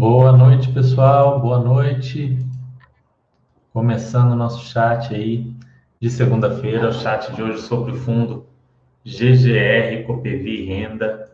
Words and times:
Boa 0.00 0.32
noite, 0.32 0.72
pessoal. 0.72 1.40
Boa 1.40 1.58
noite. 1.58 2.38
Começando 3.70 4.32
o 4.32 4.34
nosso 4.34 4.64
chat 4.64 5.14
aí 5.14 5.54
de 6.00 6.08
segunda-feira, 6.08 6.88
o 6.88 6.92
chat 6.94 7.30
de 7.34 7.42
hoje 7.42 7.60
sobre 7.60 7.92
o 7.92 7.96
fundo 7.96 8.46
GGR 9.04 10.02
Copevi 10.06 10.64
Renda. 10.64 11.30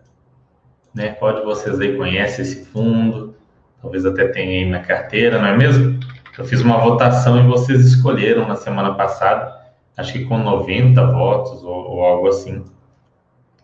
Né? 0.93 1.13
Pode 1.13 1.45
vocês 1.45 1.79
aí 1.79 1.97
conhecem 1.97 2.45
esse 2.45 2.65
fundo, 2.65 3.37
talvez 3.81 4.05
até 4.05 4.27
tenha 4.27 4.65
aí 4.65 4.69
na 4.69 4.81
carteira, 4.81 5.39
não 5.39 5.47
é 5.47 5.57
mesmo? 5.57 6.01
Eu 6.37 6.45
fiz 6.45 6.61
uma 6.61 6.79
votação 6.79 7.39
e 7.39 7.47
vocês 7.47 7.87
escolheram 7.87 8.49
na 8.49 8.57
semana 8.57 8.95
passada, 8.95 9.61
acho 9.97 10.13
que 10.13 10.25
com 10.25 10.39
90 10.39 11.07
votos 11.13 11.63
ou, 11.63 11.93
ou 11.93 12.05
algo 12.05 12.27
assim, 12.27 12.65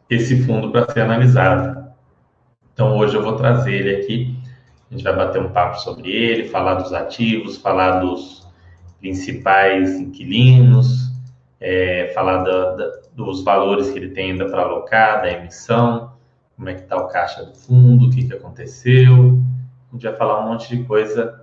esse 0.09 0.45
fundo 0.45 0.71
para 0.71 0.89
ser 0.93 1.01
analisado. 1.01 1.91
Então 2.73 2.97
hoje 2.97 3.17
eu 3.17 3.23
vou 3.25 3.35
trazer 3.35 3.73
ele 3.73 3.97
aqui 3.97 4.42
a 4.93 4.95
gente 4.95 5.05
vai 5.05 5.17
bater 5.17 5.41
um 5.41 5.49
papo 5.49 5.81
sobre 5.81 6.11
ele, 6.11 6.51
falar 6.51 6.75
dos 6.75 6.93
ativos, 6.93 7.57
falar 7.57 8.01
dos 8.01 8.47
principais 9.01 9.99
inquilinos, 9.99 11.11
é, 11.59 12.13
falar 12.15 12.45
da, 12.45 12.75
da, 12.75 12.93
dos 13.15 13.43
valores 13.43 13.91
que 13.91 13.99
ele 13.99 14.11
tem 14.11 14.33
ainda 14.33 14.45
para 14.51 14.61
alocar, 14.61 15.23
da 15.23 15.33
emissão, 15.33 16.13
como 16.55 16.69
é 16.69 16.75
que 16.75 16.83
está 16.83 16.99
o 16.99 17.09
caixa 17.09 17.43
do 17.43 17.55
fundo, 17.55 18.07
o 18.07 18.11
que, 18.11 18.27
que 18.27 18.35
aconteceu. 18.35 19.41
A 19.89 19.95
gente 19.95 20.03
vai 20.03 20.15
falar 20.15 20.45
um 20.45 20.51
monte 20.51 20.77
de 20.77 20.85
coisa 20.85 21.43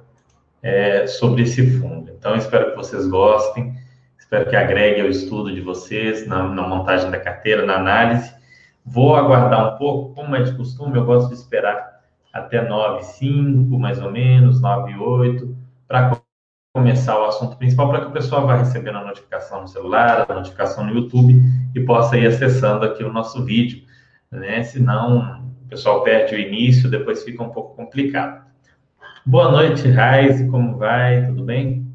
é, 0.61 1.07
sobre 1.07 1.41
esse 1.41 1.79
fundo. 1.79 2.11
Então, 2.11 2.35
espero 2.35 2.69
que 2.69 2.77
vocês 2.77 3.07
gostem, 3.07 3.73
espero 4.19 4.47
que 4.47 4.55
agregue 4.55 5.01
ao 5.01 5.07
estudo 5.07 5.51
de 5.51 5.61
vocês, 5.61 6.27
na, 6.27 6.47
na 6.47 6.67
montagem 6.67 7.09
da 7.09 7.19
carteira, 7.19 7.65
na 7.65 7.77
análise. 7.77 8.31
Vou 8.85 9.15
aguardar 9.15 9.73
um 9.73 9.77
pouco, 9.79 10.13
como 10.13 10.35
é 10.35 10.43
de 10.43 10.55
costume, 10.55 10.99
eu 10.99 11.03
gosto 11.03 11.29
de 11.29 11.33
esperar 11.33 11.98
até 12.39 12.67
9,5, 12.67 13.77
mais 13.77 14.01
ou 14.01 14.11
menos, 14.11 14.61
9,8, 14.61 15.53
para 15.87 16.19
começar 16.73 17.19
o 17.19 17.25
assunto 17.25 17.57
principal, 17.57 17.89
para 17.89 18.01
que 18.01 18.07
o 18.07 18.11
pessoal 18.11 18.45
vá 18.45 18.55
recebendo 18.55 18.97
a 18.97 19.05
notificação 19.05 19.61
no 19.61 19.67
celular, 19.67 20.25
a 20.29 20.33
notificação 20.33 20.85
no 20.85 20.93
YouTube 20.93 21.41
e 21.75 21.79
possa 21.81 22.17
ir 22.17 22.27
acessando 22.27 22.85
aqui 22.85 23.03
o 23.03 23.11
nosso 23.11 23.43
vídeo, 23.43 23.83
né? 24.31 24.63
Senão 24.63 25.41
o 25.65 25.69
pessoal 25.69 26.03
perde 26.03 26.35
o 26.35 26.39
início, 26.39 26.89
depois 26.89 27.23
fica 27.23 27.43
um 27.43 27.49
pouco 27.49 27.75
complicado. 27.75 28.43
Boa 29.25 29.51
noite, 29.51 29.87
Raiz, 29.89 30.47
como 30.49 30.77
vai? 30.77 31.25
Tudo 31.25 31.43
bem? 31.43 31.87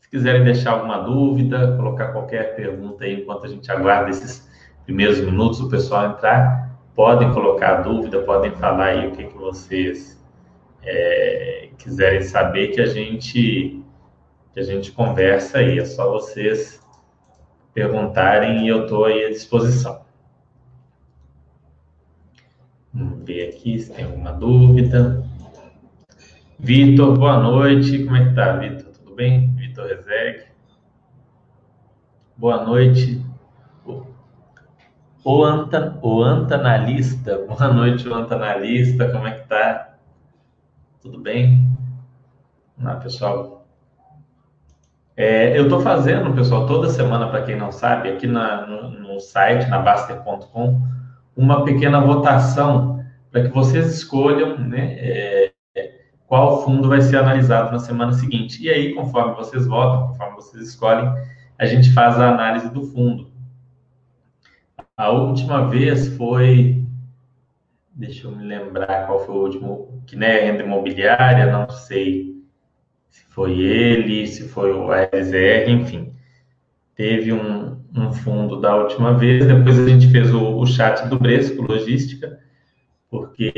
Se 0.00 0.10
quiserem 0.10 0.44
deixar 0.44 0.72
alguma 0.72 0.98
dúvida, 0.98 1.76
colocar 1.76 2.08
qualquer 2.08 2.56
pergunta 2.56 3.04
aí 3.04 3.22
enquanto 3.22 3.46
a 3.46 3.48
gente 3.48 3.70
aguarda 3.70 4.10
esses 4.10 4.48
primeiros 4.84 5.20
minutos, 5.20 5.60
o 5.60 5.68
pessoal 5.68 6.10
entrar, 6.10 6.67
podem 6.98 7.32
colocar 7.32 7.82
dúvida, 7.82 8.22
podem 8.22 8.50
falar 8.56 8.86
aí 8.86 9.06
o 9.06 9.12
que, 9.12 9.22
que 9.22 9.38
vocês 9.38 10.20
é, 10.82 11.70
quiserem 11.78 12.22
saber 12.22 12.72
que 12.72 12.80
a 12.80 12.86
gente 12.86 13.84
que 14.52 14.58
a 14.58 14.64
gente 14.64 14.90
conversa 14.90 15.58
aí. 15.58 15.78
É 15.78 15.84
só 15.84 16.10
vocês 16.10 16.84
perguntarem 17.72 18.64
e 18.64 18.68
eu 18.68 18.82
estou 18.82 19.04
aí 19.04 19.26
à 19.26 19.30
disposição. 19.30 20.00
Vamos 22.92 23.24
ver 23.24 23.50
aqui 23.50 23.78
se 23.78 23.92
tem 23.92 24.04
alguma 24.04 24.32
dúvida. 24.32 25.24
Vitor, 26.58 27.16
boa 27.16 27.38
noite. 27.38 28.02
Como 28.02 28.16
é 28.16 28.28
que 28.28 28.34
tá, 28.34 28.56
Vitor? 28.56 28.90
Tudo 28.90 29.14
bem? 29.14 29.54
Vitor 29.54 29.86
Rezeg. 29.86 30.46
Boa 32.36 32.64
noite. 32.64 33.27
O, 35.24 35.44
anta, 35.44 35.98
o 36.00 36.22
antanalista, 36.22 37.38
boa 37.48 37.72
noite, 37.72 38.08
o 38.08 38.14
antanalista, 38.14 39.10
como 39.10 39.26
é 39.26 39.32
que 39.32 39.48
tá? 39.48 39.94
Tudo 41.02 41.18
bem? 41.20 41.68
Olá, 42.80 42.96
pessoal. 42.96 43.66
É, 45.16 45.58
eu 45.58 45.64
estou 45.64 45.80
fazendo, 45.80 46.32
pessoal, 46.32 46.66
toda 46.66 46.88
semana, 46.88 47.28
para 47.28 47.42
quem 47.42 47.56
não 47.56 47.72
sabe, 47.72 48.10
aqui 48.10 48.26
na, 48.26 48.64
no, 48.66 48.90
no 48.90 49.20
site, 49.20 49.68
na 49.68 49.80
Baster.com, 49.80 50.80
uma 51.36 51.64
pequena 51.64 52.00
votação 52.00 53.04
para 53.32 53.42
que 53.42 53.48
vocês 53.48 53.92
escolham 53.92 54.56
né, 54.56 54.94
é, 54.98 55.52
qual 56.28 56.62
fundo 56.62 56.88
vai 56.88 57.00
ser 57.00 57.16
analisado 57.16 57.72
na 57.72 57.80
semana 57.80 58.12
seguinte. 58.12 58.62
E 58.62 58.70
aí, 58.70 58.94
conforme 58.94 59.34
vocês 59.34 59.66
votam, 59.66 60.08
conforme 60.08 60.36
vocês 60.36 60.68
escolhem, 60.68 61.12
a 61.58 61.66
gente 61.66 61.92
faz 61.92 62.20
a 62.20 62.28
análise 62.28 62.70
do 62.70 62.84
fundo. 62.84 63.27
A 64.98 65.10
última 65.10 65.68
vez 65.68 66.08
foi. 66.16 66.84
Deixa 67.94 68.26
eu 68.26 68.32
me 68.34 68.44
lembrar 68.44 69.06
qual 69.06 69.24
foi 69.24 69.32
o 69.32 69.42
último. 69.44 70.02
Que 70.04 70.16
nem 70.16 70.28
é 70.28 70.44
renda 70.46 70.64
imobiliária, 70.64 71.52
não 71.52 71.70
sei 71.70 72.34
se 73.08 73.24
foi 73.26 73.60
ele, 73.60 74.26
se 74.26 74.48
foi 74.48 74.72
o 74.72 74.90
ASR, 74.90 75.70
enfim. 75.70 76.12
Teve 76.96 77.32
um, 77.32 77.78
um 77.94 78.12
fundo 78.12 78.60
da 78.60 78.74
última 78.74 79.16
vez, 79.16 79.46
depois 79.46 79.78
a 79.78 79.88
gente 79.88 80.08
fez 80.08 80.34
o, 80.34 80.58
o 80.58 80.66
chat 80.66 81.08
do 81.08 81.16
Bresco 81.16 81.62
Logística, 81.62 82.40
porque 83.08 83.52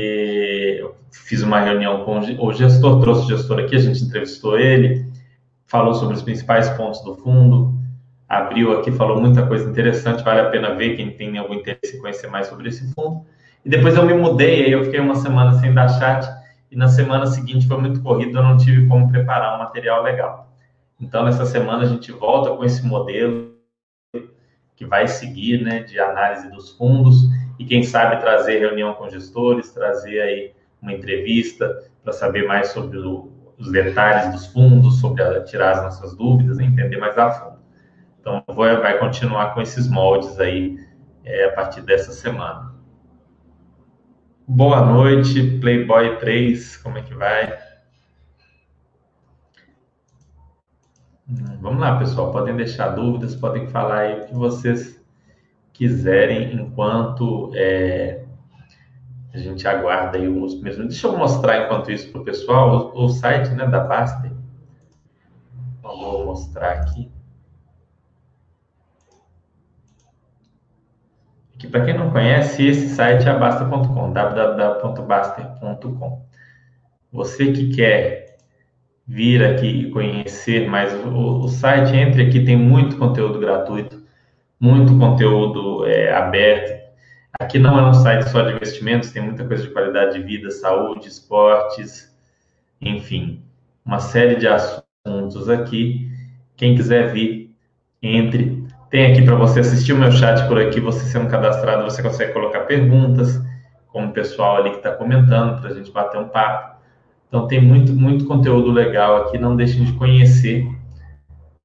eu 0.79 0.95
fiz 1.11 1.41
uma 1.41 1.59
reunião 1.59 2.05
com 2.05 2.19
o 2.19 2.53
gestor, 2.53 3.01
trouxe 3.01 3.25
o 3.25 3.35
gestor 3.35 3.59
aqui, 3.59 3.75
a 3.75 3.79
gente 3.79 4.03
entrevistou 4.03 4.59
ele, 4.59 5.07
falou 5.65 5.95
sobre 5.95 6.13
os 6.13 6.21
principais 6.21 6.69
pontos 6.69 7.03
do 7.03 7.15
fundo, 7.15 7.80
abriu 8.31 8.79
aqui, 8.79 8.93
falou 8.93 9.19
muita 9.19 9.45
coisa 9.45 9.69
interessante, 9.69 10.23
vale 10.23 10.39
a 10.39 10.49
pena 10.49 10.73
ver 10.73 10.95
quem 10.95 11.11
tem 11.11 11.37
algum 11.37 11.53
interesse 11.53 11.97
em 11.97 11.99
conhecer 11.99 12.29
mais 12.29 12.47
sobre 12.47 12.69
esse 12.69 12.93
fundo. 12.93 13.25
E 13.65 13.69
depois 13.69 13.93
eu 13.97 14.05
me 14.05 14.13
mudei, 14.13 14.63
aí 14.63 14.71
eu 14.71 14.85
fiquei 14.85 15.01
uma 15.01 15.15
semana 15.15 15.59
sem 15.59 15.73
dar 15.73 15.89
chat, 15.89 16.25
e 16.71 16.77
na 16.77 16.87
semana 16.87 17.25
seguinte 17.25 17.67
foi 17.67 17.77
muito 17.77 18.01
corrido, 18.01 18.37
eu 18.37 18.43
não 18.43 18.55
tive 18.55 18.87
como 18.87 19.11
preparar 19.11 19.55
um 19.55 19.59
material 19.59 20.01
legal. 20.01 20.49
Então, 20.97 21.25
nessa 21.25 21.45
semana 21.45 21.83
a 21.83 21.85
gente 21.85 22.09
volta 22.13 22.55
com 22.55 22.63
esse 22.63 22.85
modelo 22.85 23.51
que 24.77 24.85
vai 24.85 25.09
seguir, 25.09 25.61
né, 25.61 25.83
de 25.83 25.99
análise 25.99 26.49
dos 26.49 26.71
fundos, 26.77 27.17
e 27.59 27.65
quem 27.65 27.83
sabe 27.83 28.21
trazer 28.21 28.59
reunião 28.59 28.93
com 28.93 29.09
gestores, 29.09 29.73
trazer 29.73 30.21
aí 30.21 30.53
uma 30.81 30.93
entrevista 30.93 31.83
para 32.01 32.13
saber 32.13 32.47
mais 32.47 32.69
sobre 32.69 32.97
o, 32.97 33.29
os 33.59 33.69
detalhes 33.73 34.31
dos 34.31 34.45
fundos, 34.47 35.01
sobre 35.01 35.21
a, 35.21 35.43
tirar 35.43 35.71
as 35.71 35.83
nossas 35.83 36.15
dúvidas, 36.15 36.59
entender 36.59 36.97
mais 36.97 37.17
a 37.17 37.29
fundo. 37.29 37.60
Então, 38.21 38.43
vou, 38.47 38.55
vai 38.55 38.99
continuar 38.99 39.55
com 39.55 39.61
esses 39.61 39.89
moldes 39.89 40.39
aí 40.39 40.77
é, 41.25 41.45
a 41.45 41.53
partir 41.53 41.81
dessa 41.81 42.11
semana. 42.13 42.71
Boa 44.47 44.85
noite, 44.85 45.57
Playboy 45.59 46.17
3, 46.19 46.77
como 46.77 46.99
é 46.99 47.01
que 47.01 47.15
vai? 47.15 47.57
Vamos 51.59 51.79
lá, 51.79 51.97
pessoal, 51.97 52.31
podem 52.31 52.55
deixar 52.55 52.89
dúvidas, 52.89 53.35
podem 53.35 53.65
falar 53.67 53.99
aí 53.99 54.21
o 54.21 54.25
que 54.25 54.33
vocês 54.35 55.03
quiserem 55.73 56.53
enquanto 56.53 57.51
é, 57.55 58.23
a 59.33 59.37
gente 59.39 59.67
aguarda 59.67 60.19
aí 60.19 60.27
os 60.27 60.53
primeiros 60.55 60.87
Deixa 60.89 61.07
eu 61.07 61.17
mostrar 61.17 61.65
enquanto 61.65 61.91
isso 61.91 62.11
para 62.11 62.21
o 62.21 62.25
pessoal 62.25 62.93
o, 62.93 63.05
o, 63.05 63.09
site 63.09 63.49
né, 63.51 63.65
da 63.65 63.79
Baster. 63.79 64.31
Vou 65.81 66.25
mostrar 66.25 66.73
aqui. 66.73 67.09
Que 71.61 71.67
para 71.67 71.85
quem 71.85 71.95
não 71.95 72.09
conhece, 72.09 72.65
esse 72.65 72.89
site 72.89 73.29
é 73.29 73.37
Basta.com, 73.37 74.11
www.baster.com. 74.11 76.25
Você 77.13 77.51
que 77.51 77.75
quer 77.75 78.37
vir 79.07 79.45
aqui 79.45 79.67
e 79.67 79.91
conhecer 79.91 80.67
mais 80.67 80.91
o, 80.91 81.41
o, 81.41 81.47
site, 81.47 81.95
entre 81.95 82.23
aqui, 82.23 82.43
tem 82.43 82.57
muito 82.57 82.97
conteúdo 82.97 83.39
gratuito, 83.39 84.01
muito 84.59 84.97
conteúdo 84.97 85.85
é, 85.85 86.11
aberto. 86.11 86.81
Aqui 87.39 87.59
não 87.59 87.77
é 87.77 87.87
um 87.87 87.93
site 87.93 88.27
só 88.29 88.41
de 88.41 88.55
investimentos, 88.55 89.11
tem 89.11 89.21
muita 89.21 89.45
coisa 89.45 89.61
de 89.61 89.69
qualidade 89.69 90.17
de 90.17 90.23
vida, 90.23 90.49
saúde, 90.49 91.09
esportes, 91.09 92.11
enfim, 92.81 93.39
uma 93.85 93.99
série 93.99 94.35
de 94.35 94.47
assuntos 94.47 95.47
aqui. 95.47 96.09
Quem 96.57 96.75
quiser 96.75 97.13
vir, 97.13 97.55
entre, 98.01 98.60
tem 98.91 99.09
aqui 99.09 99.21
para 99.21 99.35
você 99.35 99.61
assistir 99.61 99.93
o 99.93 99.97
meu 99.97 100.11
chat 100.11 100.45
por 100.49 100.59
aqui, 100.59 100.81
você 100.81 101.05
sendo 101.05 101.29
cadastrado, 101.29 101.85
você 101.85 102.03
consegue 102.03 102.33
colocar 102.33 102.59
perguntas, 102.65 103.41
como 103.87 104.09
o 104.09 104.11
pessoal 104.11 104.57
ali 104.57 104.71
que 104.71 104.77
está 104.77 104.91
comentando, 104.91 105.61
para 105.61 105.69
a 105.69 105.73
gente 105.73 105.89
bater 105.91 106.19
um 106.19 106.27
papo. 106.27 106.75
Então 107.29 107.47
tem 107.47 107.61
muito, 107.61 107.93
muito 107.93 108.25
conteúdo 108.25 108.69
legal 108.69 109.15
aqui, 109.23 109.37
não 109.37 109.55
deixem 109.55 109.85
de 109.85 109.93
conhecer. 109.93 110.67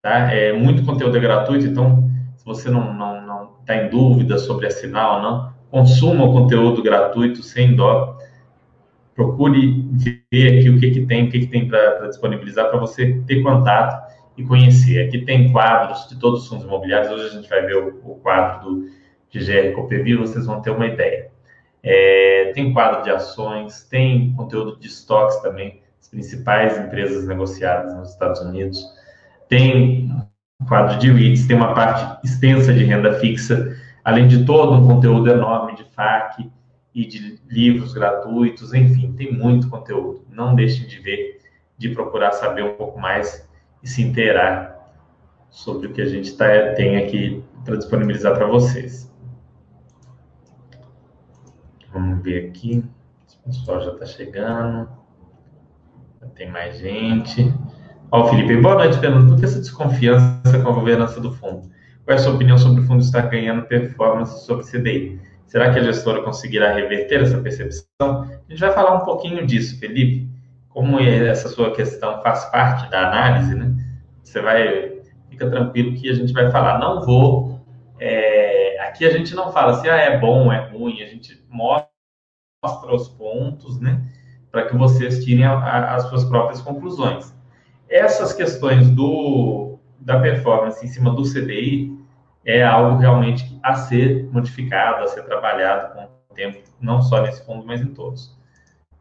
Tá? 0.00 0.32
É, 0.32 0.52
muito 0.52 0.84
conteúdo 0.84 1.16
é 1.16 1.20
gratuito, 1.20 1.66
então 1.66 2.08
se 2.36 2.44
você 2.44 2.70
não 2.70 2.92
está 2.92 2.94
não, 2.94 3.26
não 3.26 3.46
tá 3.66 3.74
em 3.74 3.90
dúvida 3.90 4.38
sobre 4.38 4.68
assinar 4.68 5.16
ou 5.16 5.22
não, 5.22 5.52
consuma 5.68 6.24
o 6.24 6.32
conteúdo 6.32 6.80
gratuito 6.80 7.42
sem 7.42 7.74
dó. 7.74 8.16
Procure 9.16 9.84
ver 10.30 10.60
aqui 10.60 10.70
o 10.70 10.78
que, 10.78 10.90
que 10.92 11.06
tem, 11.06 11.26
o 11.26 11.30
que, 11.30 11.40
que 11.40 11.46
tem 11.48 11.66
para 11.66 12.06
disponibilizar 12.06 12.70
para 12.70 12.78
você 12.78 13.20
ter 13.26 13.42
contato 13.42 14.05
e 14.36 14.44
conhecer. 14.44 15.06
Aqui 15.06 15.24
tem 15.24 15.50
quadros 15.52 16.08
de 16.08 16.18
todos 16.18 16.42
os 16.42 16.48
fundos 16.48 16.64
imobiliários. 16.64 17.10
Hoje 17.10 17.26
a 17.26 17.30
gente 17.30 17.48
vai 17.48 17.62
ver 17.62 17.76
o, 17.76 18.12
o 18.12 18.14
quadro 18.16 18.70
do 18.70 18.90
GGR 19.32 19.74
Copevil, 19.74 20.20
vocês 20.20 20.46
vão 20.46 20.60
ter 20.60 20.70
uma 20.70 20.86
ideia. 20.86 21.30
É, 21.82 22.52
tem 22.54 22.72
quadro 22.72 23.02
de 23.02 23.10
ações, 23.10 23.84
tem 23.84 24.32
conteúdo 24.32 24.76
de 24.78 24.88
estoques 24.88 25.36
também, 25.36 25.80
as 26.00 26.08
principais 26.08 26.78
empresas 26.78 27.26
negociadas 27.26 27.94
nos 27.94 28.10
Estados 28.10 28.40
Unidos. 28.40 28.84
Tem 29.48 30.10
quadro 30.66 30.98
de 30.98 31.12
REITs, 31.12 31.46
tem 31.46 31.56
uma 31.56 31.74
parte 31.74 32.26
extensa 32.26 32.72
de 32.72 32.84
renda 32.84 33.14
fixa, 33.20 33.76
além 34.04 34.26
de 34.26 34.44
todo 34.44 34.74
um 34.74 34.86
conteúdo 34.86 35.30
enorme 35.30 35.76
de 35.76 35.84
FAQ 35.84 36.50
e 36.94 37.06
de 37.06 37.38
livros 37.48 37.92
gratuitos, 37.92 38.72
enfim, 38.72 39.12
tem 39.12 39.32
muito 39.32 39.68
conteúdo. 39.68 40.24
Não 40.30 40.54
deixem 40.54 40.86
de 40.86 40.98
ver, 40.98 41.40
de 41.76 41.90
procurar 41.90 42.32
saber 42.32 42.64
um 42.64 42.74
pouco 42.74 42.98
mais 42.98 43.45
e 43.86 43.88
se 43.88 44.02
inteirar 44.02 44.90
sobre 45.48 45.86
o 45.86 45.92
que 45.92 46.02
a 46.02 46.06
gente 46.06 46.36
tá, 46.36 46.46
tem 46.74 46.96
aqui 46.96 47.42
para 47.64 47.76
disponibilizar 47.76 48.34
para 48.34 48.46
vocês. 48.48 49.08
Vamos 51.92 52.20
ver 52.20 52.48
aqui. 52.48 52.84
O 53.44 53.48
pessoal 53.48 53.80
já 53.80 53.92
está 53.92 54.04
chegando. 54.04 54.88
Já 56.20 56.26
tem 56.34 56.50
mais 56.50 56.78
gente. 56.78 57.54
Ó, 58.10 58.26
Felipe, 58.26 58.60
boa 58.60 58.74
noite, 58.74 58.98
Fernando. 58.98 59.28
Por 59.28 59.38
que 59.38 59.44
essa 59.44 59.60
desconfiança 59.60 60.58
com 60.60 60.68
a 60.68 60.72
governança 60.72 61.20
do 61.20 61.30
fundo? 61.30 61.70
Qual 62.04 62.12
é 62.12 62.14
a 62.14 62.18
sua 62.18 62.34
opinião 62.34 62.58
sobre 62.58 62.82
o 62.82 62.84
fundo 62.84 63.04
estar 63.04 63.22
ganhando 63.22 63.66
performance 63.66 64.44
sobre 64.44 64.66
CDI? 64.66 65.20
Será 65.46 65.72
que 65.72 65.78
a 65.78 65.84
gestora 65.84 66.22
conseguirá 66.22 66.74
reverter 66.74 67.22
essa 67.22 67.38
percepção? 67.38 67.86
A 68.00 68.50
gente 68.50 68.58
vai 68.58 68.72
falar 68.72 68.96
um 68.96 69.04
pouquinho 69.04 69.46
disso, 69.46 69.78
Felipe. 69.78 70.28
Como 70.68 70.98
essa 71.00 71.48
sua 71.48 71.72
questão 71.72 72.20
faz 72.22 72.44
parte 72.46 72.90
da 72.90 73.08
análise, 73.08 73.54
né? 73.54 73.75
Você 74.26 74.40
vai 74.40 74.96
fica 75.30 75.48
tranquilo 75.48 75.94
que 75.94 76.10
a 76.10 76.14
gente 76.14 76.32
vai 76.32 76.50
falar. 76.50 76.78
Não 76.78 77.00
vou. 77.04 77.60
É, 77.98 78.80
aqui 78.80 79.06
a 79.06 79.10
gente 79.10 79.34
não 79.34 79.52
fala 79.52 79.80
se 79.80 79.88
ah, 79.88 79.96
é 79.96 80.18
bom, 80.18 80.52
é 80.52 80.68
ruim, 80.68 81.00
a 81.02 81.06
gente 81.06 81.40
mostra 81.48 81.88
os 82.92 83.08
pontos, 83.08 83.80
né? 83.80 84.02
Para 84.50 84.66
que 84.66 84.76
vocês 84.76 85.24
tirem 85.24 85.44
a, 85.44 85.52
a, 85.52 85.94
as 85.94 86.08
suas 86.08 86.24
próprias 86.24 86.60
conclusões. 86.60 87.34
Essas 87.88 88.32
questões 88.32 88.90
do, 88.90 89.78
da 90.00 90.18
performance 90.18 90.84
em 90.84 90.88
cima 90.88 91.14
do 91.14 91.22
CDI 91.22 91.96
é 92.44 92.64
algo 92.64 92.98
realmente 92.98 93.58
a 93.62 93.74
ser 93.74 94.28
modificado, 94.32 95.04
a 95.04 95.06
ser 95.06 95.22
trabalhado 95.22 95.94
com 95.94 96.04
o 96.04 96.34
tempo, 96.34 96.58
não 96.80 97.00
só 97.00 97.22
nesse 97.22 97.46
fundo, 97.46 97.64
mas 97.64 97.80
em 97.80 97.94
todos. 97.94 98.36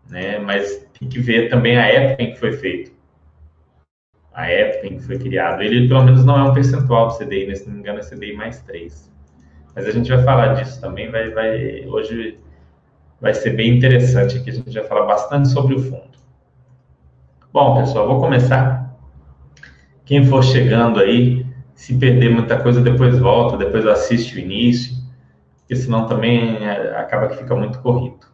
Né? 0.08 0.38
Mas 0.38 0.88
tem 1.00 1.10
que 1.10 1.20
ver 1.20 1.50
também 1.50 1.78
a 1.78 1.88
época 1.88 2.24
em 2.24 2.34
que 2.34 2.40
foi 2.40 2.54
feito 2.54 2.95
a 4.36 4.48
época 4.52 4.88
em 4.88 4.98
que 4.98 5.04
foi 5.04 5.18
criado. 5.18 5.62
Ele, 5.62 5.88
pelo 5.88 6.04
menos, 6.04 6.26
não 6.26 6.38
é 6.38 6.44
um 6.44 6.54
percentual 6.54 7.08
do 7.08 7.18
CDI, 7.18 7.48
né? 7.48 7.56
se 7.56 7.66
não 7.68 7.76
me 7.76 7.80
engano, 7.80 8.00
é 8.00 8.02
CDI 8.02 8.34
mais 8.34 8.62
3. 8.62 9.12
Mas 9.74 9.88
a 9.88 9.92
gente 9.92 10.10
vai 10.10 10.22
falar 10.24 10.56
disso 10.56 10.80
também. 10.82 11.10
Vai, 11.10 11.30
vai, 11.32 11.86
hoje 11.88 12.38
vai 13.20 13.34
ser 13.34 13.52
bem 13.52 13.78
interessante 13.78 14.38
aqui. 14.38 14.50
A 14.50 14.54
gente 14.54 14.74
vai 14.74 14.84
falar 14.84 15.06
bastante 15.06 15.48
sobre 15.48 15.76
o 15.76 15.80
fundo. 15.80 16.16
Bom, 17.52 17.80
pessoal, 17.80 18.08
vou 18.08 18.20
começar. 18.20 18.94
Quem 20.04 20.26
for 20.26 20.44
chegando 20.44 21.00
aí, 21.00 21.46
se 21.74 21.98
perder 21.98 22.30
muita 22.30 22.62
coisa, 22.62 22.82
depois 22.82 23.18
volta, 23.18 23.58
depois 23.58 23.88
assiste 23.88 24.36
o 24.36 24.40
início, 24.40 24.94
porque 25.60 25.78
senão 25.78 26.08
também 26.08 26.64
é, 26.64 26.98
acaba 26.98 27.30
que 27.30 27.38
fica 27.38 27.56
muito 27.56 27.80
corrido. 27.80 28.28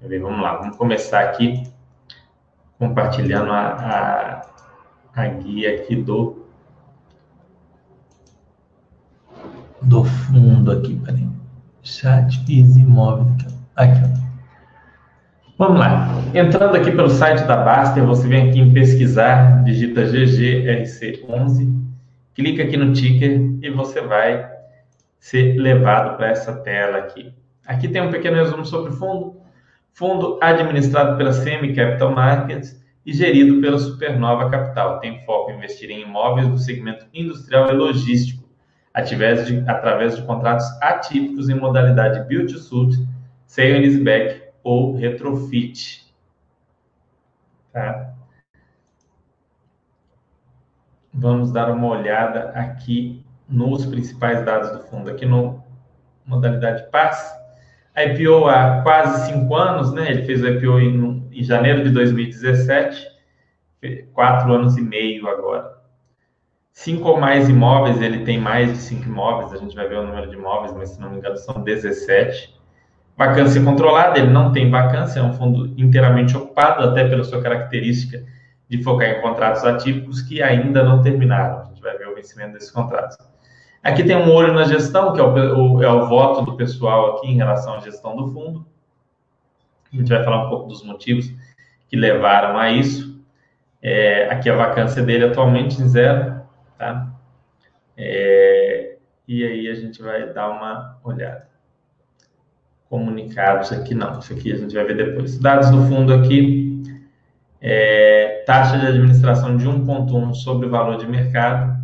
Vamos 0.00 0.42
lá, 0.42 0.56
vamos 0.56 0.76
começar 0.76 1.20
aqui 1.20 1.62
compartilhando 2.78 3.50
a, 3.50 4.42
a, 5.14 5.22
a 5.22 5.26
guia 5.28 5.74
aqui 5.74 5.96
do 5.96 6.46
do 9.82 10.04
fundo 10.04 10.70
aqui, 10.70 10.96
peraí. 10.96 11.28
Chat 11.82 12.44
Easy 12.48 12.84
Móvel. 12.84 13.26
Aqui. 13.76 14.00
Vamos 15.56 15.78
lá. 15.78 16.08
Entrando 16.34 16.76
aqui 16.76 16.90
pelo 16.90 17.08
site 17.08 17.44
da 17.44 17.56
Baster, 17.56 18.04
você 18.04 18.28
vem 18.28 18.48
aqui 18.48 18.60
em 18.60 18.72
pesquisar, 18.72 19.64
digita 19.64 20.04
GGRC11, 20.04 21.74
clica 22.34 22.62
aqui 22.62 22.76
no 22.76 22.92
ticker 22.92 23.58
e 23.62 23.70
você 23.70 24.00
vai 24.00 24.48
ser 25.18 25.58
levado 25.58 26.16
para 26.16 26.28
essa 26.28 26.52
tela 26.52 26.98
aqui. 26.98 27.32
Aqui 27.66 27.88
tem 27.88 28.02
um 28.02 28.10
pequeno 28.10 28.36
resumo 28.36 28.64
sobre 28.64 28.90
o 28.90 28.96
fundo, 28.96 29.36
fundo 29.92 30.38
administrado 30.40 31.16
pela 31.16 31.32
Semi 31.32 31.74
Capital 31.74 32.12
Markets 32.12 32.82
e 33.04 33.12
gerido 33.12 33.60
pela 33.60 33.78
Supernova 33.78 34.50
Capital. 34.50 35.00
Tem 35.00 35.24
foco 35.24 35.50
em 35.50 35.56
investir 35.56 35.90
em 35.90 36.02
imóveis 36.02 36.48
do 36.48 36.58
segmento 36.58 37.06
industrial 37.12 37.70
e 37.70 37.72
logístico, 37.72 38.48
através 38.92 39.46
de, 39.46 39.64
através 39.68 40.16
de 40.16 40.22
contratos 40.22 40.66
atípicos 40.82 41.48
em 41.48 41.54
modalidade 41.54 42.26
Build 42.28 42.52
to 42.52 42.58
Suit, 42.58 42.96
Sale 43.46 43.76
and 43.76 43.80
Leaseback 43.80 44.42
ou 44.62 44.94
Retrofit. 44.94 46.06
Tá? 47.72 48.14
Vamos 51.12 51.50
dar 51.50 51.70
uma 51.70 51.88
olhada 51.88 52.50
aqui 52.50 53.24
nos 53.48 53.86
principais 53.86 54.44
dados 54.44 54.70
do 54.70 54.80
fundo. 54.84 55.10
Aqui 55.10 55.24
no 55.24 55.64
modalidade 56.26 56.90
PAS, 56.90 57.32
IPO 58.04 58.46
há 58.46 58.82
quase 58.82 59.32
cinco 59.32 59.54
anos, 59.54 59.92
né? 59.92 60.10
Ele 60.10 60.22
fez 60.22 60.42
o 60.42 60.48
IPO 60.48 60.80
em, 60.80 61.28
em 61.32 61.42
janeiro 61.42 61.82
de 61.82 61.90
2017, 61.90 63.06
quatro 64.12 64.52
anos 64.52 64.76
e 64.76 64.80
meio 64.80 65.28
agora. 65.28 65.78
Cinco 66.72 67.08
ou 67.08 67.20
mais 67.20 67.48
imóveis, 67.48 68.00
ele 68.00 68.24
tem 68.24 68.38
mais 68.38 68.70
de 68.70 68.78
cinco 68.78 69.04
imóveis, 69.04 69.52
a 69.52 69.56
gente 69.56 69.74
vai 69.74 69.88
ver 69.88 69.98
o 69.98 70.06
número 70.06 70.28
de 70.28 70.36
imóveis, 70.36 70.72
mas 70.74 70.90
se 70.90 71.00
não 71.00 71.10
me 71.10 71.18
engano 71.18 71.36
são 71.36 71.62
17. 71.62 72.56
Vacância 73.16 73.60
controlada, 73.64 74.16
ele 74.18 74.30
não 74.30 74.52
tem 74.52 74.70
vacância, 74.70 75.18
é 75.18 75.22
um 75.24 75.32
fundo 75.32 75.74
inteiramente 75.76 76.36
ocupado, 76.36 76.84
até 76.84 77.08
pela 77.08 77.24
sua 77.24 77.42
característica 77.42 78.22
de 78.68 78.82
focar 78.82 79.08
em 79.08 79.20
contratos 79.20 79.64
atípicos 79.64 80.22
que 80.22 80.40
ainda 80.40 80.84
não 80.84 81.02
terminaram. 81.02 81.62
A 81.62 81.64
gente 81.64 81.82
vai 81.82 81.98
ver 81.98 82.06
o 82.06 82.14
vencimento 82.14 82.52
desses 82.52 82.70
contratos. 82.70 83.16
Aqui 83.82 84.04
tem 84.04 84.16
um 84.16 84.30
olho 84.30 84.52
na 84.52 84.64
gestão, 84.64 85.12
que 85.12 85.20
é 85.20 85.22
o, 85.22 85.74
o, 85.74 85.82
é 85.82 85.88
o 85.88 86.06
voto 86.08 86.42
do 86.44 86.56
pessoal 86.56 87.16
aqui 87.16 87.28
em 87.28 87.36
relação 87.36 87.74
à 87.74 87.80
gestão 87.80 88.16
do 88.16 88.32
fundo. 88.32 88.66
A 89.92 89.96
gente 89.96 90.08
vai 90.08 90.22
falar 90.22 90.46
um 90.46 90.48
pouco 90.50 90.68
dos 90.68 90.82
motivos 90.82 91.32
que 91.88 91.96
levaram 91.96 92.58
a 92.58 92.70
isso. 92.70 93.18
É, 93.80 94.28
aqui 94.30 94.50
a 94.50 94.56
vacância 94.56 95.02
dele 95.02 95.24
atualmente 95.24 95.80
em 95.80 95.88
zero, 95.88 96.42
tá? 96.76 97.08
É, 97.96 98.96
e 99.26 99.44
aí 99.44 99.68
a 99.68 99.74
gente 99.74 100.02
vai 100.02 100.32
dar 100.32 100.50
uma 100.50 100.98
olhada. 101.04 101.48
Comunicados 102.90 103.70
aqui 103.72 103.94
não, 103.94 104.18
isso 104.18 104.32
aqui 104.32 104.52
a 104.52 104.56
gente 104.56 104.74
vai 104.74 104.84
ver 104.84 104.96
depois. 104.96 105.38
Dados 105.38 105.70
do 105.70 105.82
fundo 105.86 106.12
aqui, 106.12 106.82
é, 107.60 108.42
taxa 108.46 108.78
de 108.78 108.86
administração 108.86 109.56
de 109.56 109.66
1,1 109.66 110.34
sobre 110.34 110.66
o 110.66 110.70
valor 110.70 110.96
de 110.96 111.06
mercado, 111.06 111.78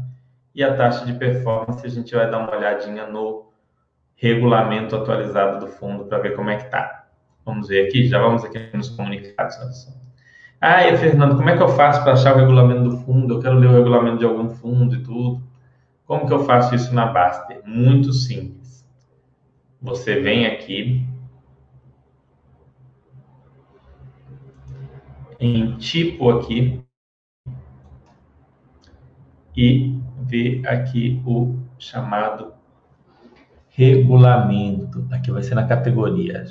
e 0.54 0.62
a 0.62 0.76
taxa 0.76 1.04
de 1.04 1.14
performance, 1.14 1.84
a 1.84 1.90
gente 1.90 2.14
vai 2.14 2.30
dar 2.30 2.38
uma 2.38 2.56
olhadinha 2.56 3.06
no 3.06 3.52
regulamento 4.14 4.94
atualizado 4.94 5.64
do 5.64 5.72
fundo 5.72 6.04
para 6.04 6.18
ver 6.18 6.36
como 6.36 6.50
é 6.50 6.56
que 6.56 6.70
tá. 6.70 7.06
Vamos 7.44 7.68
ver 7.68 7.86
aqui, 7.86 8.06
já 8.06 8.20
vamos 8.20 8.44
aqui 8.44 8.58
nos 8.74 8.88
comunicados. 8.88 9.56
Ah, 10.60 10.86
e 10.88 10.96
Fernando, 10.96 11.36
como 11.36 11.50
é 11.50 11.56
que 11.56 11.62
eu 11.62 11.68
faço 11.68 12.02
para 12.02 12.12
achar 12.12 12.34
o 12.34 12.38
regulamento 12.38 12.84
do 12.84 12.96
fundo? 12.98 13.34
Eu 13.34 13.40
quero 13.40 13.58
ler 13.58 13.68
o 13.68 13.72
regulamento 13.72 14.18
de 14.18 14.24
algum 14.24 14.48
fundo 14.48 14.94
e 14.94 15.02
tudo. 15.02 15.42
Como 16.06 16.26
que 16.26 16.32
eu 16.32 16.44
faço 16.44 16.74
isso 16.74 16.94
na 16.94 17.06
Baster? 17.06 17.60
Muito 17.64 18.12
simples. 18.12 18.86
Você 19.82 20.20
vem 20.20 20.46
aqui 20.46 21.06
em 25.38 25.76
tipo 25.76 26.30
aqui 26.30 26.82
e 29.56 29.98
ver 30.24 30.66
aqui 30.66 31.22
o 31.26 31.58
chamado 31.78 32.52
regulamento. 33.70 35.06
Aqui 35.12 35.30
vai 35.30 35.42
ser 35.42 35.54
na 35.54 35.66
categoria 35.66 36.44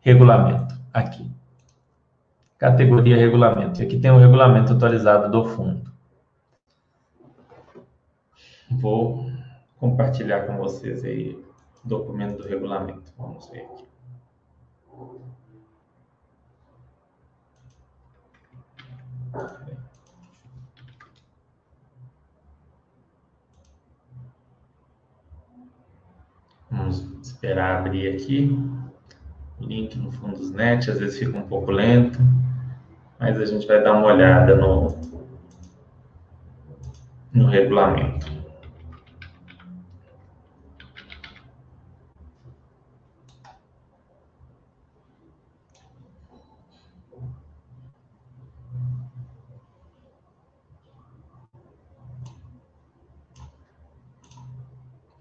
regulamento. 0.00 0.74
Aqui. 0.92 1.30
Categoria 2.58 3.16
regulamento. 3.16 3.80
E 3.80 3.84
aqui 3.84 3.98
tem 3.98 4.10
o 4.10 4.18
regulamento 4.18 4.72
atualizado 4.72 5.30
do 5.30 5.44
fundo. 5.44 5.92
Vou 8.70 9.30
compartilhar 9.76 10.46
com 10.46 10.56
vocês 10.56 11.04
aí 11.04 11.34
o 11.84 11.88
documento 11.88 12.42
do 12.42 12.48
regulamento. 12.48 13.12
Vamos 13.16 13.48
ver 13.48 13.60
aqui. 13.60 13.84
Vamos 26.76 27.06
esperar 27.22 27.78
abrir 27.78 28.14
aqui. 28.14 28.58
O 29.60 29.64
link 29.64 29.96
no 29.96 30.10
fundo 30.10 30.36
dos 30.36 30.50
net, 30.50 30.90
às 30.90 30.98
vezes 30.98 31.18
fica 31.18 31.38
um 31.38 31.42
pouco 31.42 31.70
lento, 31.70 32.18
mas 33.18 33.38
a 33.38 33.44
gente 33.44 33.66
vai 33.66 33.82
dar 33.82 33.92
uma 33.92 34.06
olhada 34.06 34.56
no, 34.56 34.96
no 37.32 37.46
regulamento. 37.46 38.34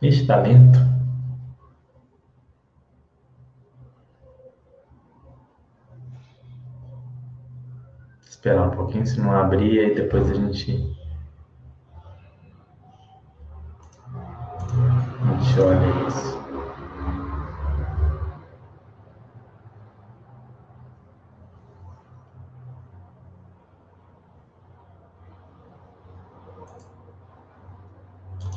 Está 0.02 0.42
lento. 0.42 0.93
Esperar 8.44 8.68
um 8.68 8.72
pouquinho, 8.72 9.08
se 9.08 9.22
não 9.22 9.32
abrir, 9.32 9.80
aí 9.80 9.96
depois 9.96 10.30
a 10.30 10.34
gente. 10.34 10.98
A 15.22 15.38
gente 15.38 15.62
olha 15.62 16.08
isso. 16.10 16.44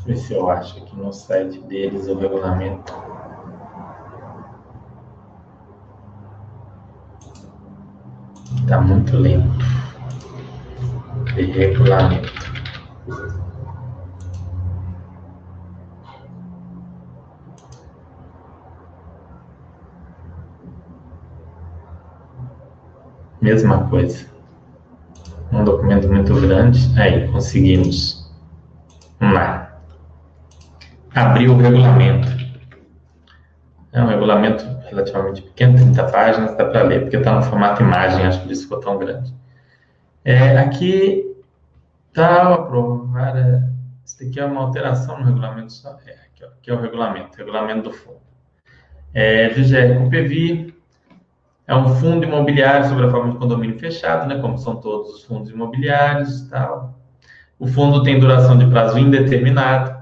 ver 0.05 0.17
se 0.17 0.35
eu 0.35 0.51
acho 0.51 0.79
aqui 0.79 0.97
no 0.97 1.13
site 1.13 1.61
deles 1.61 2.09
o 2.09 2.19
regulamento. 2.19 2.93
Está 8.65 8.81
muito 8.81 9.17
lento. 9.17 9.76
Regulamento. 11.57 12.33
Mesma 23.41 23.89
coisa. 23.89 24.27
Um 25.51 25.65
documento 25.65 26.09
muito 26.09 26.39
grande. 26.41 26.79
Aí, 27.01 27.27
conseguimos. 27.29 28.31
Vamos 29.19 29.35
lá 29.35 29.67
abrir 31.15 31.49
o 31.49 31.57
regulamento. 31.57 32.29
É 33.93 34.03
um 34.03 34.07
regulamento 34.07 34.63
relativamente 34.91 35.41
pequeno, 35.41 35.79
30 35.79 36.05
páginas, 36.05 36.57
dá 36.57 36.67
para 36.67 36.83
ler, 36.83 37.01
porque 37.01 37.17
está 37.17 37.35
no 37.35 37.43
formato 37.43 37.83
imagem, 37.83 38.27
acho 38.27 38.43
que 38.43 38.53
isso 38.53 38.65
ficou 38.65 38.81
tão 38.81 38.99
grande. 38.99 39.35
É, 40.23 40.59
aqui 40.59 41.26
está 42.17 42.55
aprovar. 42.55 43.37
É, 43.37 43.63
isso 44.05 44.23
aqui 44.23 44.41
é 44.41 44.45
uma 44.45 44.63
alteração 44.63 45.19
no 45.19 45.25
regulamento. 45.25 45.73
É, 46.07 46.13
aqui, 46.13 46.45
ó, 46.45 46.47
aqui 46.47 46.71
é 46.71 46.75
o 46.75 46.81
regulamento, 46.81 47.37
regulamento 47.37 47.91
do 47.91 47.93
fundo. 47.93 48.21
É, 49.13 49.49
DGR 49.51 49.99
com 49.99 50.09
PVI 50.09 50.75
é 51.67 51.75
um 51.75 51.89
fundo 51.97 52.25
imobiliário 52.25 52.89
sobre 52.89 53.07
a 53.07 53.11
forma 53.11 53.33
de 53.33 53.39
condomínio 53.39 53.79
fechado, 53.79 54.29
né, 54.29 54.41
como 54.41 54.57
são 54.59 54.77
todos 54.77 55.15
os 55.15 55.25
fundos 55.25 55.51
imobiliários 55.51 56.41
e 56.41 56.51
tal. 56.51 56.99
O 57.59 57.67
fundo 57.67 58.03
tem 58.03 58.21
duração 58.21 58.59
de 58.59 58.67
prazo 58.67 58.99
indeterminado 58.99 59.97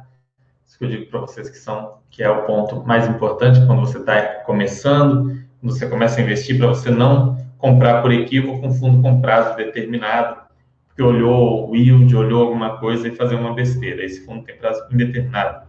isso 0.75 0.79
que 0.79 0.85
eu 0.85 0.89
digo 0.89 1.07
para 1.07 1.21
vocês 1.21 1.49
que 1.49 1.57
são 1.57 1.99
que 2.11 2.23
é 2.23 2.29
o 2.29 2.43
ponto 2.47 2.85
mais 2.85 3.09
importante 3.09 3.65
quando 3.67 3.81
você 3.81 3.99
está 3.99 4.41
começando, 4.45 5.27
quando 5.61 5.73
você 5.73 5.89
começa 5.89 6.21
a 6.21 6.23
investir, 6.23 6.59
para 6.59 6.69
você 6.69 6.91
não 6.91 7.37
comprar 7.59 8.03
por 8.03 8.13
equívoco 8.13 8.67
um 8.67 8.73
fundo 8.73 9.01
com 9.01 9.21
prazo 9.21 9.57
determinado, 9.57 10.44
porque 10.95 11.03
olhou 11.03 11.69
o 11.69 11.75
yield, 11.75 12.15
olhou 12.15 12.43
alguma 12.43 12.79
coisa 12.79 13.09
e 13.09 13.17
fazer 13.17 13.35
uma 13.35 13.53
besteira. 13.53 14.05
Esse 14.05 14.25
fundo 14.25 14.45
tem 14.45 14.57
prazo 14.57 14.81
indeterminado. 14.93 15.67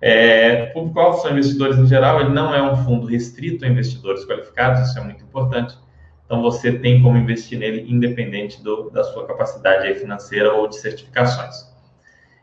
É, 0.00 0.66
público-alvo 0.66 1.22
são 1.22 1.30
investidores 1.30 1.78
em 1.78 1.86
geral, 1.86 2.20
ele 2.20 2.30
não 2.30 2.52
é 2.52 2.60
um 2.60 2.76
fundo 2.84 3.06
restrito 3.06 3.64
a 3.64 3.68
investidores 3.68 4.26
qualificados, 4.26 4.88
isso 4.88 4.98
é 4.98 5.04
muito 5.04 5.22
importante. 5.22 5.78
Então, 6.26 6.42
você 6.42 6.72
tem 6.72 7.00
como 7.00 7.16
investir 7.16 7.58
nele 7.58 7.86
independente 7.88 8.62
do, 8.62 8.90
da 8.90 9.04
sua 9.04 9.24
capacidade 9.24 9.94
financeira 9.94 10.52
ou 10.52 10.66
de 10.68 10.76
certificações. 10.76 11.72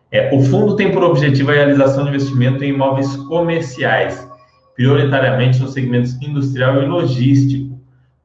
É, 0.09 0.33
o 0.33 0.41
fundo 0.41 0.75
tem 0.75 0.91
por 0.91 1.03
objetivo 1.03 1.51
a 1.51 1.55
realização 1.55 2.03
de 2.03 2.09
investimento 2.09 2.63
em 2.63 2.69
imóveis 2.69 3.15
comerciais, 3.27 4.27
prioritariamente 4.75 5.59
nos 5.59 5.73
segmentos 5.73 6.19
industrial 6.21 6.81
e 6.81 6.85
logístico, 6.85 7.70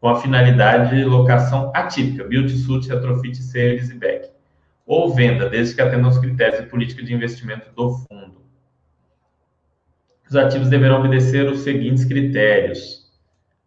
com 0.06 0.10
a 0.10 0.20
finalidade 0.20 0.94
de 0.94 1.04
locação 1.04 1.72
atípica, 1.75 2.22
build 2.22 2.52
to 2.52 2.56
suit, 2.56 2.88
retrofit, 2.88 3.42
sales 3.42 3.90
e 3.90 3.94
back, 3.94 4.30
ou 4.86 5.12
venda, 5.12 5.50
desde 5.50 5.75
que 5.75 5.82
atendam 5.82 6.06
aos 6.06 6.18
critérios 6.18 6.62
de 6.62 6.70
política 6.70 7.02
de 7.02 7.12
investimento 7.12 7.75
do 7.75 7.90
fundo. 7.90 8.40
Os 10.30 10.36
ativos 10.36 10.68
deverão 10.68 11.00
obedecer 11.00 11.50
os 11.50 11.62
seguintes 11.62 12.04
critérios: 12.04 13.10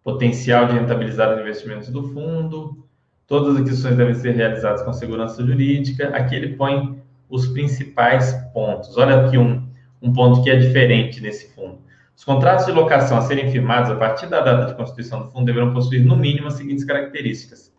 potencial 0.01 0.65
de 0.67 0.75
rentabilizar 0.75 1.33
os 1.33 1.41
investimentos 1.41 1.89
do 1.89 2.07
fundo, 2.13 2.87
todas 3.27 3.55
as 3.55 3.61
aquisições 3.61 3.97
devem 3.97 4.15
ser 4.15 4.33
realizadas 4.33 4.81
com 4.81 4.93
segurança 4.93 5.45
jurídica. 5.45 6.07
Aqui 6.15 6.35
ele 6.35 6.55
põe 6.55 7.01
os 7.27 7.49
principais 7.49 8.31
pontos. 8.53 8.95
Olha 8.95 9.25
aqui 9.25 9.37
um, 9.37 9.67
um 10.01 10.13
ponto 10.13 10.41
que 10.41 10.49
é 10.49 10.55
diferente 10.55 11.19
nesse 11.19 11.53
fundo. 11.53 11.79
Os 12.19 12.25
contratos 12.25 12.65
de 12.65 12.73
locação 12.73 13.17
a 13.17 13.21
serem 13.21 13.49
firmados 13.49 13.89
a 13.89 13.95
partir 13.95 14.27
da 14.27 14.41
data 14.41 14.65
de 14.65 14.73
constituição 14.75 15.21
do 15.21 15.31
fundo 15.31 15.45
deverão 15.45 15.71
possuir, 15.71 16.05
no 16.05 16.17
mínimo, 16.17 16.47
as 16.47 16.55
seguintes 16.55 16.83
características. 16.83 17.73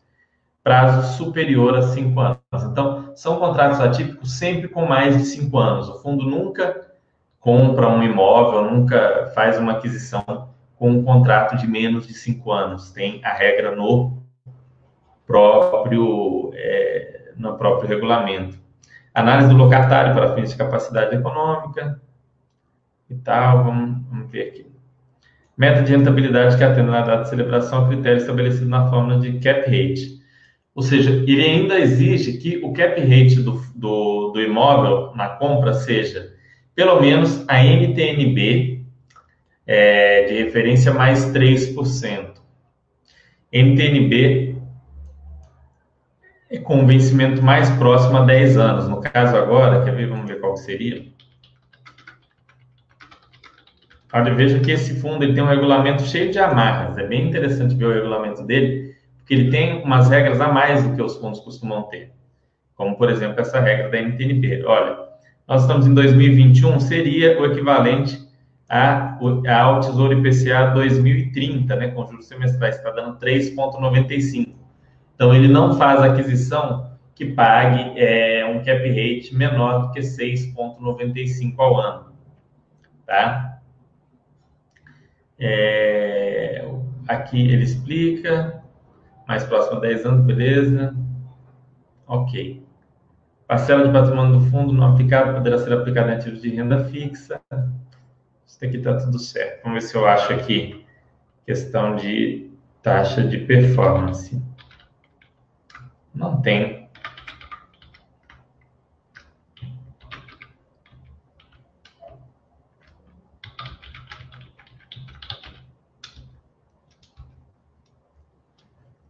Prazo 0.64 1.18
superior 1.18 1.76
a 1.76 1.82
cinco 1.82 2.18
anos. 2.20 2.38
Então, 2.64 3.12
são 3.14 3.38
contratos 3.38 3.80
atípicos 3.80 4.38
sempre 4.38 4.66
com 4.66 4.86
mais 4.86 5.18
de 5.18 5.26
cinco 5.26 5.58
anos. 5.58 5.90
O 5.90 5.98
fundo 6.00 6.24
nunca 6.24 6.90
compra 7.38 7.86
um 7.90 8.02
imóvel, 8.02 8.70
nunca 8.70 9.30
faz 9.34 9.58
uma 9.58 9.72
aquisição 9.72 10.48
com 10.78 10.90
um 10.90 11.04
contrato 11.04 11.58
de 11.58 11.66
menos 11.66 12.06
de 12.06 12.14
cinco 12.14 12.50
anos. 12.50 12.90
Tem 12.92 13.22
a 13.22 13.34
regra 13.34 13.76
no 13.76 14.22
próprio, 15.26 16.50
é, 16.54 17.32
no 17.36 17.58
próprio 17.58 17.90
regulamento. 17.90 18.58
Análise 19.14 19.50
do 19.50 19.56
locatário 19.58 20.14
para 20.14 20.34
fins 20.34 20.48
de 20.48 20.56
capacidade 20.56 21.14
econômica 21.14 22.00
e 23.10 23.14
tal. 23.16 23.64
Vamos, 23.64 24.06
vamos 24.08 24.30
ver 24.30 24.48
aqui. 24.48 24.66
Meta 25.56 25.82
de 25.82 25.94
rentabilidade 25.94 26.56
que 26.56 26.64
atenda 26.64 26.90
na 26.90 27.02
data 27.02 27.24
de 27.24 27.28
celebração 27.28 27.84
a 27.84 27.88
critério 27.88 28.18
estabelecido 28.18 28.68
na 28.68 28.88
fórmula 28.88 29.20
de 29.20 29.38
cap 29.40 29.60
rate. 29.66 30.20
Ou 30.74 30.82
seja, 30.82 31.10
ele 31.10 31.44
ainda 31.44 31.78
exige 31.78 32.38
que 32.38 32.58
o 32.64 32.72
cap 32.72 32.98
rate 33.00 33.42
do, 33.42 33.60
do, 33.74 34.30
do 34.30 34.40
imóvel 34.40 35.14
na 35.14 35.28
compra 35.28 35.74
seja 35.74 36.32
pelo 36.74 36.98
menos 37.00 37.44
a 37.46 37.62
NTNB 37.62 38.86
é, 39.66 40.24
de 40.24 40.42
referência 40.44 40.94
mais 40.94 41.26
3%. 41.26 42.30
NTNB 43.52 44.56
é 46.50 46.58
com 46.58 46.86
vencimento 46.86 47.42
mais 47.42 47.68
próximo 47.70 48.16
a 48.16 48.24
10 48.24 48.56
anos. 48.56 48.88
No 48.88 49.00
caso 49.00 49.36
agora, 49.36 49.84
quer 49.84 49.94
ver? 49.94 50.08
Vamos 50.08 50.26
ver 50.26 50.40
qual 50.40 50.56
seria. 50.56 51.04
Olha, 54.12 54.34
veja 54.34 54.58
que 54.58 54.72
esse 54.72 55.00
fundo 55.00 55.22
ele 55.22 55.34
tem 55.34 55.42
um 55.42 55.46
regulamento 55.46 56.02
cheio 56.02 56.32
de 56.32 56.38
amarras. 56.38 56.98
É 56.98 57.06
bem 57.06 57.28
interessante 57.28 57.74
ver 57.76 57.84
o 57.86 57.92
regulamento 57.92 58.42
dele, 58.42 58.96
porque 59.18 59.34
ele 59.34 59.50
tem 59.50 59.82
umas 59.82 60.08
regras 60.08 60.40
a 60.40 60.48
mais 60.48 60.82
do 60.82 60.94
que 60.94 61.02
os 61.02 61.16
fundos 61.16 61.40
costumam 61.40 61.84
ter. 61.84 62.12
Como, 62.74 62.96
por 62.96 63.08
exemplo, 63.10 63.40
essa 63.40 63.60
regra 63.60 63.88
da 63.88 63.98
NTNB. 63.98 64.64
Olha, 64.64 64.98
nós 65.46 65.62
estamos 65.62 65.86
em 65.86 65.94
2021, 65.94 66.80
seria 66.80 67.40
o 67.40 67.46
equivalente 67.46 68.18
a, 68.68 69.18
ao 69.62 69.80
Tesouro 69.80 70.12
IPCA 70.12 70.70
2030, 70.74 71.74
né, 71.76 71.88
com 71.88 72.06
juros 72.06 72.26
semestrais, 72.26 72.76
está 72.76 72.90
dando 72.90 73.18
3,95. 73.18 74.54
Então, 75.14 75.34
ele 75.34 75.48
não 75.48 75.76
faz 75.76 76.00
aquisição 76.00 76.90
que 77.14 77.26
pague 77.26 77.98
é, 78.00 78.46
um 78.46 78.64
cap 78.64 78.88
rate 78.88 79.34
menor 79.34 79.82
do 79.82 79.92
que 79.92 80.00
6,95 80.00 81.54
ao 81.58 81.78
ano. 81.78 82.06
Tá? 83.04 83.49
É, 85.40 86.68
aqui 87.08 87.50
ele 87.50 87.64
explica, 87.64 88.62
mais 89.26 89.42
próximo 89.44 89.78
a 89.78 89.80
10 89.80 90.04
anos, 90.04 90.26
beleza? 90.26 90.94
Ok. 92.06 92.62
Parcela 93.46 93.86
de 93.86 93.92
patrimônio 93.92 94.38
do 94.38 94.50
fundo 94.50 94.72
não 94.72 94.92
aplicado 94.92 95.34
poderá 95.34 95.58
ser 95.58 95.72
aplicada 95.72 96.12
em 96.12 96.16
ativos 96.16 96.42
de 96.42 96.50
renda 96.50 96.84
fixa. 96.84 97.40
Isso 98.46 98.64
aqui 98.64 98.76
está 98.76 98.96
tudo 98.98 99.18
certo. 99.18 99.62
Vamos 99.64 99.82
ver 99.82 99.88
se 99.88 99.96
eu 99.96 100.06
acho 100.06 100.32
aqui 100.32 100.84
questão 101.46 101.96
de 101.96 102.50
taxa 102.82 103.24
de 103.24 103.38
performance. 103.38 104.40
Não 106.14 106.40
tem. 106.42 106.80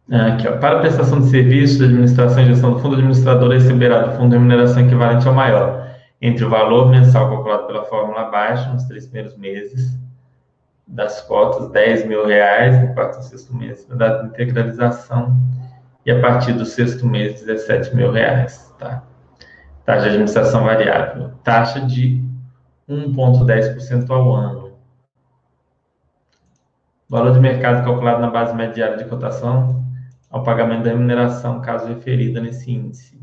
aqui, 0.11 0.47
ó. 0.47 0.57
Para 0.57 0.79
prestação 0.79 1.21
de 1.21 1.29
serviços 1.29 1.77
de 1.77 1.85
administração 1.85 2.43
e 2.43 2.47
gestão 2.47 2.73
do 2.73 2.79
fundo, 2.79 2.91
o 2.91 2.95
administrador 2.95 3.49
receberá 3.51 4.01
do 4.01 4.17
fundo 4.17 4.33
remuneração 4.33 4.85
equivalente 4.85 5.25
ao 5.25 5.33
maior, 5.33 5.89
entre 6.21 6.43
o 6.43 6.49
valor 6.49 6.89
mensal 6.89 7.29
calculado 7.29 7.65
pela 7.65 7.85
fórmula 7.85 8.21
abaixo, 8.21 8.69
nos 8.73 8.83
três 8.83 9.05
primeiros 9.05 9.37
meses 9.37 9.97
das 10.85 11.21
cotas, 11.21 11.69
10 11.69 12.05
mil 12.05 12.27
reais, 12.27 12.81
no 12.81 12.93
quarto 12.93 13.21
e 13.21 13.23
sexto 13.23 13.55
mês, 13.55 13.85
da 13.85 13.95
data 13.95 14.23
de 14.23 14.29
integralização, 14.29 15.33
e 16.05 16.11
a 16.11 16.19
partir 16.19 16.51
do 16.51 16.65
sexto 16.65 17.07
mês, 17.07 17.41
17 17.41 17.95
mil 17.95 18.11
reais, 18.11 18.73
tá? 18.77 19.03
Taxa 19.85 20.01
de 20.01 20.09
administração 20.09 20.65
variável, 20.65 21.31
taxa 21.43 21.79
de 21.79 22.21
1,10% 22.89 24.09
ao 24.09 24.35
ano. 24.35 24.71
Valor 27.07 27.31
de 27.31 27.39
mercado 27.39 27.85
calculado 27.85 28.19
na 28.19 28.29
base 28.29 28.53
média 28.53 28.73
diária 28.73 28.97
de 28.97 29.05
cotação 29.05 29.81
ao 30.31 30.43
pagamento 30.43 30.83
da 30.83 30.91
remuneração, 30.91 31.61
caso 31.61 31.87
referida 31.87 32.39
nesse 32.39 32.71
índice. 32.71 33.19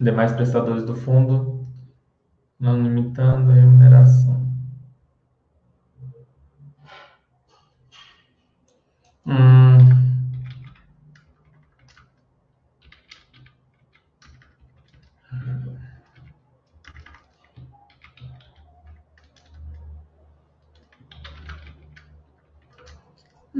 Demais 0.00 0.32
prestadores 0.32 0.84
do 0.84 0.96
fundo, 0.96 1.64
não 2.58 2.82
limitando 2.82 3.52
a 3.52 3.54
remuneração. 3.54 4.42
Hum. 9.24 10.11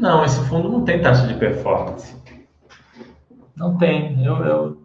Não, 0.03 0.25
esse 0.25 0.41
fundo 0.49 0.69
não 0.69 0.85
tem 0.85 1.01
taxa 1.01 1.27
de 1.27 1.35
performance. 1.35 2.15
Não 3.57 3.79
tem. 3.79 4.23
Eu, 4.25 4.45
eu 4.45 4.83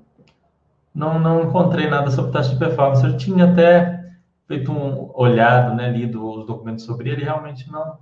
não, 0.93 1.19
não 1.19 1.43
encontrei 1.43 1.89
nada 1.89 2.11
sobre 2.11 2.31
taxa 2.31 2.51
de 2.51 2.59
performance. 2.59 3.03
Eu 3.03 3.17
tinha 3.17 3.45
até 3.51 4.11
feito 4.47 4.71
um 4.71 5.11
olhado, 5.13 5.75
né, 5.75 5.89
lido 5.89 6.23
os 6.23 6.45
documentos 6.45 6.85
sobre 6.85 7.09
ele, 7.09 7.23
realmente 7.23 7.69
não 7.71 7.97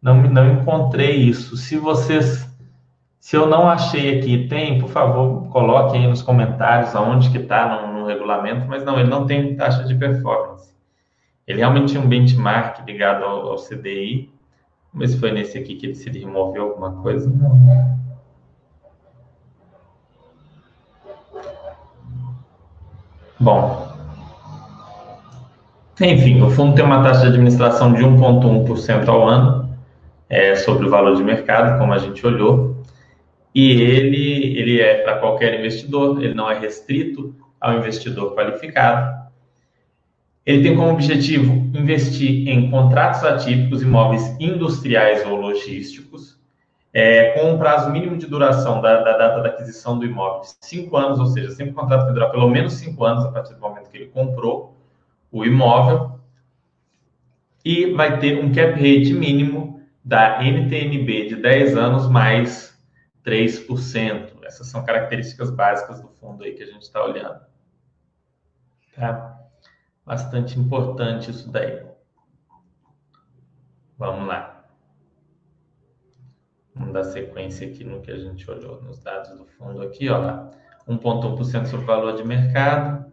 não, 0.00 0.22
não 0.22 0.50
encontrei 0.50 1.16
isso. 1.16 1.56
Se 1.56 1.76
vocês, 1.76 2.48
se 3.20 3.36
eu 3.36 3.46
não 3.46 3.68
achei 3.68 4.18
aqui, 4.18 4.48
tem, 4.48 4.78
por 4.78 4.88
favor, 4.88 5.48
coloquem 5.50 6.02
aí 6.02 6.08
nos 6.08 6.22
comentários 6.22 6.94
aonde 6.94 7.30
que 7.30 7.38
está 7.38 7.68
no, 7.68 7.98
no, 8.00 8.06
regulamento, 8.06 8.66
mas 8.66 8.82
não, 8.82 8.98
ele 8.98 9.10
não 9.10 9.26
tem 9.26 9.56
taxa 9.56 9.84
de 9.84 9.94
performance. 9.94 10.74
Ele 11.46 11.58
realmente 11.58 11.92
tinha 11.92 12.02
um 12.02 12.08
benchmark 12.08 12.86
ligado 12.86 13.24
ao, 13.24 13.50
ao 13.50 13.56
CDI. 13.56 14.32
Se 15.06 15.18
foi 15.18 15.32
nesse 15.32 15.58
aqui 15.58 15.76
que 15.76 15.86
ele 15.86 15.94
se 15.94 16.10
removeu 16.10 16.64
alguma 16.64 17.02
coisa. 17.02 17.30
Bom, 23.40 23.88
enfim, 26.00 26.40
o 26.42 26.50
fundo 26.50 26.74
tem 26.74 26.84
uma 26.84 27.02
taxa 27.02 27.22
de 27.22 27.26
administração 27.28 27.92
de 27.92 28.02
1,1% 28.02 29.08
ao 29.08 29.28
ano 29.28 29.68
é, 30.28 30.54
sobre 30.54 30.86
o 30.86 30.90
valor 30.90 31.16
de 31.16 31.24
mercado, 31.24 31.78
como 31.78 31.92
a 31.92 31.98
gente 31.98 32.24
olhou, 32.26 32.82
e 33.54 33.72
ele, 33.82 34.58
ele 34.58 34.80
é 34.80 35.02
para 35.02 35.18
qualquer 35.18 35.58
investidor, 35.58 36.22
ele 36.22 36.34
não 36.34 36.50
é 36.50 36.58
restrito 36.58 37.34
ao 37.60 37.74
investidor 37.74 38.34
qualificado. 38.34 39.27
Ele 40.48 40.62
tem 40.62 40.74
como 40.74 40.92
objetivo 40.92 41.52
investir 41.78 42.48
em 42.48 42.70
contratos 42.70 43.22
atípicos, 43.22 43.82
imóveis 43.82 44.34
industriais 44.40 45.22
ou 45.26 45.36
logísticos, 45.36 46.40
é, 46.90 47.32
com 47.32 47.52
um 47.52 47.58
prazo 47.58 47.90
mínimo 47.90 48.16
de 48.16 48.26
duração 48.26 48.80
da, 48.80 49.02
da, 49.02 49.18
data 49.18 49.42
da 49.42 49.50
aquisição 49.50 49.98
do 49.98 50.06
imóvel 50.06 50.40
de 50.40 50.66
cinco 50.66 50.96
anos, 50.96 51.20
ou 51.20 51.26
seja, 51.26 51.50
sempre 51.50 51.72
um 51.72 51.74
contrato 51.74 52.06
que 52.06 52.14
durar 52.14 52.30
pelo 52.30 52.48
menos 52.48 52.72
cinco 52.72 53.04
anos 53.04 53.26
a 53.26 53.30
partir 53.30 53.52
do 53.52 53.60
momento 53.60 53.90
que 53.90 53.98
ele 53.98 54.06
comprou 54.06 54.74
o 55.30 55.44
imóvel, 55.44 56.18
e 57.62 57.92
vai 57.92 58.18
ter 58.18 58.42
um 58.42 58.50
cap 58.50 58.72
rate 58.72 59.12
mínimo 59.12 59.82
da 60.02 60.42
NTNB 60.42 61.28
de 61.28 61.36
10 61.36 61.76
anos 61.76 62.08
mais 62.08 62.74
3%. 63.22 64.30
Essas 64.44 64.66
são 64.68 64.82
características 64.82 65.50
básicas 65.50 66.00
do 66.00 66.08
fundo 66.08 66.42
aí 66.42 66.54
que 66.54 66.62
a 66.62 66.66
gente 66.66 66.84
está 66.84 67.04
olhando. 67.04 67.38
Tá? 68.96 69.38
Bastante 70.08 70.58
importante 70.58 71.30
isso 71.30 71.52
daí. 71.52 71.86
Vamos 73.98 74.26
lá. 74.26 74.64
Vamos 76.74 76.94
dar 76.94 77.04
sequência 77.04 77.68
aqui 77.68 77.84
no 77.84 78.00
que 78.00 78.10
a 78.10 78.16
gente 78.16 78.50
olhou 78.50 78.80
nos 78.80 78.98
dados 79.00 79.36
do 79.36 79.44
fundo 79.44 79.82
aqui, 79.82 80.08
ó. 80.08 80.48
1,1% 80.88 81.66
sobre 81.66 81.84
o 81.84 81.86
valor 81.86 82.16
de 82.16 82.24
mercado. 82.24 83.12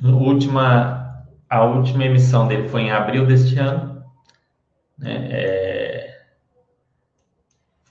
última, 0.00 1.26
a 1.50 1.64
última 1.64 2.04
emissão 2.04 2.46
dele 2.46 2.68
foi 2.68 2.82
em 2.82 2.92
abril 2.92 3.26
deste 3.26 3.58
ano. 3.58 4.04
Né? 4.96 5.28
É, 5.32 6.13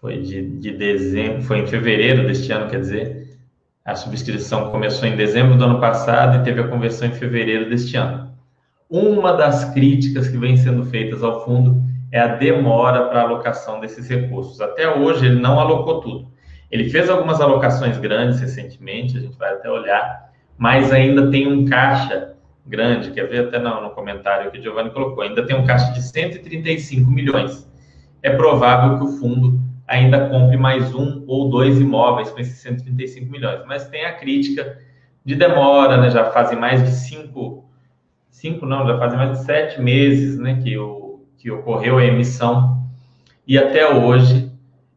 foi 0.04 0.18
de, 0.20 0.42
de 0.60 0.72
dezembro, 0.72 1.42
foi 1.44 1.60
em 1.60 1.66
fevereiro 1.66 2.28
deste 2.28 2.52
ano, 2.52 2.70
quer 2.70 2.82
dizer. 2.82 3.26
A 3.86 3.96
subscrição 3.96 4.70
começou 4.70 5.08
em 5.08 5.16
dezembro 5.16 5.58
do 5.58 5.64
ano 5.64 5.80
passado 5.80 6.40
e 6.40 6.44
teve 6.44 6.60
a 6.60 6.68
conversão 6.68 7.08
em 7.08 7.14
fevereiro 7.14 7.70
deste 7.70 7.96
ano. 7.96 8.30
Uma 8.90 9.32
das 9.32 9.74
críticas 9.74 10.28
que 10.28 10.38
vem 10.38 10.58
sendo 10.58 10.84
feitas 10.84 11.24
ao 11.24 11.46
fundo 11.46 11.82
é 12.12 12.20
a 12.20 12.36
demora 12.36 13.08
para 13.08 13.22
a 13.22 13.24
alocação 13.24 13.80
desses 13.80 14.10
recursos. 14.10 14.60
Até 14.60 14.94
hoje 14.94 15.26
ele 15.26 15.40
não 15.40 15.58
alocou 15.58 16.02
tudo. 16.02 16.28
Ele 16.70 16.90
fez 16.90 17.10
algumas 17.10 17.40
alocações 17.40 17.98
grandes 17.98 18.42
recentemente, 18.42 19.18
a 19.18 19.22
gente 19.22 19.38
vai 19.38 19.54
até 19.54 19.70
olhar, 19.70 20.32
mas 20.58 20.92
ainda 20.92 21.32
tem 21.32 21.48
um 21.48 21.64
caixa 21.64 22.34
grande, 22.68 23.12
quer 23.12 23.30
ver 23.30 23.48
até 23.48 23.58
no, 23.58 23.82
no 23.82 23.92
comentário 23.92 24.52
que 24.52 24.60
o 24.60 24.62
Giovanni 24.62 24.90
colocou, 24.90 25.24
ainda 25.24 25.46
tem 25.46 25.56
um 25.56 25.66
caixa 25.66 25.94
de 25.94 26.02
135 26.02 27.10
milhões. 27.10 27.72
É 28.22 28.32
provável 28.32 28.98
que 28.98 29.06
o 29.06 29.08
fundo 29.18 29.64
ainda 29.88 30.30
compre 30.30 30.58
mais 30.58 30.94
um 30.94 31.24
ou 31.28 31.50
dois 31.50 31.80
imóveis 31.80 32.30
com 32.30 32.40
esses 32.40 32.60
135 32.60 33.32
milhões, 33.32 33.62
mas 33.68 33.88
tem 33.90 34.06
a 34.06 34.14
crítica 34.14 34.78
de 35.26 35.36
demora, 35.36 35.98
né? 35.98 36.10
Já 36.10 36.32
fazem 36.32 36.58
mais 36.58 36.84
de 36.84 36.92
cinco, 36.92 37.66
cinco 38.30 38.66
não, 38.66 38.86
já 38.88 38.98
fazem 38.98 39.18
mais 39.18 39.40
de 39.40 39.46
sete 39.46 39.82
meses, 39.82 40.38
né? 40.38 40.60
Que, 40.62 40.78
o, 40.78 41.22
que 41.38 41.52
ocorreu 41.52 41.98
a 41.98 42.06
emissão 42.06 42.82
e 43.48 43.58
até 43.58 43.88
hoje 43.88 44.52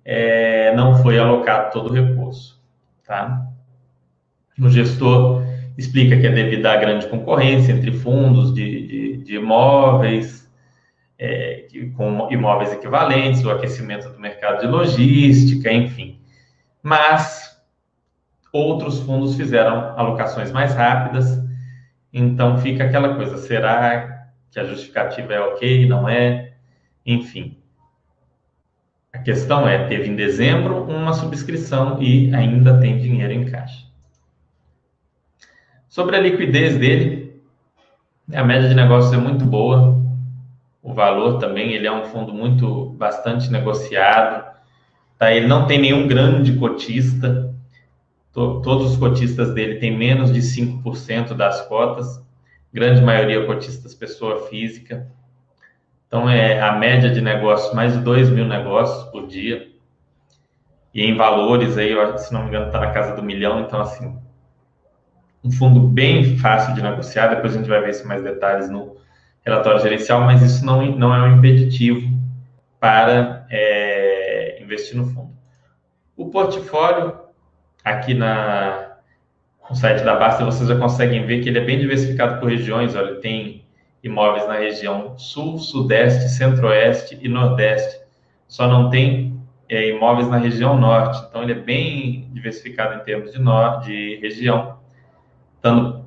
é, 0.05 0.75
não 0.75 1.03
foi 1.03 1.19
alocado 1.19 1.73
todo 1.73 1.91
o 1.91 1.93
recurso, 1.93 2.61
tá? 3.05 3.47
O 4.59 4.69
gestor 4.69 5.43
explica 5.77 6.19
que 6.19 6.27
é 6.27 6.31
devido 6.31 6.65
à 6.67 6.77
grande 6.77 7.07
concorrência 7.09 7.73
entre 7.73 7.93
fundos 7.93 8.55
de, 8.55 8.87
de, 8.87 9.17
de 9.19 9.35
imóveis, 9.37 10.46
é, 11.19 11.67
com 11.97 12.29
imóveis 12.31 12.73
equivalentes, 12.73 13.45
o 13.45 13.51
aquecimento 13.51 14.09
do 14.11 14.19
mercado 14.19 14.61
de 14.61 14.67
logística, 14.67 15.73
enfim. 15.73 16.21
Mas 16.83 17.61
outros 18.53 19.01
fundos 19.01 19.37
fizeram 19.37 19.99
alocações 19.99 20.53
mais 20.53 20.75
rápidas, 20.75 21.43
então 22.13 22.59
fica 22.59 22.85
aquela 22.85 23.15
coisa: 23.15 23.39
será 23.39 24.29
que 24.51 24.61
a 24.61 24.65
justificativa 24.65 25.35
é 25.35 25.41
ok, 25.41 25.87
não 25.87 26.09
é? 26.09 26.53
Enfim. 27.05 27.59
A 29.13 29.19
questão 29.19 29.67
é: 29.67 29.87
teve 29.87 30.09
em 30.09 30.17
dezembro 30.17 30.85
uma 30.85 31.13
subscrição 31.13 32.03
e 32.03 32.35
ainda 32.35 32.79
tem 32.79 32.99
dinheiro 32.99 33.33
em 33.33 33.45
caixa. 33.47 33.87
Sobre 35.89 36.17
a 36.17 36.21
liquidez 36.21 36.77
dele, 36.77 37.41
a 38.35 38.45
média 38.45 38.69
de 38.69 38.75
negócios 38.75 39.13
é 39.13 39.17
muito 39.17 39.45
boa. 39.45 40.06
O 40.87 40.95
valor 40.95 41.41
também, 41.41 41.73
ele 41.73 41.85
é 41.85 41.93
um 41.93 42.05
fundo 42.05 42.33
muito 42.33 42.91
bastante 42.91 43.51
negociado. 43.51 44.55
Tá? 45.19 45.33
Ele 45.33 45.49
não 45.49 45.67
tem 45.67 45.81
nenhum 45.81 46.07
grande 46.07 46.57
cotista. 46.57 47.53
Todos 48.33 48.93
os 48.93 48.97
cotistas 48.97 49.53
dele 49.53 49.81
têm 49.81 49.99
menos 49.99 50.33
de 50.33 50.39
5% 50.39 51.35
das 51.35 51.63
cotas. 51.63 52.25
Grande 52.73 53.03
maioria 53.03 53.45
cotistas 53.47 53.97
pessoa 53.97 54.47
física. 54.47 55.09
Então, 56.07 56.31
é 56.31 56.61
a 56.61 56.71
média 56.71 57.11
de 57.11 57.21
negócios, 57.21 57.75
mais 57.75 57.93
de 57.93 57.99
2 57.99 58.31
mil 58.31 58.45
negócios 58.45 59.11
por 59.11 59.27
dia. 59.27 59.69
E 60.95 61.03
em 61.03 61.17
valores 61.17 61.77
aí, 61.77 61.97
se 62.19 62.33
não 62.33 62.43
me 62.43 62.49
engano, 62.49 62.67
está 62.67 62.79
na 62.79 62.93
casa 62.93 63.17
do 63.17 63.25
milhão. 63.25 63.59
Então, 63.59 63.81
assim, 63.81 64.17
um 65.43 65.51
fundo 65.51 65.81
bem 65.81 66.39
fácil 66.39 66.75
de 66.75 66.83
negociar, 66.83 67.27
depois 67.27 67.57
a 67.57 67.59
gente 67.59 67.69
vai 67.69 67.81
ver 67.81 67.91
isso 67.91 68.07
mais 68.07 68.23
detalhes 68.23 68.71
no 68.71 69.05
relatório 69.47 69.81
gerencial, 69.81 70.21
mas 70.23 70.43
isso 70.43 70.65
não, 70.65 70.85
não 70.97 71.15
é 71.15 71.23
um 71.23 71.37
impeditivo 71.37 72.11
para 72.81 73.47
é, 73.51 74.59
investir 74.61 74.97
no 74.97 75.07
fundo. 75.07 75.31
O 76.17 76.31
portfólio, 76.31 77.15
aqui 77.85 78.15
na, 78.15 78.97
no 79.69 79.77
site 79.77 80.03
da 80.03 80.17
Basta, 80.17 80.45
vocês 80.45 80.69
já 80.69 80.77
conseguem 80.77 81.25
ver 81.27 81.43
que 81.43 81.49
ele 81.49 81.59
é 81.59 81.65
bem 81.65 81.79
diversificado 81.79 82.41
por 82.41 82.49
regiões, 82.49 82.95
olha, 82.95 83.17
tem 83.17 83.65
imóveis 84.03 84.47
na 84.47 84.55
região 84.55 85.19
sul, 85.19 85.59
sudeste, 85.59 86.29
centro-oeste 86.29 87.19
e 87.21 87.29
nordeste. 87.29 88.01
Só 88.49 88.69
não 88.69 88.91
tem 88.91 89.41
é, 89.69 89.91
imóveis 89.91 90.29
na 90.29 90.39
região 90.39 90.79
norte. 90.79 91.25
Então, 91.29 91.43
ele 91.43 91.53
é 91.53 91.57
bem 91.57 92.29
diversificado 92.33 92.95
em 92.95 93.05
termos 93.05 93.33
de, 93.33 93.39
de 93.85 94.17
região 94.21 94.77
estando 95.57 96.05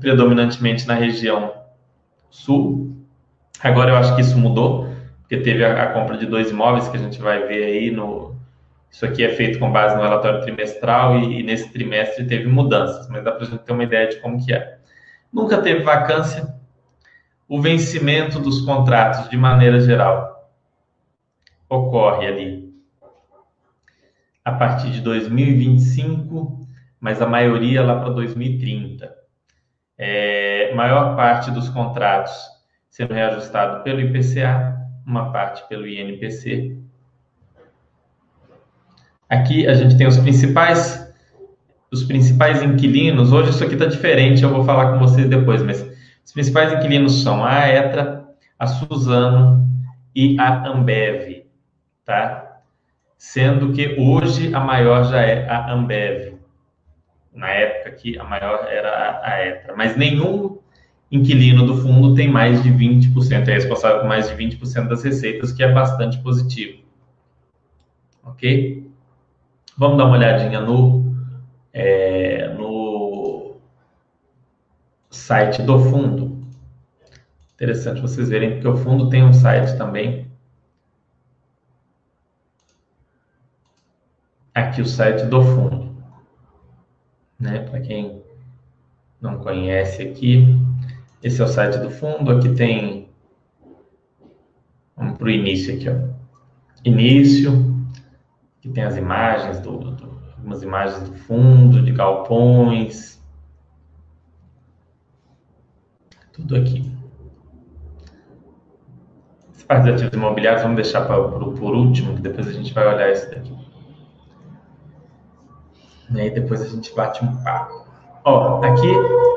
predominantemente 0.00 0.86
na 0.86 0.94
região 0.94 1.61
sul. 2.32 2.96
Agora 3.62 3.92
eu 3.92 3.96
acho 3.96 4.16
que 4.16 4.22
isso 4.22 4.36
mudou, 4.36 4.88
porque 5.20 5.36
teve 5.36 5.64
a, 5.64 5.84
a, 5.84 5.92
compra 5.92 6.16
de 6.16 6.26
dois 6.26 6.50
imóveis 6.50 6.88
que 6.88 6.96
a 6.96 7.00
gente 7.00 7.20
vai 7.20 7.46
ver 7.46 7.64
aí 7.64 7.90
no. 7.90 8.32
Isso 8.90 9.06
aqui 9.06 9.24
é 9.24 9.28
feito 9.30 9.58
com 9.58 9.70
base 9.70 9.94
no 9.94 10.02
relatório 10.02 10.40
trimestral 10.42 11.18
e, 11.18 11.40
e 11.40 11.42
nesse 11.42 11.70
trimestre 11.72 12.26
teve 12.26 12.48
mudanças, 12.48 13.08
mas 13.08 13.22
dá 13.22 13.32
para 13.32 13.46
a 13.46 13.48
gente 13.48 13.60
ter 13.60 13.72
uma 13.72 13.84
ideia 13.84 14.08
de 14.08 14.16
como 14.16 14.44
que 14.44 14.52
é. 14.52 14.78
Nunca 15.32 15.62
teve 15.62 15.82
vacância. 15.82 16.52
O 17.48 17.60
vencimento 17.60 18.38
dos 18.38 18.62
contratos, 18.62 19.30
de 19.30 19.36
maneira 19.36 19.80
geral, 19.80 20.50
ocorre 21.68 22.26
ali 22.26 22.72
a 24.44 24.52
partir 24.52 24.90
de 24.90 25.00
2025, 25.00 26.66
mas 27.00 27.22
a 27.22 27.26
maioria 27.26 27.82
lá 27.82 27.98
para 27.98 28.10
2030. 28.10 29.21
É, 29.98 30.72
maior 30.74 31.14
parte 31.16 31.50
dos 31.50 31.68
contratos 31.68 32.32
sendo 32.90 33.14
reajustado 33.14 33.82
pelo 33.82 34.00
IPCA, 34.00 34.76
uma 35.06 35.32
parte 35.32 35.66
pelo 35.68 35.86
INPC. 35.86 36.76
Aqui 39.28 39.66
a 39.66 39.74
gente 39.74 39.96
tem 39.96 40.06
os 40.06 40.18
principais 40.18 41.02
os 41.90 42.04
principais 42.04 42.62
inquilinos. 42.62 43.32
Hoje 43.32 43.50
isso 43.50 43.62
aqui 43.62 43.74
está 43.74 43.86
diferente, 43.86 44.42
eu 44.42 44.50
vou 44.50 44.64
falar 44.64 44.92
com 44.92 44.98
vocês 44.98 45.28
depois, 45.28 45.62
mas 45.62 45.82
os 46.24 46.32
principais 46.32 46.72
inquilinos 46.72 47.22
são 47.22 47.44
a 47.44 47.66
Etra, 47.66 48.24
a 48.58 48.66
Suzano 48.66 49.68
e 50.14 50.38
a 50.40 50.66
Ambev, 50.68 51.44
tá? 52.04 52.60
Sendo 53.18 53.72
que 53.72 53.96
hoje 53.98 54.54
a 54.54 54.60
maior 54.60 55.04
já 55.04 55.20
é 55.20 55.48
a 55.48 55.70
Ambev. 55.72 56.31
Na 57.34 57.48
época 57.48 57.92
que 57.92 58.18
a 58.18 58.24
maior 58.24 58.66
era 58.68 59.20
a 59.22 59.38
Etra, 59.40 59.74
mas 59.74 59.96
nenhum 59.96 60.58
inquilino 61.10 61.66
do 61.66 61.76
fundo 61.76 62.14
tem 62.14 62.30
mais 62.30 62.62
de 62.62 62.70
20%, 62.70 63.48
é 63.48 63.52
responsável 63.52 64.00
por 64.00 64.08
mais 64.08 64.28
de 64.28 64.34
20% 64.34 64.88
das 64.88 65.02
receitas, 65.02 65.52
que 65.52 65.62
é 65.62 65.70
bastante 65.70 66.18
positivo. 66.18 66.82
Ok? 68.22 68.90
Vamos 69.76 69.98
dar 69.98 70.04
uma 70.04 70.16
olhadinha 70.16 70.60
no, 70.60 71.14
é, 71.72 72.48
no 72.54 73.56
site 75.10 75.62
do 75.62 75.78
fundo. 75.78 76.46
Interessante 77.54 78.00
vocês 78.00 78.28
verem, 78.28 78.52
porque 78.52 78.68
o 78.68 78.76
fundo 78.76 79.08
tem 79.08 79.22
um 79.22 79.32
site 79.32 79.76
também. 79.76 80.30
Aqui 84.54 84.80
o 84.82 84.86
site 84.86 85.24
do 85.26 85.42
fundo. 85.42 85.91
Né? 87.42 87.58
Para 87.58 87.80
quem 87.80 88.22
não 89.20 89.38
conhece 89.38 90.00
aqui, 90.00 90.46
esse 91.20 91.42
é 91.42 91.44
o 91.44 91.48
site 91.48 91.76
do 91.78 91.90
fundo. 91.90 92.30
Aqui 92.30 92.54
tem. 92.54 93.08
Vamos 94.96 95.18
para 95.18 95.26
o 95.26 95.30
início 95.30 95.74
aqui, 95.74 95.88
ó. 95.88 96.08
Início. 96.84 97.52
Aqui 98.58 98.68
tem 98.68 98.84
as 98.84 98.96
imagens 98.96 99.58
do, 99.58 99.76
do, 99.76 100.20
algumas 100.36 100.62
imagens 100.62 101.02
do 101.08 101.16
fundo, 101.16 101.82
de 101.82 101.90
galpões. 101.90 103.20
Tudo 106.32 106.54
aqui. 106.54 106.96
Essa 109.52 109.66
parte 109.66 109.84
de 109.86 109.90
ativos 109.94 110.14
imobiliários 110.14 110.62
vamos 110.62 110.76
deixar 110.76 111.06
para, 111.06 111.20
por 111.20 111.74
último, 111.74 112.14
que 112.14 112.22
depois 112.22 112.46
a 112.46 112.52
gente 112.52 112.72
vai 112.72 112.86
olhar 112.86 113.10
isso 113.10 113.28
daqui. 113.30 113.61
E 116.14 116.20
aí 116.20 116.30
depois 116.30 116.60
a 116.62 116.68
gente 116.68 116.94
bate 116.94 117.24
um 117.24 117.36
papo. 117.42 117.82
Ó, 118.24 118.62
aqui 118.64 118.88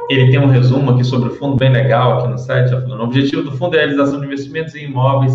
ele 0.10 0.30
tem 0.30 0.40
um 0.40 0.48
resumo 0.48 0.92
aqui 0.92 1.04
sobre 1.04 1.30
o 1.30 1.36
fundo 1.36 1.56
bem 1.56 1.72
legal 1.72 2.20
aqui 2.20 2.28
no 2.28 2.38
site. 2.38 2.70
Falando, 2.70 3.00
o 3.00 3.04
objetivo 3.04 3.44
do 3.44 3.52
fundo 3.52 3.76
é 3.76 3.80
a 3.80 3.82
realização 3.82 4.20
de 4.20 4.28
investimentos 4.28 4.76
em 4.76 4.86
imóveis 4.86 5.34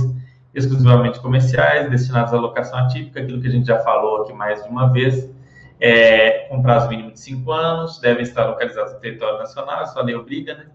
exclusivamente 0.54 1.20
comerciais, 1.20 1.88
destinados 1.90 2.32
à 2.32 2.36
locação 2.38 2.78
atípica, 2.80 3.20
aquilo 3.20 3.40
que 3.40 3.48
a 3.48 3.50
gente 3.50 3.66
já 3.66 3.78
falou 3.80 4.22
aqui 4.22 4.32
mais 4.32 4.62
de 4.62 4.68
uma 4.68 4.92
vez, 4.92 5.30
é, 5.78 6.46
com 6.48 6.62
prazo 6.62 6.88
mínimo 6.88 7.12
de 7.12 7.20
cinco 7.20 7.52
anos, 7.52 8.00
devem 8.00 8.22
estar 8.22 8.46
localizados 8.46 8.92
no 8.92 9.00
território 9.00 9.38
nacional, 9.38 9.84
isso 9.84 9.98
a 9.98 10.02
lei 10.02 10.14
obriga, 10.14 10.54
né? 10.54 10.66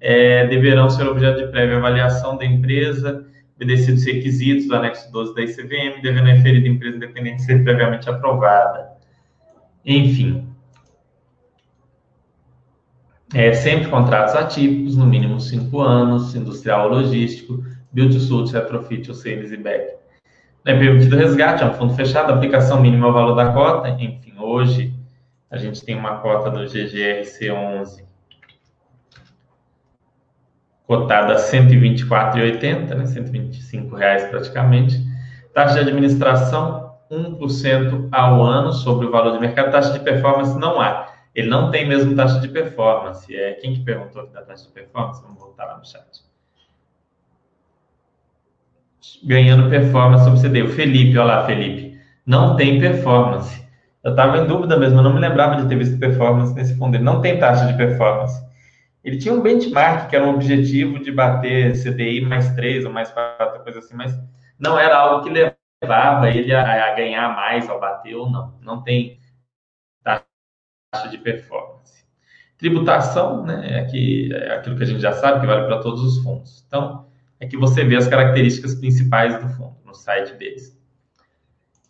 É, 0.00 0.46
deverão 0.46 0.88
ser 0.88 1.06
objeto 1.08 1.38
de 1.38 1.48
prévia 1.48 1.76
avaliação 1.76 2.36
da 2.36 2.44
empresa, 2.44 3.26
obedecidos 3.56 4.02
os 4.02 4.06
requisitos 4.06 4.68
do 4.68 4.76
anexo 4.76 5.10
12 5.10 5.34
da 5.34 5.42
ICVM, 5.42 6.00
devendo 6.00 6.28
a 6.28 6.32
referida 6.32 6.68
empresa 6.68 6.96
independente 6.96 7.42
ser 7.42 7.64
previamente 7.64 8.08
aprovada. 8.08 8.97
Enfim, 9.84 10.48
é, 13.34 13.52
sempre 13.52 13.88
contratos 13.88 14.34
atípicos, 14.34 14.96
no 14.96 15.06
mínimo 15.06 15.40
cinco 15.40 15.80
anos, 15.80 16.34
industrial 16.34 16.88
ou 16.88 16.96
logístico, 16.96 17.62
build 17.92 18.14
to 18.14 18.20
suit, 18.20 18.52
retrofit 18.52 19.08
ou 19.08 19.14
sales 19.14 19.52
e 19.52 19.56
back. 19.56 19.92
Não 20.64 20.74
é 20.74 20.78
permitido 20.78 21.16
resgate, 21.16 21.62
é 21.62 21.66
um 21.66 21.74
fundo 21.74 21.94
fechado, 21.94 22.32
aplicação 22.32 22.80
mínima 22.80 23.06
ao 23.06 23.12
valor 23.12 23.34
da 23.34 23.52
cota. 23.52 23.90
Enfim, 23.90 24.32
hoje 24.38 24.94
a 25.50 25.58
gente 25.58 25.84
tem 25.84 25.96
uma 25.96 26.18
cota 26.18 26.50
do 26.50 26.60
GGRC11 26.60 28.06
cotada 30.86 31.34
a 31.34 31.36
R$ 31.36 31.42
124,80, 31.42 32.94
né? 32.94 33.06
125 33.06 33.94
reais 33.94 34.24
praticamente. 34.24 34.98
Taxa 35.52 35.84
de 35.84 35.90
administração 35.90 36.87
1% 37.10 38.08
ao 38.12 38.42
ano 38.42 38.72
sobre 38.72 39.06
o 39.06 39.10
valor 39.10 39.32
de 39.32 39.40
mercado. 39.40 39.70
Taxa 39.70 39.92
de 39.92 40.00
performance 40.00 40.58
não 40.58 40.80
há 40.80 41.08
ele 41.38 41.48
não 41.48 41.70
tem 41.70 41.86
mesmo 41.86 42.16
taxa 42.16 42.40
de 42.40 42.48
performance. 42.48 43.32
É, 43.32 43.52
quem 43.52 43.72
que 43.72 43.84
perguntou 43.84 44.26
da 44.26 44.42
taxa 44.42 44.66
de 44.66 44.72
performance? 44.72 45.22
Vamos 45.22 45.38
voltar 45.38 45.66
lá 45.66 45.78
no 45.78 45.86
chat. 45.86 46.04
Ganhando 49.22 49.70
performance 49.70 50.24
sobre 50.24 50.40
CD. 50.40 50.62
O 50.62 50.68
Felipe, 50.68 51.16
olha 51.16 51.36
lá, 51.36 51.46
Felipe. 51.46 51.96
Não 52.26 52.56
tem 52.56 52.80
performance. 52.80 53.64
Eu 54.02 54.10
estava 54.10 54.38
em 54.38 54.48
dúvida 54.48 54.76
mesmo, 54.76 54.98
eu 54.98 55.02
não 55.04 55.14
me 55.14 55.20
lembrava 55.20 55.62
de 55.62 55.68
ter 55.68 55.76
visto 55.76 55.96
performance 55.98 56.52
nesse 56.54 56.76
fundo. 56.76 56.96
Ele 56.96 57.04
não 57.04 57.20
tem 57.20 57.38
taxa 57.38 57.66
de 57.66 57.76
performance. 57.76 58.44
Ele 59.04 59.16
tinha 59.16 59.32
um 59.32 59.40
benchmark, 59.40 60.10
que 60.10 60.16
era 60.16 60.26
um 60.26 60.34
objetivo 60.34 60.98
de 60.98 61.12
bater 61.12 61.72
CDI 61.72 62.20
mais 62.22 62.50
3 62.54 62.84
ou 62.84 62.92
mais 62.92 63.12
4, 63.12 63.62
coisa 63.62 63.78
assim, 63.78 63.94
mas 63.94 64.12
não 64.58 64.76
era 64.76 64.98
algo 64.98 65.22
que 65.22 65.30
levava 65.30 65.57
ele 65.80 66.54
a, 66.54 66.92
a 66.92 66.94
ganhar 66.94 67.34
mais 67.34 67.68
ao 67.68 67.80
bater 67.80 68.14
ou 68.14 68.28
não. 68.28 68.54
Não 68.60 68.82
tem 68.82 69.18
taxa 70.02 71.08
de 71.10 71.18
performance. 71.18 72.04
Tributação, 72.56 73.44
né, 73.44 73.80
é, 73.80 73.84
que, 73.84 74.32
é 74.32 74.54
aquilo 74.54 74.76
que 74.76 74.82
a 74.82 74.86
gente 74.86 75.00
já 75.00 75.12
sabe, 75.12 75.40
que 75.40 75.46
vale 75.46 75.66
para 75.66 75.80
todos 75.80 76.02
os 76.02 76.22
fundos. 76.22 76.64
Então, 76.66 77.06
é 77.38 77.46
que 77.46 77.56
você 77.56 77.84
vê 77.84 77.96
as 77.96 78.08
características 78.08 78.74
principais 78.74 79.40
do 79.40 79.48
fundo 79.50 79.76
no 79.84 79.94
site 79.94 80.34
deles. 80.34 80.76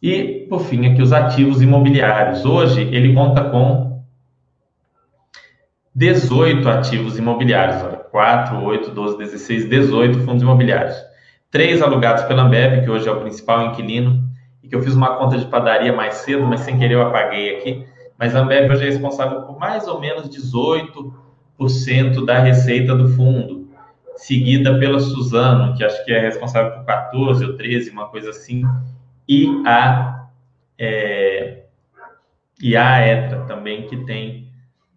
E, 0.02 0.46
por 0.48 0.60
fim, 0.60 0.86
aqui 0.86 1.00
os 1.00 1.12
ativos 1.12 1.62
imobiliários. 1.62 2.44
Hoje, 2.44 2.82
ele 2.82 3.14
conta 3.14 3.50
com 3.50 4.04
18 5.94 6.68
ativos 6.68 7.18
imobiliários. 7.18 7.82
Olha, 7.82 7.96
4, 7.96 8.62
8, 8.62 8.90
12, 8.90 9.18
16, 9.18 9.68
18 9.68 10.20
fundos 10.20 10.42
imobiliários. 10.42 11.07
Três 11.50 11.80
alugados 11.80 12.24
pela 12.24 12.42
Ambev, 12.42 12.84
que 12.84 12.90
hoje 12.90 13.08
é 13.08 13.12
o 13.12 13.20
principal 13.20 13.66
inquilino, 13.66 14.22
e 14.62 14.68
que 14.68 14.74
eu 14.74 14.82
fiz 14.82 14.94
uma 14.94 15.16
conta 15.16 15.38
de 15.38 15.46
padaria 15.46 15.92
mais 15.92 16.16
cedo, 16.16 16.44
mas 16.44 16.60
sem 16.60 16.78
querer 16.78 16.94
eu 16.94 17.02
apaguei 17.02 17.56
aqui 17.56 17.86
mas 18.18 18.34
a 18.34 18.40
Ambev 18.40 18.72
hoje 18.72 18.82
é 18.82 18.86
responsável 18.86 19.42
por 19.42 19.56
mais 19.58 19.86
ou 19.86 20.00
menos 20.00 20.28
18% 20.28 22.24
da 22.24 22.40
receita 22.40 22.96
do 22.96 23.08
fundo, 23.10 23.70
seguida 24.16 24.76
pela 24.76 24.98
Suzano, 24.98 25.76
que 25.76 25.84
acho 25.84 26.04
que 26.04 26.12
é 26.12 26.18
responsável 26.18 26.72
por 26.72 26.84
14 26.84 27.44
ou 27.44 27.56
13, 27.56 27.90
uma 27.90 28.08
coisa 28.08 28.30
assim, 28.30 28.62
e 29.28 29.46
a, 29.64 30.26
é, 30.76 31.62
e 32.60 32.76
a 32.76 33.06
ETRA 33.06 33.44
também, 33.44 33.86
que 33.86 34.04
tem 34.04 34.52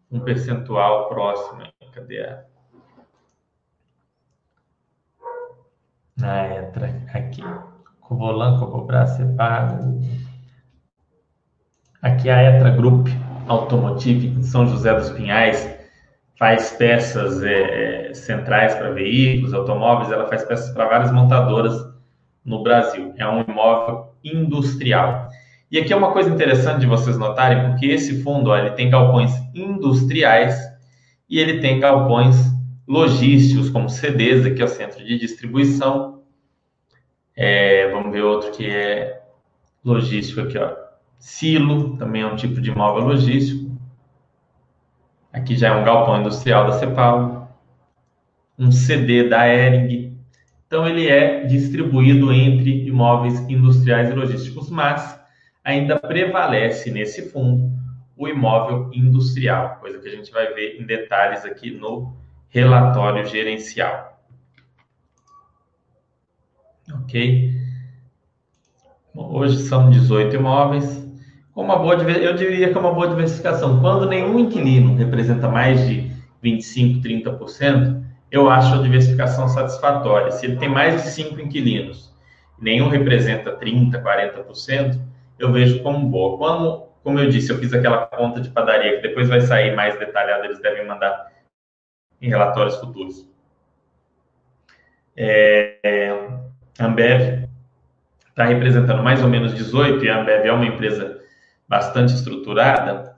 um 0.09 0.19
percentual 0.21 1.07
próximo. 1.07 1.61
Cadê 1.93 2.21
a... 2.21 2.43
A 6.23 6.47
ETRA, 6.47 7.01
aqui. 7.13 7.43
Covolan, 7.99 8.60
Cobobras, 8.60 9.12
Sepago, 9.12 10.01
Aqui 12.01 12.29
a 12.31 12.41
Etra 12.41 12.71
Group 12.71 13.10
Automotive 13.47 14.27
em 14.27 14.41
São 14.41 14.67
José 14.67 14.91
dos 14.93 15.12
Pinhais 15.12 15.69
faz 16.38 16.71
peças 16.71 17.43
é, 17.43 18.10
é 18.10 18.13
centrais 18.15 18.73
para 18.73 18.89
veículos, 18.89 19.53
automóveis, 19.53 20.12
ela 20.12 20.27
faz 20.27 20.43
peças 20.43 20.73
para 20.73 20.88
várias 20.88 21.12
montadoras 21.12 21.75
no 22.43 22.63
Brasil. 22.63 23.13
É 23.17 23.27
um 23.27 23.41
imóvel 23.41 24.15
industrial. 24.23 25.27
E 25.69 25.77
aqui 25.77 25.93
é 25.93 25.95
uma 25.95 26.12
coisa 26.12 26.31
interessante 26.31 26.79
de 26.79 26.88
vocês 26.88 27.19
notarem, 27.19 27.69
porque 27.69 27.86
esse 27.86 28.23
fundo 28.23 28.49
ó, 28.49 28.57
ele 28.57 28.71
tem 28.71 28.89
galpões 28.89 29.31
industriais 29.53 30.60
e 31.29 31.39
ele 31.39 31.60
tem 31.60 31.79
galpões 31.79 32.36
logísticos, 32.88 33.69
como 33.69 33.88
CDs, 33.88 34.43
aqui 34.43 34.62
é 34.62 34.65
o 34.65 34.67
centro 34.67 35.05
de 35.05 35.19
distribuição. 35.19 36.11
Vamos 38.01 38.13
ver 38.15 38.23
outro 38.23 38.51
que 38.51 38.67
é 38.67 39.21
logístico 39.85 40.41
aqui, 40.41 40.57
ó. 40.57 40.75
Silo 41.19 41.95
também 41.97 42.23
é 42.23 42.25
um 42.25 42.35
tipo 42.35 42.59
de 42.59 42.71
imóvel 42.71 43.03
logístico. 43.03 43.79
Aqui 45.31 45.55
já 45.55 45.67
é 45.67 45.71
um 45.71 45.83
galpão 45.83 46.19
industrial 46.19 46.65
da 46.65 46.71
Cepal. 46.71 47.55
Um 48.57 48.71
CD 48.71 49.29
da 49.29 49.47
Ering. 49.47 50.17
Então, 50.65 50.87
ele 50.87 51.07
é 51.09 51.45
distribuído 51.45 52.33
entre 52.33 52.87
imóveis 52.87 53.39
industriais 53.41 54.09
e 54.09 54.13
logísticos, 54.13 54.71
mas 54.71 55.19
ainda 55.63 55.99
prevalece 55.99 56.89
nesse 56.89 57.29
fundo 57.29 57.71
o 58.17 58.27
imóvel 58.27 58.89
industrial, 58.93 59.77
coisa 59.79 59.99
que 59.99 60.07
a 60.07 60.11
gente 60.11 60.31
vai 60.31 60.51
ver 60.55 60.81
em 60.81 60.85
detalhes 60.87 61.45
aqui 61.45 61.69
no 61.69 62.15
relatório 62.49 63.23
gerencial. 63.27 64.19
Ok? 67.03 67.61
Hoje 69.13 69.58
são 69.63 69.89
18 69.89 70.36
imóveis. 70.36 71.02
Com 71.54 71.63
uma 71.63 71.78
boa, 71.78 71.95
eu 71.95 72.34
diria 72.34 72.71
que 72.71 72.78
é 72.78 72.80
uma 72.80 72.93
boa 72.93 73.10
diversificação. 73.10 73.82
Quando 73.82 74.08
nenhum 74.08 74.39
inquilino 74.39 74.95
representa 74.95 75.50
mais 75.50 75.86
de 75.86 76.12
25, 76.41 77.02
30%, 77.02 78.04
eu 78.32 78.50
acho 78.50 78.74
a 78.74 78.82
diversificação 78.82 79.50
satisfatória. 79.50 80.32
Se 80.32 80.45
ele 80.45 80.56
tem 80.56 80.69
mais 80.69 81.04
de 81.04 81.10
cinco 81.10 81.41
inquilinos, 81.41 82.15
nenhum 82.60 82.88
representa 82.88 83.52
30, 83.52 84.02
40%, 84.02 85.00
eu 85.38 85.52
vejo 85.52 85.84
como 85.84 86.08
boa. 86.08 86.38
Como, 86.38 86.88
como 87.04 87.19
eu 87.19 87.30
disse, 87.30 87.52
eu 87.52 87.58
fiz 87.58 87.74
aquela 87.74 88.06
conta 88.06 88.39
de 88.39 88.50
padaria 88.50 88.95
que 88.95 89.08
depois 89.08 89.28
vai 89.28 89.41
sair 89.41 89.76
mais 89.76 90.00
detalhado, 90.00 90.45
eles 90.45 90.62
devem 90.62 90.88
mandar 90.88 91.32
em 92.21 92.30
relatórios 92.30 92.78
futuros. 92.78 93.30
É, 95.17 96.17
Ambev 96.80 97.50
está 98.41 98.45
representando 98.45 99.04
mais 99.04 99.21
ou 99.21 99.30
menos 99.30 99.54
18 99.54 100.04
e 100.04 100.10
a 100.10 100.21
Ambev 100.21 100.45
é 100.45 100.51
uma 100.51 100.65
empresa 100.65 101.21
bastante 101.67 102.13
estruturada. 102.13 103.15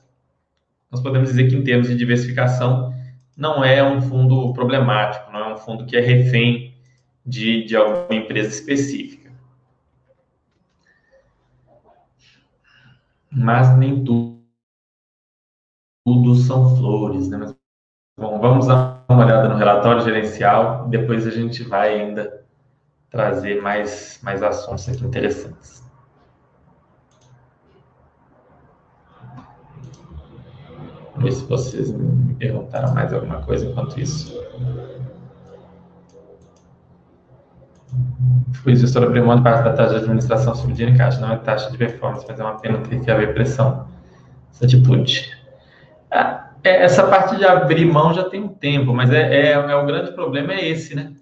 Nós 0.91 1.01
podemos 1.01 1.29
dizer 1.29 1.49
que 1.49 1.55
em 1.55 1.63
termos 1.63 1.87
de 1.87 1.95
diversificação 1.95 2.93
não 3.35 3.63
é 3.63 3.83
um 3.83 4.01
fundo 4.01 4.53
problemático, 4.53 5.31
não 5.31 5.39
é 5.39 5.53
um 5.53 5.57
fundo 5.57 5.85
que 5.85 5.95
é 5.95 6.01
refém 6.01 6.75
de, 7.25 7.63
de 7.63 7.75
alguma 7.75 8.13
empresa 8.19 8.49
específica. 8.49 9.31
Mas 13.31 13.75
nem 13.77 14.03
tudo, 14.03 14.43
tudo 16.05 16.35
são 16.35 16.75
flores, 16.77 17.29
né? 17.29 17.37
Mas, 17.37 17.55
bom, 18.19 18.39
vamos 18.39 18.67
dar 18.67 19.03
uma 19.09 19.25
olhada 19.25 19.49
no 19.49 19.55
relatório 19.55 20.03
gerencial, 20.03 20.87
depois 20.89 21.25
a 21.25 21.31
gente 21.31 21.63
vai 21.63 21.99
ainda 21.99 22.42
trazer 23.13 23.61
mais, 23.61 24.19
mais 24.23 24.41
assuntos 24.41 24.89
aqui 24.89 25.05
interessantes. 25.05 25.83
ver 31.17 31.31
se 31.31 31.45
vocês 31.45 31.91
me 31.91 32.33
perguntaram 32.33 32.93
mais 32.93 33.13
alguma 33.13 33.39
coisa 33.43 33.65
enquanto 33.67 33.97
isso. 33.97 34.37
Fui 38.55 38.75
gestor 38.75 39.03
abrir 39.03 39.21
mão 39.21 39.37
de 39.37 39.43
parte 39.43 39.63
da 39.63 39.73
taxa 39.73 39.91
de 39.91 39.99
administração 40.01 40.55
subida 40.55 40.89
em 40.89 40.97
caixa, 40.97 41.21
não 41.21 41.31
é 41.31 41.37
taxa 41.37 41.69
de 41.69 41.77
performance, 41.77 42.25
mas 42.27 42.39
é 42.39 42.43
uma 42.43 42.59
pena 42.59 42.79
ter 42.79 42.99
que 42.99 43.11
haver 43.11 43.33
pressão. 43.33 43.87
Essa 44.51 44.65
atitude. 44.65 45.31
Ah, 46.11 46.49
é, 46.63 46.83
essa 46.83 47.07
parte 47.07 47.37
de 47.37 47.45
abrir 47.45 47.85
mão 47.85 48.13
já 48.13 48.23
tem 48.27 48.41
um 48.41 48.47
tempo, 48.47 48.91
mas 48.93 49.11
é, 49.11 49.51
é, 49.51 49.51
é 49.51 49.75
o 49.75 49.85
grande 49.85 50.11
problema 50.13 50.53
é 50.53 50.67
esse, 50.67 50.95
né? 50.95 51.13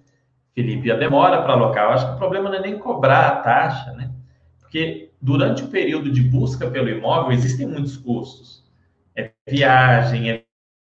Felipe, 0.54 0.92
a 0.92 0.96
demora 0.96 1.42
para 1.42 1.54
alocar. 1.54 1.86
Eu 1.86 1.92
acho 1.92 2.08
que 2.08 2.14
o 2.14 2.18
problema 2.18 2.50
não 2.50 2.58
é 2.58 2.62
nem 2.62 2.78
cobrar 2.78 3.28
a 3.28 3.36
taxa, 3.38 3.94
né? 3.94 4.12
Porque 4.60 5.12
durante 5.22 5.64
o 5.64 5.68
período 5.68 6.12
de 6.12 6.22
busca 6.22 6.70
pelo 6.70 6.90
imóvel 6.90 7.32
existem 7.32 7.68
muitos 7.68 7.98
custos 7.98 8.62
é 9.16 9.32
viagem, 9.48 10.30
é 10.30 10.44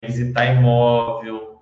visitar 0.05 0.45
imóvel, 0.45 1.61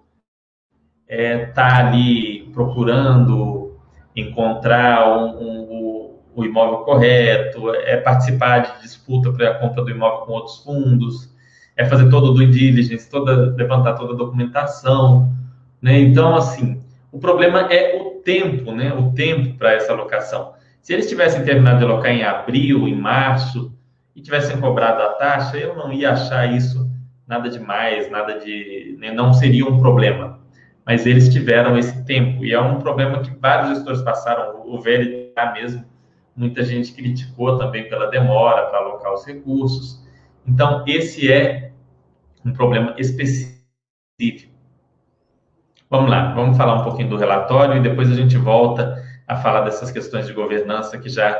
é 1.07 1.43
estar 1.43 1.69
tá 1.69 1.87
ali 1.87 2.49
procurando 2.53 3.77
encontrar 4.15 5.07
um, 5.17 5.39
um, 5.39 6.19
o 6.35 6.43
imóvel 6.43 6.79
correto, 6.79 7.69
é 7.73 7.97
participar 7.97 8.59
de 8.59 8.81
disputa 8.81 9.31
para 9.31 9.51
a 9.51 9.59
compra 9.59 9.83
do 9.83 9.91
imóvel 9.91 10.25
com 10.25 10.33
outros 10.33 10.63
fundos, 10.63 11.35
é 11.75 11.85
fazer 11.85 12.09
todo 12.09 12.31
o 12.31 12.33
due 12.33 12.49
diligence, 12.49 13.09
toda, 13.09 13.55
levantar 13.55 13.93
toda 13.93 14.13
a 14.13 14.17
documentação, 14.17 15.31
né? 15.79 15.99
Então, 15.99 16.35
assim, 16.35 16.83
o 17.11 17.19
problema 17.19 17.71
é 17.71 17.95
o 17.95 18.21
tempo, 18.21 18.71
né? 18.71 18.93
O 18.93 19.11
tempo 19.13 19.57
para 19.57 19.73
essa 19.73 19.91
alocação. 19.91 20.53
Se 20.81 20.93
eles 20.93 21.09
tivessem 21.09 21.43
terminado 21.43 21.79
de 21.79 21.85
alocar 21.85 22.11
em 22.11 22.23
abril, 22.23 22.87
em 22.87 22.95
março, 22.95 23.73
e 24.15 24.21
tivessem 24.21 24.59
cobrado 24.59 25.01
a 25.03 25.09
taxa, 25.09 25.57
eu 25.57 25.75
não 25.75 25.93
ia 25.93 26.11
achar 26.11 26.51
isso 26.51 26.89
nada 27.27 27.49
demais, 27.49 28.09
nada 28.09 28.39
de. 28.39 28.97
Né, 28.99 29.11
não 29.11 29.31
seria 29.31 29.65
um 29.65 29.79
problema. 29.79 30.39
Mas 30.85 31.05
eles 31.05 31.31
tiveram 31.31 31.77
esse 31.77 32.03
tempo, 32.05 32.43
e 32.43 32.53
é 32.53 32.59
um 32.59 32.79
problema 32.79 33.19
que 33.19 33.29
vários 33.37 33.75
gestores 33.75 34.01
passaram. 34.01 34.63
O 34.65 34.79
VLTA 34.79 35.51
mesmo, 35.53 35.85
muita 36.35 36.63
gente 36.63 36.93
criticou 36.93 37.57
também 37.57 37.87
pela 37.89 38.07
demora 38.07 38.65
para 38.67 38.79
alocar 38.79 39.13
os 39.13 39.25
recursos. 39.25 40.03
Então, 40.47 40.83
esse 40.87 41.31
é 41.31 41.73
um 42.43 42.53
problema 42.53 42.95
específico. 42.97 44.46
Vamos 45.89 46.11
lá, 46.11 46.33
vamos 46.33 46.57
falar 46.57 46.81
um 46.81 46.83
pouquinho 46.83 47.09
do 47.09 47.17
relatório 47.17 47.77
e 47.77 47.79
depois 47.79 48.11
a 48.11 48.15
gente 48.15 48.37
volta 48.37 49.01
a 49.25 49.37
falar 49.37 49.61
dessas 49.61 49.89
questões 49.89 50.27
de 50.27 50.33
governança 50.33 50.97
que 50.97 51.07
já 51.07 51.37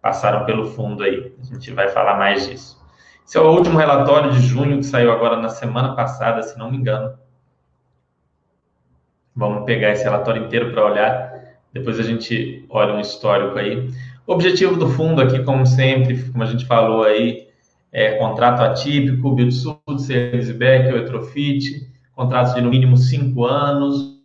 passaram 0.00 0.46
pelo 0.46 0.66
fundo 0.66 1.02
aí. 1.02 1.34
A 1.38 1.44
gente 1.44 1.70
vai 1.72 1.88
falar 1.88 2.16
mais 2.16 2.48
disso. 2.48 2.80
Esse 3.26 3.36
é 3.36 3.40
o 3.40 3.50
último 3.50 3.78
relatório 3.78 4.32
de 4.32 4.40
junho 4.40 4.78
que 4.78 4.84
saiu 4.84 5.12
agora 5.12 5.36
na 5.36 5.50
semana 5.50 5.94
passada, 5.94 6.42
se 6.42 6.58
não 6.58 6.70
me 6.70 6.78
engano. 6.78 7.12
Vamos 9.36 9.64
pegar 9.64 9.90
esse 9.90 10.02
relatório 10.02 10.44
inteiro 10.44 10.72
para 10.72 10.84
olhar. 10.84 11.40
Depois 11.72 12.00
a 12.00 12.02
gente 12.02 12.64
olha 12.70 12.94
um 12.94 13.00
histórico 13.00 13.58
aí. 13.58 13.90
O 14.26 14.32
objetivo 14.32 14.76
do 14.76 14.88
fundo 14.88 15.20
aqui, 15.20 15.42
como 15.44 15.66
sempre, 15.66 16.22
como 16.30 16.42
a 16.42 16.46
gente 16.46 16.64
falou 16.64 17.04
aí, 17.04 17.48
é 17.92 18.12
contrato 18.12 18.62
atípico, 18.62 19.30
Buildsud, 19.30 19.78
Serviceback, 19.98 20.88
Electrofit, 20.88 21.89
contratos 22.20 22.54
de 22.54 22.60
no 22.60 22.68
mínimo 22.68 22.98
cinco 22.98 23.46
anos, 23.46 24.20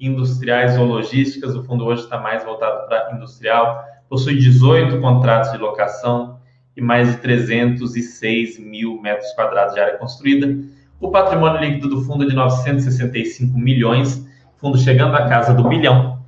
industriais 0.00 0.76
ou 0.76 0.84
logísticas. 0.84 1.54
O 1.54 1.62
fundo 1.62 1.84
hoje 1.84 2.02
está 2.02 2.18
mais 2.18 2.42
voltado 2.44 2.88
para 2.88 3.14
industrial 3.14 3.84
possui 4.08 4.36
18 4.36 5.00
contratos 5.00 5.52
de 5.52 5.58
locação 5.58 6.40
e 6.76 6.80
mais 6.80 7.08
de 7.08 7.18
306 7.18 8.58
mil 8.58 9.00
metros 9.00 9.30
quadrados 9.34 9.74
de 9.74 9.80
área 9.80 9.96
construída. 9.96 10.58
O 11.00 11.10
patrimônio 11.10 11.60
líquido 11.60 11.88
do 11.88 12.00
fundo 12.02 12.24
é 12.24 12.26
de 12.26 12.34
965 12.34 13.56
milhões, 13.56 14.26
fundo 14.56 14.76
chegando 14.76 15.14
à 15.14 15.28
casa 15.28 15.54
do 15.54 15.68
bilhão. 15.68 16.18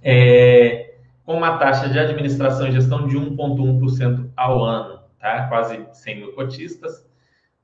É, 0.00 0.98
com 1.24 1.34
uma 1.36 1.56
taxa 1.56 1.88
de 1.88 1.98
administração 1.98 2.68
e 2.68 2.72
gestão 2.72 3.08
de 3.08 3.16
1,1% 3.16 4.30
ao 4.36 4.62
ano, 4.62 5.00
tá? 5.18 5.48
quase 5.48 5.84
100 5.92 6.16
mil 6.16 6.32
cotistas. 6.34 7.04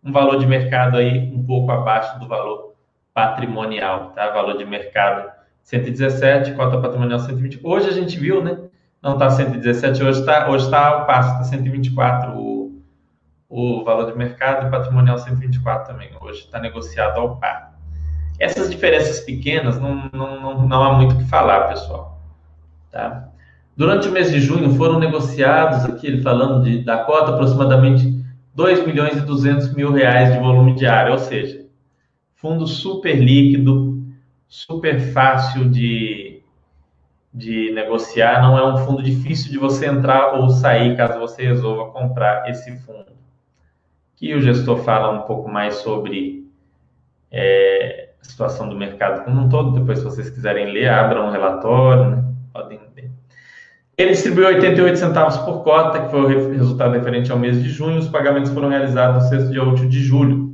Um 0.02 0.12
valor 0.12 0.38
de 0.38 0.46
mercado 0.46 0.96
aí 0.96 1.30
um 1.34 1.44
pouco 1.44 1.70
abaixo 1.70 2.18
do 2.18 2.26
valor 2.26 2.74
patrimonial, 3.12 4.10
tá? 4.10 4.30
Valor 4.30 4.56
de 4.56 4.64
mercado 4.64 5.30
117, 5.62 6.52
cota 6.52 6.80
patrimonial 6.80 7.18
120. 7.18 7.60
Hoje 7.62 7.88
a 7.88 7.92
gente 7.92 8.18
viu, 8.18 8.42
né? 8.42 8.58
Não 9.02 9.14
está 9.14 9.30
117, 9.30 10.02
hoje 10.02 10.20
está 10.20 10.48
hoje 10.50 10.70
tá 10.70 11.02
o 11.02 11.06
passo, 11.06 11.32
está 11.32 11.44
124 11.44 12.38
o, 12.38 12.82
o 13.48 13.84
valor 13.84 14.10
de 14.10 14.16
mercado 14.16 14.66
e 14.66 14.70
patrimonial 14.70 15.18
124 15.18 15.92
também. 15.92 16.10
Hoje 16.20 16.40
está 16.40 16.58
negociado 16.58 17.18
ao 17.18 17.36
par. 17.36 17.70
Essas 18.38 18.70
diferenças 18.70 19.20
pequenas 19.20 19.78
não, 19.78 20.10
não, 20.12 20.40
não, 20.40 20.68
não 20.68 20.82
há 20.82 20.94
muito 20.94 21.14
o 21.14 21.18
que 21.18 21.24
falar, 21.24 21.68
pessoal. 21.68 22.20
Tá? 22.90 23.28
Durante 23.76 24.08
o 24.08 24.12
mês 24.12 24.30
de 24.30 24.40
junho 24.40 24.74
foram 24.74 24.98
negociados, 24.98 25.84
aqui 25.84 26.06
ele 26.06 26.22
falando 26.22 26.64
de, 26.64 26.84
da 26.84 26.98
cota, 27.04 27.32
aproximadamente 27.32 28.19
2 28.60 28.86
milhões 28.86 29.16
e 29.16 29.22
200 29.22 29.74
mil 29.74 29.90
reais 29.90 30.34
de 30.34 30.38
volume 30.38 30.74
diário, 30.74 31.12
ou 31.12 31.18
seja, 31.18 31.64
fundo 32.34 32.66
super 32.66 33.16
líquido, 33.16 34.04
super 34.46 35.00
fácil 35.00 35.70
de, 35.70 36.42
de 37.32 37.72
negociar, 37.72 38.42
não 38.42 38.58
é 38.58 38.70
um 38.70 38.76
fundo 38.84 39.02
difícil 39.02 39.50
de 39.50 39.56
você 39.56 39.86
entrar 39.86 40.34
ou 40.34 40.50
sair 40.50 40.94
caso 40.94 41.18
você 41.18 41.42
resolva 41.42 41.90
comprar 41.90 42.50
esse 42.50 42.70
fundo. 42.80 43.06
Aqui 44.14 44.34
o 44.34 44.42
gestor 44.42 44.76
fala 44.80 45.10
um 45.10 45.22
pouco 45.22 45.50
mais 45.50 45.76
sobre 45.76 46.46
é, 47.30 48.10
a 48.20 48.24
situação 48.26 48.68
do 48.68 48.76
mercado 48.76 49.24
como 49.24 49.40
um 49.40 49.48
todo, 49.48 49.72
depois 49.72 50.00
se 50.00 50.04
vocês 50.04 50.28
quiserem 50.28 50.70
ler, 50.70 50.90
abram 50.90 51.28
um 51.28 51.30
relatório, 51.30 52.10
né? 52.10 52.24
podem. 52.52 52.89
Ele 54.00 54.12
distribuiu 54.12 54.48
88 54.48 54.98
centavos 54.98 55.36
por 55.38 55.62
cota, 55.62 56.00
que 56.00 56.10
foi 56.10 56.34
o 56.34 56.52
resultado 56.52 56.92
referente 56.92 57.30
ao 57.30 57.38
mês 57.38 57.62
de 57.62 57.68
junho. 57.68 57.98
Os 57.98 58.08
pagamentos 58.08 58.50
foram 58.50 58.68
realizados 58.68 59.24
no 59.24 59.28
sexto 59.28 59.50
dia 59.50 59.62
útil 59.62 59.88
de 59.88 60.00
julho 60.00 60.50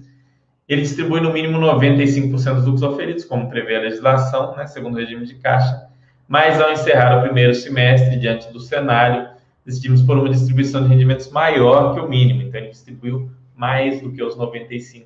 ele 0.69 0.83
distribui 0.83 1.21
no 1.21 1.33
mínimo 1.33 1.59
95% 1.59 2.55
dos 2.55 2.65
lucros 2.65 2.83
oferidos, 2.83 3.25
como 3.25 3.49
prevê 3.49 3.77
a 3.77 3.81
legislação, 3.81 4.57
né, 4.57 4.67
segundo 4.67 4.95
o 4.95 4.99
regime 4.99 5.25
de 5.25 5.35
caixa, 5.37 5.87
mas 6.27 6.61
ao 6.61 6.73
encerrar 6.73 7.19
o 7.19 7.23
primeiro 7.23 7.55
semestre, 7.55 8.19
diante 8.19 8.53
do 8.53 8.59
cenário, 8.59 9.29
decidimos 9.65 10.03
por 10.03 10.19
uma 10.19 10.29
distribuição 10.29 10.83
de 10.83 10.89
rendimentos 10.89 11.31
maior 11.31 11.95
que 11.95 12.01
o 12.01 12.09
mínimo, 12.09 12.43
então 12.43 12.61
ele 12.61 12.71
distribuiu 12.71 13.31
mais 13.55 14.01
do 14.01 14.11
que 14.13 14.23
os 14.23 14.37
95% 14.37 15.05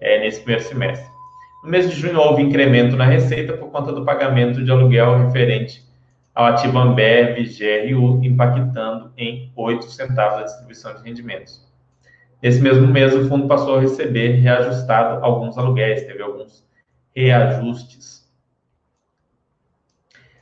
é, 0.00 0.20
nesse 0.20 0.40
primeiro 0.40 0.64
semestre. 0.64 1.08
No 1.62 1.70
mês 1.70 1.88
de 1.88 1.94
junho 1.94 2.18
houve 2.18 2.42
incremento 2.42 2.96
na 2.96 3.04
receita 3.04 3.52
por 3.52 3.70
conta 3.70 3.92
do 3.92 4.04
pagamento 4.04 4.64
de 4.64 4.70
aluguel 4.70 5.26
referente 5.26 5.82
ao 6.38 6.46
ativo 6.46 6.78
Ambev 6.78 7.36
GRU, 7.36 8.24
impactando 8.24 9.12
em 9.16 9.52
8 9.56 9.90
centavos 9.90 10.38
a 10.38 10.44
distribuição 10.44 10.94
de 10.94 11.02
rendimentos. 11.02 11.66
Nesse 12.40 12.60
mesmo 12.60 12.86
mês, 12.86 13.12
o 13.12 13.28
fundo 13.28 13.48
passou 13.48 13.74
a 13.74 13.80
receber 13.80 14.36
reajustado 14.36 15.24
alguns 15.24 15.58
aluguéis, 15.58 16.04
teve 16.04 16.22
alguns 16.22 16.64
reajustes. 17.12 18.24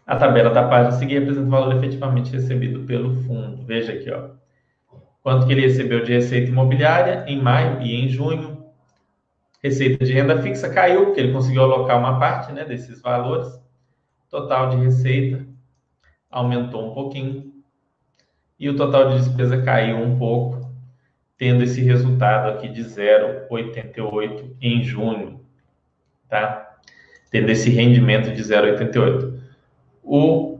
A 0.06 0.16
tabela 0.16 0.50
da 0.50 0.68
página 0.68 0.92
seguinte 0.92 1.22
apresenta 1.22 1.46
o 1.46 1.50
valor 1.50 1.74
efetivamente 1.76 2.30
recebido 2.30 2.80
pelo 2.80 3.14
fundo. 3.22 3.64
Veja 3.64 3.94
aqui, 3.94 4.10
ó. 4.10 4.32
Quanto 5.22 5.46
que 5.46 5.52
ele 5.54 5.62
recebeu 5.62 6.04
de 6.04 6.12
receita 6.12 6.50
imobiliária 6.50 7.24
em 7.26 7.40
maio 7.40 7.80
e 7.80 8.04
em 8.04 8.06
junho. 8.10 8.66
Receita 9.62 10.04
de 10.04 10.12
renda 10.12 10.42
fixa 10.42 10.68
caiu, 10.68 11.06
porque 11.06 11.20
ele 11.20 11.32
conseguiu 11.32 11.62
alocar 11.62 11.98
uma 11.98 12.20
parte 12.20 12.52
né, 12.52 12.66
desses 12.66 13.00
valores. 13.00 13.48
Total 14.28 14.68
de 14.68 14.76
receita 14.76 15.55
aumentou 16.30 16.90
um 16.90 16.94
pouquinho. 16.94 17.52
E 18.58 18.68
o 18.68 18.76
total 18.76 19.10
de 19.10 19.18
despesa 19.18 19.62
caiu 19.62 19.98
um 19.98 20.18
pouco, 20.18 20.70
tendo 21.36 21.62
esse 21.62 21.82
resultado 21.82 22.48
aqui 22.48 22.68
de 22.68 22.82
0,88 22.82 24.56
em 24.60 24.82
junho, 24.82 25.40
tá? 26.28 26.76
Tendo 27.30 27.50
esse 27.50 27.68
rendimento 27.70 28.34
de 28.34 28.42
0,88. 28.42 29.38
O, 30.02 30.58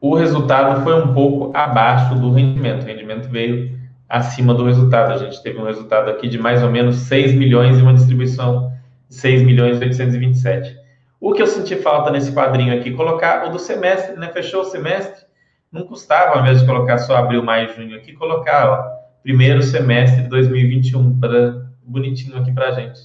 o 0.00 0.14
resultado 0.14 0.82
foi 0.84 0.94
um 0.94 1.12
pouco 1.12 1.56
abaixo 1.56 2.14
do 2.14 2.30
rendimento. 2.30 2.82
O 2.84 2.86
rendimento 2.86 3.28
veio 3.28 3.78
acima 4.08 4.54
do 4.54 4.64
resultado. 4.64 5.12
A 5.12 5.18
gente 5.18 5.42
teve 5.42 5.58
um 5.58 5.64
resultado 5.64 6.10
aqui 6.10 6.28
de 6.28 6.38
mais 6.38 6.62
ou 6.62 6.70
menos 6.70 6.96
6 6.96 7.34
milhões 7.34 7.78
e 7.78 7.82
uma 7.82 7.94
distribuição 7.94 8.72
de 9.08 9.14
6 9.16 9.42
milhões 9.42 9.80
e 9.80 9.84
827. 9.84 10.79
O 11.20 11.34
que 11.34 11.42
eu 11.42 11.46
senti 11.46 11.76
falta 11.76 12.10
nesse 12.10 12.32
quadrinho 12.32 12.74
aqui, 12.74 12.92
colocar 12.92 13.46
o 13.46 13.50
do 13.50 13.58
semestre, 13.58 14.16
né? 14.16 14.30
Fechou 14.32 14.62
o 14.62 14.64
semestre, 14.64 15.26
não 15.70 15.82
custava, 15.82 16.34
ao 16.34 16.40
invés 16.40 16.60
de 16.60 16.66
colocar 16.66 16.96
só 16.96 17.16
abril, 17.16 17.42
maio, 17.42 17.74
junho 17.74 17.94
aqui, 17.94 18.14
colocar, 18.14 18.70
ó, 18.70 19.00
primeiro 19.22 19.62
semestre 19.62 20.22
de 20.22 20.28
2021, 20.28 21.20
para 21.20 21.68
bonitinho 21.82 22.38
aqui 22.38 22.50
para 22.52 22.70
gente. 22.70 23.00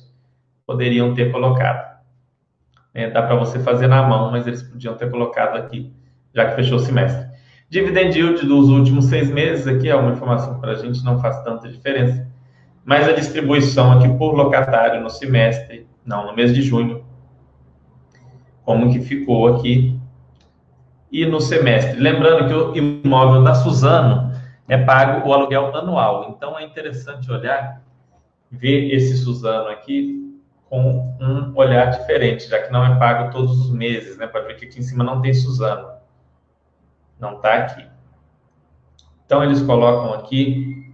Poderiam 0.65 1.13
ter 1.13 1.29
colocado. 1.31 1.95
É, 2.93 3.09
dá 3.09 3.21
para 3.21 3.35
você 3.35 3.59
fazer 3.59 3.87
na 3.87 4.01
mão, 4.03 4.31
mas 4.31 4.47
eles 4.47 4.63
podiam 4.63 4.95
ter 4.95 5.11
colocado 5.11 5.57
aqui, 5.57 5.93
já 6.33 6.45
que 6.45 6.55
fechou 6.55 6.77
o 6.77 6.79
semestre. 6.79 7.25
Dividend 7.69 8.17
yield 8.17 8.45
dos 8.45 8.69
últimos 8.69 9.05
seis 9.05 9.29
meses, 9.29 9.67
aqui 9.67 9.89
é 9.89 9.95
uma 9.95 10.11
informação 10.11 10.59
para 10.61 10.71
a 10.71 10.75
gente, 10.75 11.03
não 11.03 11.19
faz 11.19 11.43
tanta 11.43 11.67
diferença. 11.67 12.25
Mas 12.85 13.09
a 13.09 13.11
distribuição 13.11 13.91
aqui 13.91 14.07
por 14.17 14.33
locatário 14.33 15.01
no 15.01 15.09
semestre, 15.09 15.85
não, 16.05 16.27
no 16.27 16.35
mês 16.35 16.53
de 16.53 16.61
junho, 16.61 17.04
como 18.65 18.91
que 18.91 18.99
ficou 18.99 19.55
aqui. 19.55 19.97
E 21.11 21.25
no 21.25 21.39
semestre, 21.39 21.99
lembrando 21.99 22.47
que 22.47 22.53
o 22.53 22.75
imóvel 22.75 23.43
da 23.43 23.53
Suzano 23.53 24.33
é 24.67 24.77
pago 24.77 25.29
o 25.29 25.31
aluguel 25.31 25.73
anual. 25.75 26.35
Então 26.35 26.57
é 26.57 26.65
interessante 26.65 27.31
olhar, 27.31 27.81
ver 28.51 28.93
esse 28.93 29.17
Suzano 29.17 29.69
aqui 29.69 30.35
com 30.67 31.15
um 31.21 31.55
olhar 31.55 31.91
diferente, 31.91 32.49
já 32.49 32.61
que 32.63 32.73
não 32.73 32.83
é 32.83 32.97
pago 32.97 33.31
todos 33.31 33.57
os 33.59 33.71
meses, 33.71 34.17
né? 34.17 34.27
Pode 34.27 34.47
ver 34.47 34.55
que 34.55 34.65
aqui 34.65 34.79
em 34.79 34.83
cima 34.83 35.03
não 35.03 35.21
tem 35.21 35.33
Suzano. 35.33 35.89
Não 37.19 37.35
está 37.35 37.53
aqui. 37.53 37.87
Então 39.25 39.43
eles 39.43 39.61
colocam 39.61 40.13
aqui 40.13 40.93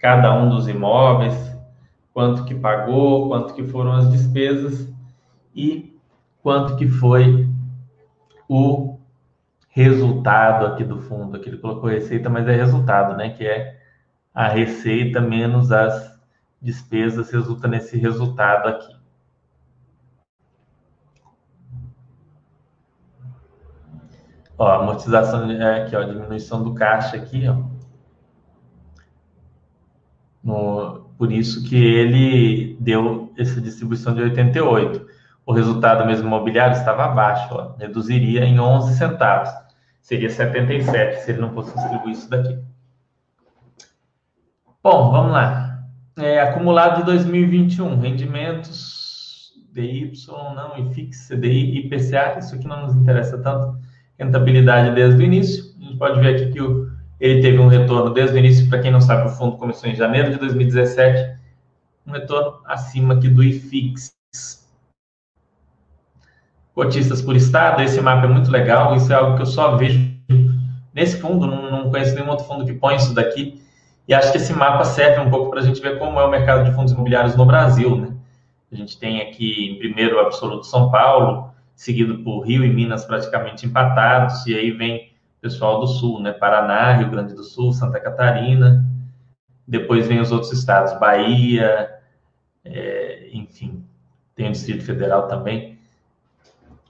cada 0.00 0.32
um 0.34 0.48
dos 0.48 0.66
imóveis, 0.66 1.34
quanto 2.14 2.44
que 2.44 2.54
pagou, 2.54 3.28
quanto 3.28 3.54
que 3.54 3.64
foram 3.64 3.92
as 3.92 4.10
despesas 4.10 4.92
e 5.54 5.91
quanto 6.42 6.76
que 6.76 6.88
foi 6.88 7.48
o 8.48 8.98
resultado 9.68 10.66
aqui 10.66 10.84
do 10.84 11.00
fundo. 11.00 11.36
Aqui 11.36 11.48
ele 11.48 11.58
colocou 11.58 11.88
receita, 11.88 12.28
mas 12.28 12.46
é 12.46 12.54
resultado, 12.54 13.16
né? 13.16 13.30
Que 13.30 13.46
é 13.46 13.80
a 14.34 14.48
receita 14.48 15.20
menos 15.20 15.72
as 15.72 16.12
despesas 16.60 17.30
resulta 17.30 17.66
nesse 17.68 17.96
resultado 17.96 18.68
aqui. 18.68 18.94
Ó, 24.58 24.68
amortização 24.68 25.50
é 25.50 25.82
aqui, 25.82 25.96
ó, 25.96 26.02
diminuição 26.02 26.62
do 26.62 26.74
caixa 26.74 27.16
aqui, 27.16 27.48
ó. 27.48 27.64
No, 30.42 31.10
por 31.16 31.32
isso 31.32 31.64
que 31.68 31.76
ele 31.76 32.76
deu 32.80 33.32
essa 33.38 33.60
distribuição 33.60 34.14
de 34.14 34.22
88 34.22 35.11
o 35.44 35.52
resultado 35.52 36.06
mesmo 36.06 36.26
imobiliário 36.26 36.76
estava 36.76 37.04
abaixo, 37.04 37.48
ó, 37.52 37.74
reduziria 37.78 38.44
em 38.44 38.60
11 38.60 38.96
centavos. 38.96 39.50
Seria 40.00 40.30
77 40.30 41.20
se 41.20 41.30
ele 41.30 41.40
não 41.40 41.52
fosse 41.52 41.74
distribuir 41.74 42.12
isso 42.12 42.28
daqui. 42.28 42.58
Bom, 44.82 45.10
vamos 45.10 45.32
lá. 45.32 45.84
É, 46.18 46.40
acumulado 46.40 46.98
de 46.98 47.04
2021, 47.04 48.00
rendimentos 48.00 49.52
DY, 49.72 50.12
não, 50.54 50.76
IFIX, 50.78 51.28
CDI, 51.28 51.78
IPCA, 51.78 52.38
isso 52.38 52.54
aqui 52.54 52.66
não 52.66 52.82
nos 52.82 52.94
interessa 52.94 53.38
tanto. 53.38 53.78
Rentabilidade 54.18 54.94
desde 54.94 55.22
o 55.22 55.24
início. 55.24 55.72
A 55.80 55.84
gente 55.84 55.96
pode 55.96 56.20
ver 56.20 56.34
aqui 56.34 56.52
que 56.52 56.60
o, 56.60 56.90
ele 57.18 57.40
teve 57.40 57.58
um 57.58 57.68
retorno 57.68 58.12
desde 58.12 58.36
o 58.36 58.38
início. 58.38 58.68
Para 58.68 58.80
quem 58.80 58.90
não 58.90 59.00
sabe, 59.00 59.26
o 59.26 59.30
fundo 59.30 59.56
começou 59.56 59.88
em 59.88 59.94
janeiro 59.94 60.30
de 60.30 60.38
2017, 60.38 61.38
um 62.06 62.12
retorno 62.12 62.60
acima 62.66 63.14
aqui 63.14 63.28
do 63.28 63.42
IFIX 63.42 64.12
cotistas 66.74 67.22
por 67.22 67.36
estado. 67.36 67.82
Esse 67.82 68.00
mapa 68.00 68.26
é 68.26 68.28
muito 68.28 68.50
legal. 68.50 68.94
Isso 68.94 69.12
é 69.12 69.16
algo 69.16 69.36
que 69.36 69.42
eu 69.42 69.46
só 69.46 69.76
vejo 69.76 70.00
nesse 70.92 71.20
fundo. 71.20 71.46
Não, 71.46 71.70
não 71.70 71.90
conheço 71.90 72.14
nenhum 72.14 72.30
outro 72.30 72.46
fundo 72.46 72.64
que 72.64 72.72
põe 72.72 72.96
isso 72.96 73.14
daqui. 73.14 73.62
E 74.08 74.14
acho 74.14 74.32
que 74.32 74.38
esse 74.38 74.52
mapa 74.52 74.84
serve 74.84 75.20
um 75.20 75.30
pouco 75.30 75.50
para 75.50 75.60
a 75.60 75.62
gente 75.62 75.80
ver 75.80 75.98
como 75.98 76.18
é 76.18 76.24
o 76.24 76.30
mercado 76.30 76.64
de 76.64 76.74
fundos 76.74 76.92
imobiliários 76.92 77.36
no 77.36 77.46
Brasil. 77.46 77.96
Né? 77.96 78.08
A 78.70 78.76
gente 78.76 78.98
tem 78.98 79.20
aqui, 79.20 79.70
em 79.70 79.78
primeiro, 79.78 80.16
o 80.16 80.20
absoluto 80.20 80.66
São 80.66 80.90
Paulo, 80.90 81.50
seguido 81.74 82.18
por 82.18 82.40
Rio 82.40 82.64
e 82.64 82.68
Minas 82.68 83.04
praticamente 83.04 83.66
empatados. 83.66 84.46
E 84.46 84.54
aí 84.54 84.70
vem 84.70 85.12
o 85.38 85.40
pessoal 85.42 85.80
do 85.80 85.86
Sul, 85.86 86.20
né? 86.20 86.32
Paraná, 86.32 86.92
Rio 86.94 87.10
Grande 87.10 87.34
do 87.34 87.44
Sul, 87.44 87.72
Santa 87.72 88.00
Catarina. 88.00 88.84
Depois 89.66 90.08
vem 90.08 90.20
os 90.20 90.32
outros 90.32 90.52
estados, 90.52 90.98
Bahia, 90.98 91.88
é, 92.64 93.28
enfim, 93.32 93.84
tem 94.34 94.48
o 94.48 94.52
Distrito 94.52 94.84
Federal 94.84 95.28
também 95.28 95.71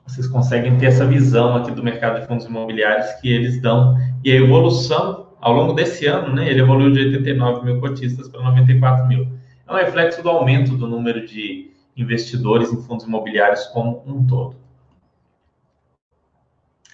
vocês 0.07 0.27
conseguem 0.27 0.77
ter 0.79 0.87
essa 0.87 1.07
visão 1.07 1.57
aqui 1.57 1.71
do 1.71 1.83
mercado 1.83 2.21
de 2.21 2.27
fundos 2.27 2.47
imobiliários 2.47 3.13
que 3.21 3.33
eles 3.33 3.61
dão. 3.61 3.97
E 4.25 4.31
a 4.31 4.35
evolução, 4.35 5.29
ao 5.41 5.53
longo 5.53 5.73
desse 5.73 6.07
ano, 6.07 6.35
né, 6.35 6.49
ele 6.51 6.61
evoluiu 6.61 6.93
de 6.93 7.01
89 7.01 7.65
mil 7.65 7.81
cotistas 7.81 8.29
para 8.29 8.43
94 8.43 9.07
mil. 9.07 9.29
É 9.67 9.73
um 9.73 9.77
reflexo 9.77 10.23
do 10.23 10.29
aumento 10.29 10.77
do 10.77 10.87
número 10.87 11.27
de 11.27 11.71
investidores 11.97 12.73
em 12.73 12.83
fundos 12.83 13.07
imobiliários 13.07 13.65
como 13.67 14.03
um 14.07 14.27
todo. 14.27 14.57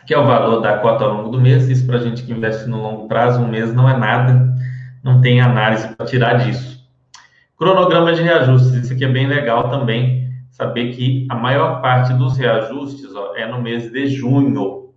Aqui 0.02 0.14
é 0.14 0.18
o 0.18 0.26
valor 0.26 0.60
da 0.60 0.78
cota 0.78 1.04
ao 1.04 1.14
longo 1.14 1.30
do 1.30 1.40
mês. 1.40 1.68
Isso 1.68 1.86
para 1.86 1.98
a 1.98 2.00
gente 2.00 2.22
que 2.22 2.32
investe 2.32 2.68
no 2.68 2.80
longo 2.80 3.08
prazo, 3.08 3.40
um 3.40 3.48
mês 3.48 3.74
não 3.74 3.88
é 3.88 3.96
nada, 3.96 4.54
não 5.02 5.20
tem 5.20 5.40
análise 5.40 5.88
para 5.94 6.06
tirar 6.06 6.34
disso. 6.34 6.78
Cronograma 7.56 8.12
de 8.14 8.22
reajustes, 8.22 8.72
isso 8.72 8.92
aqui 8.92 9.04
é 9.04 9.08
bem 9.08 9.26
legal 9.26 9.68
também 9.68 10.17
saber 10.58 10.92
que 10.92 11.26
a 11.30 11.36
maior 11.36 11.80
parte 11.80 12.12
dos 12.14 12.36
reajustes 12.36 13.14
ó, 13.14 13.36
é 13.36 13.46
no 13.46 13.62
mês 13.62 13.92
de 13.92 14.08
junho. 14.08 14.92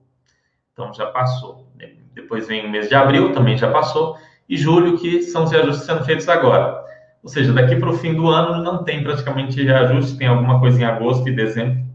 Então 0.74 0.92
já 0.92 1.06
passou. 1.06 1.68
Depois 2.16 2.48
vem 2.48 2.66
o 2.66 2.70
mês 2.70 2.90
de 2.90 2.96
abril, 2.96 3.32
também 3.32 3.56
já 3.56 3.72
passou. 3.72 4.18
E 4.50 4.58
julho, 4.58 4.98
que 4.98 5.22
são 5.22 5.44
os 5.44 5.52
reajustes 5.52 5.86
sendo 5.86 6.04
feitos 6.04 6.28
agora. 6.28 6.84
Ou 7.24 7.30
seja, 7.30 7.54
daqui 7.54 7.76
para 7.76 7.90
o 7.90 7.94
fim 7.94 8.16
do 8.16 8.28
ano 8.28 8.64
não 8.64 8.84
tem 8.84 9.04
praticamente 9.04 9.62
reajuste, 9.62 10.18
tem 10.18 10.28
alguma 10.28 10.60
coisa 10.60 10.82
em 10.82 10.84
agosto 10.84 11.30
e 11.30 11.36
dezembro, 11.36 11.86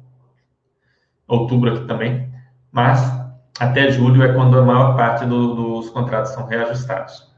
outubro 1.27 1.75
aqui 1.75 1.85
também. 1.87 2.33
Mas 2.71 3.03
até 3.59 3.91
julho 3.91 4.23
é 4.23 4.33
quando 4.33 4.57
a 4.57 4.62
maior 4.62 4.97
parte 4.97 5.27
do, 5.27 5.55
dos 5.55 5.91
contratos 5.91 6.31
são 6.33 6.47
reajustados. 6.47 7.35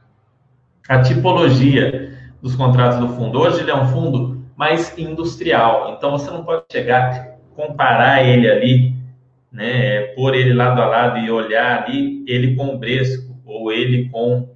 A 0.86 1.00
tipologia 1.00 2.12
dos 2.42 2.54
contratos 2.54 2.98
do 2.98 3.08
fundo. 3.08 3.40
Hoje 3.40 3.60
ele 3.60 3.70
é 3.70 3.74
um 3.74 3.86
fundo 3.86 4.37
mais 4.58 4.92
industrial. 4.98 5.94
Então 5.96 6.10
você 6.10 6.28
não 6.32 6.42
pode 6.42 6.64
chegar, 6.70 7.38
comparar 7.54 8.26
ele 8.26 8.50
ali, 8.50 8.92
né, 9.52 10.00
pôr 10.16 10.34
ele 10.34 10.52
lado 10.52 10.82
a 10.82 10.86
lado 10.86 11.18
e 11.18 11.30
olhar 11.30 11.84
ali 11.84 12.24
ele 12.26 12.56
com 12.56 12.74
o 12.74 12.78
Bresco 12.78 13.36
ou 13.46 13.70
ele 13.70 14.08
com 14.08 14.48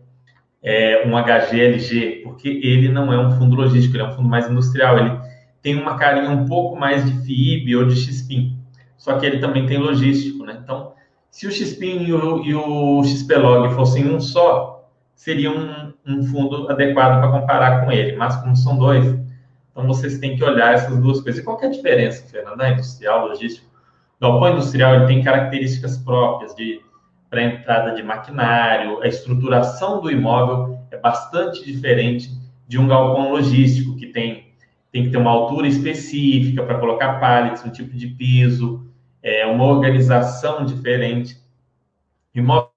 é, 0.60 1.06
um 1.06 1.12
HGLG, 1.16 2.22
porque 2.24 2.48
ele 2.48 2.88
não 2.88 3.12
é 3.12 3.18
um 3.18 3.30
fundo 3.38 3.54
logístico, 3.54 3.94
ele 3.94 4.02
é 4.02 4.08
um 4.08 4.12
fundo 4.12 4.28
mais 4.28 4.50
industrial. 4.50 4.98
Ele 4.98 5.18
tem 5.62 5.80
uma 5.80 5.96
carinha 5.96 6.30
um 6.30 6.46
pouco 6.46 6.76
mais 6.76 7.04
de 7.04 7.24
FIIB 7.24 7.76
ou 7.76 7.86
de 7.86 7.94
XPIN, 7.94 8.58
só 8.98 9.18
que 9.20 9.24
ele 9.24 9.38
também 9.38 9.66
tem 9.66 9.78
logístico, 9.78 10.44
né? 10.44 10.58
Então, 10.62 10.94
se 11.30 11.46
o 11.46 11.52
XPIN 11.52 12.02
e 12.02 12.12
o, 12.12 12.44
e 12.44 12.54
o 12.54 13.04
XPlog 13.04 13.72
fossem 13.74 14.12
um 14.12 14.20
só, 14.20 14.88
seria 15.14 15.50
um, 15.50 15.92
um 16.04 16.24
fundo 16.24 16.68
adequado 16.68 17.20
para 17.20 17.40
comparar 17.40 17.84
com 17.84 17.92
ele, 17.92 18.16
mas 18.16 18.34
como 18.36 18.56
são 18.56 18.76
dois, 18.76 19.21
Então, 19.72 19.86
vocês 19.86 20.18
têm 20.18 20.36
que 20.36 20.44
olhar 20.44 20.74
essas 20.74 20.96
duas 21.00 21.20
coisas. 21.20 21.40
E 21.40 21.44
qual 21.44 21.60
é 21.60 21.66
a 21.66 21.70
diferença, 21.70 22.24
Fernanda, 22.28 22.68
industrial, 22.68 23.26
logístico? 23.26 23.66
Galpão 24.20 24.52
industrial 24.52 24.94
ele 24.94 25.06
tem 25.06 25.24
características 25.24 25.98
próprias 25.98 26.54
de 26.54 26.80
para 27.32 27.44
entrada 27.44 27.94
de 27.94 28.02
maquinário, 28.02 29.02
a 29.02 29.08
estruturação 29.08 30.02
do 30.02 30.10
imóvel 30.10 30.78
é 30.90 30.98
bastante 30.98 31.64
diferente 31.64 32.30
de 32.68 32.78
um 32.78 32.86
galpão 32.86 33.32
logístico, 33.32 33.96
que 33.96 34.08
tem, 34.08 34.52
tem 34.92 35.04
que 35.04 35.10
ter 35.10 35.16
uma 35.16 35.30
altura 35.30 35.66
específica 35.66 36.62
para 36.62 36.78
colocar 36.78 37.18
pallets, 37.20 37.64
um 37.64 37.70
tipo 37.70 37.96
de 37.96 38.08
piso, 38.08 38.86
é, 39.22 39.46
uma 39.46 39.64
organização 39.64 40.66
diferente. 40.66 41.38
Imóvel 42.34 42.68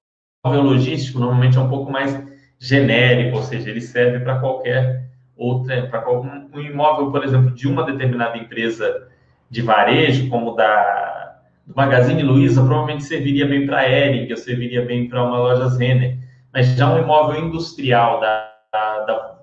logístico 0.46 1.20
normalmente 1.20 1.58
é 1.58 1.60
um 1.60 1.68
pouco 1.68 1.92
mais 1.92 2.18
genérico, 2.58 3.36
ou 3.36 3.44
seja, 3.44 3.70
ele 3.70 3.82
serve 3.82 4.22
para 4.22 4.40
qualquer 4.40 5.05
outra, 5.38 5.88
para 5.88 6.10
um 6.12 6.60
imóvel, 6.60 7.12
por 7.12 7.24
exemplo, 7.24 7.52
de 7.52 7.68
uma 7.68 7.84
determinada 7.84 8.38
empresa 8.38 9.10
de 9.50 9.62
varejo, 9.62 10.30
como 10.30 10.56
da 10.56 11.26
do 11.66 11.74
Magazine 11.76 12.22
Luiza, 12.22 12.64
provavelmente 12.64 13.04
serviria 13.04 13.48
bem 13.48 13.66
para 13.66 13.80
a 13.80 14.30
ou 14.30 14.38
serviria 14.38 14.86
bem 14.86 15.10
para 15.10 15.24
uma 15.24 15.40
loja 15.40 15.76
Renner, 15.78 16.18
mas 16.54 16.68
já 16.68 16.94
um 16.94 17.00
imóvel 17.00 17.44
industrial 17.44 18.20
da, 18.20 18.54
da, 18.72 19.00
da 19.00 19.36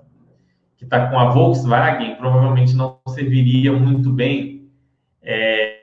que 0.77 0.85
está 0.85 1.07
com 1.07 1.19
a 1.19 1.29
Volkswagen, 1.29 2.15
provavelmente 2.15 2.75
não 2.75 2.99
serviria 3.09 3.71
muito 3.73 4.09
bem 4.09 4.69
é, 5.21 5.79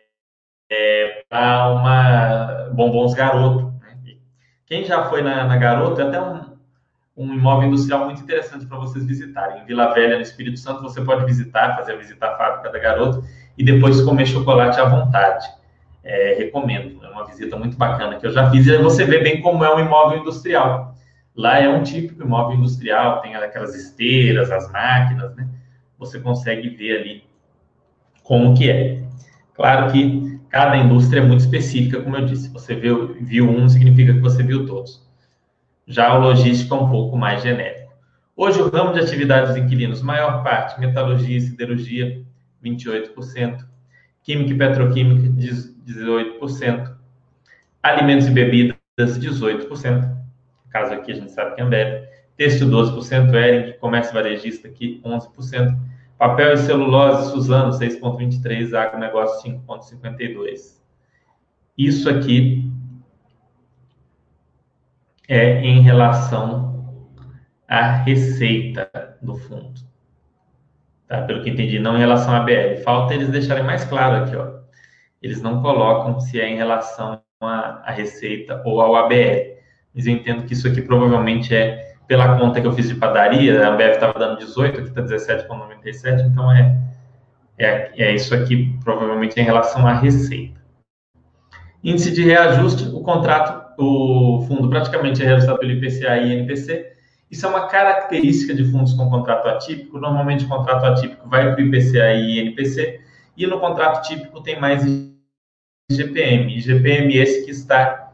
é, 0.71 1.25
para 1.29 1.71
uma 1.71 2.71
Bombons 2.75 3.15
Garoto. 3.15 3.73
Né? 3.81 4.17
Quem 4.67 4.85
já 4.85 5.05
foi 5.05 5.23
na, 5.23 5.45
na 5.45 5.57
Garoto, 5.57 6.01
é 6.01 6.05
até 6.05 6.21
um, 6.21 6.50
um 7.21 7.35
imóvel 7.35 7.69
industrial 7.69 8.07
muito 8.07 8.23
interessante 8.23 8.65
para 8.65 8.79
vocês 8.79 9.05
visitarem. 9.05 9.63
Em 9.63 9.67
Vila 9.67 9.93
Velha, 9.93 10.17
no 10.17 10.23
Espírito 10.23 10.59
Santo, 10.59 10.81
você 10.81 11.03
pode 11.03 11.27
visitar, 11.27 11.77
fazer 11.77 11.93
a 11.93 11.97
visita 11.97 12.27
à 12.27 12.37
fábrica 12.37 12.71
da 12.71 12.79
Garoto 12.79 13.23
e 13.59 13.63
depois 13.63 14.01
comer 14.01 14.25
chocolate 14.25 14.81
à 14.81 14.87
vontade. 14.87 15.47
É, 16.03 16.35
recomendo, 16.39 17.05
é 17.05 17.11
uma 17.11 17.27
visita 17.27 17.59
muito 17.59 17.77
bacana 17.77 18.17
que 18.17 18.27
eu 18.27 18.33
já 18.33 18.51
fiz 18.51 18.67
e 18.67 18.73
aí 18.73 18.83
você 18.83 19.05
vê 19.05 19.19
bem 19.19 19.43
como 19.43 19.63
é 19.63 19.75
um 19.75 19.79
imóvel 19.79 20.21
industrial. 20.21 20.95
Lá 21.37 21.59
é 21.59 21.69
um 21.69 21.83
típico 21.83 22.23
imóvel 22.23 22.57
industrial, 22.57 23.21
tem 23.21 23.37
aquelas 23.37 23.75
esteiras, 23.75 24.51
as 24.51 24.73
máquinas, 24.73 25.37
né? 25.37 25.47
Você 25.99 26.19
consegue 26.19 26.71
ver 26.71 27.01
ali 27.01 27.25
como 28.23 28.55
que 28.55 28.71
é. 28.71 29.03
Claro 29.53 29.93
que 29.93 30.41
cada 30.49 30.75
indústria 30.79 31.21
é 31.21 31.23
muito 31.23 31.41
específica, 31.41 32.01
como 32.01 32.17
eu 32.17 32.25
disse. 32.25 32.49
Você 32.49 32.75
viu, 32.75 33.15
viu 33.21 33.47
um, 33.47 33.69
significa 33.69 34.15
que 34.15 34.21
você 34.21 34.43
viu 34.43 34.65
todos. 34.65 35.10
Já 35.91 36.17
o 36.17 36.21
logístico 36.21 36.73
é 36.73 36.79
um 36.79 36.89
pouco 36.89 37.17
mais 37.17 37.43
genérico. 37.43 37.93
Hoje, 38.37 38.63
o 38.63 38.71
ramo 38.71 38.93
de 38.93 39.01
atividades 39.01 39.55
de 39.55 39.61
inquilinos, 39.61 40.01
maior 40.01 40.45
parte, 40.45 40.79
metalurgia 40.79 41.37
e 41.37 41.41
siderurgia, 41.41 42.25
28%, 42.65 43.67
química 44.23 44.53
e 44.53 44.57
petroquímica, 44.57 45.29
18%, 45.85 46.95
alimentos 47.83 48.29
e 48.29 48.31
bebidas, 48.31 48.79
18%, 49.01 50.03
no 50.03 50.71
caso 50.71 50.95
aqui 50.95 51.11
a 51.11 51.15
gente 51.17 51.33
sabe 51.33 51.57
que 51.57 51.61
é 51.61 51.65
Ambev, 51.65 52.05
têxtil, 52.37 52.69
12%, 52.69 53.35
Ering, 53.35 53.73
comércio 53.81 54.15
varejista 54.15 54.69
aqui, 54.69 55.03
11%, 55.05 55.77
papel 56.17 56.53
e 56.53 56.57
celulose, 56.57 57.33
Suzano, 57.33 57.73
6,23%, 57.73 58.75
agronegócio, 58.75 59.51
5,52%. 59.67 60.79
Isso 61.77 62.09
aqui 62.09 62.70
é 65.31 65.61
em 65.63 65.81
relação 65.81 67.07
à 67.69 68.03
receita 68.03 68.91
do 69.23 69.37
fundo. 69.37 69.81
Tá? 71.07 71.23
Pelo 71.23 71.41
que 71.41 71.51
entendi, 71.51 71.79
não 71.79 71.97
em 71.97 72.01
relação 72.01 72.35
à 72.35 72.41
BL. 72.41 72.83
Falta 72.85 73.15
eles 73.15 73.29
deixarem 73.29 73.63
mais 73.63 73.85
claro 73.85 74.25
aqui, 74.25 74.35
ó. 74.35 74.59
Eles 75.23 75.41
não 75.41 75.63
colocam 75.63 76.19
se 76.19 76.41
é 76.41 76.49
em 76.49 76.57
relação 76.57 77.23
à, 77.41 77.81
à 77.85 77.93
receita 77.93 78.61
ou 78.65 78.81
ao 78.81 78.97
ABL. 78.97 79.55
Mas 79.95 80.09
eu 80.09 80.15
entendo 80.15 80.43
que 80.45 80.53
isso 80.53 80.67
aqui 80.67 80.83
provavelmente 80.83 81.55
é 81.55 81.95
pela 82.09 82.37
conta 82.37 82.61
que 82.61 82.67
eu 82.67 82.73
fiz 82.73 82.89
de 82.89 82.97
padaria, 82.97 83.65
a 83.65 83.73
Ambev 83.73 83.93
estava 83.93 84.19
dando 84.19 84.39
18, 84.39 84.81
aqui 84.81 84.89
está 84.89 85.01
17,97, 85.01 86.27
então 86.27 86.51
é, 86.51 86.77
é, 87.57 87.93
é 87.97 88.15
isso 88.17 88.35
aqui 88.35 88.77
provavelmente 88.83 89.39
em 89.39 89.45
relação 89.45 89.87
à 89.87 89.93
receita. 89.93 90.60
Índice 91.83 92.11
de 92.13 92.23
reajuste, 92.23 92.89
o 92.89 93.01
contrato 93.01 93.61
o 93.83 94.45
fundo 94.47 94.69
praticamente 94.69 95.23
é 95.23 95.25
realizado 95.25 95.59
pelo 95.59 95.73
IPCA 95.73 96.19
e 96.19 96.39
INPC. 96.39 96.93
Isso 97.31 97.47
é 97.47 97.49
uma 97.49 97.67
característica 97.69 98.55
de 98.55 98.65
fundos 98.71 98.93
com 98.93 99.09
contrato 99.09 99.49
atípico. 99.49 99.99
Normalmente, 99.99 100.45
o 100.45 100.49
contrato 100.49 100.85
atípico 100.85 101.29
vai 101.29 101.55
para 101.55 101.63
o 101.63 101.67
IPCA 101.67 102.13
e 102.13 102.41
INPC, 102.41 103.01
e 103.37 103.47
no 103.47 103.59
contrato 103.59 104.07
típico 104.07 104.43
tem 104.43 104.61
mais 104.61 104.85
IGPM. 105.91 106.59
IGPM 106.59 107.17
esse 107.17 107.45
que 107.45 107.51
está 107.51 108.13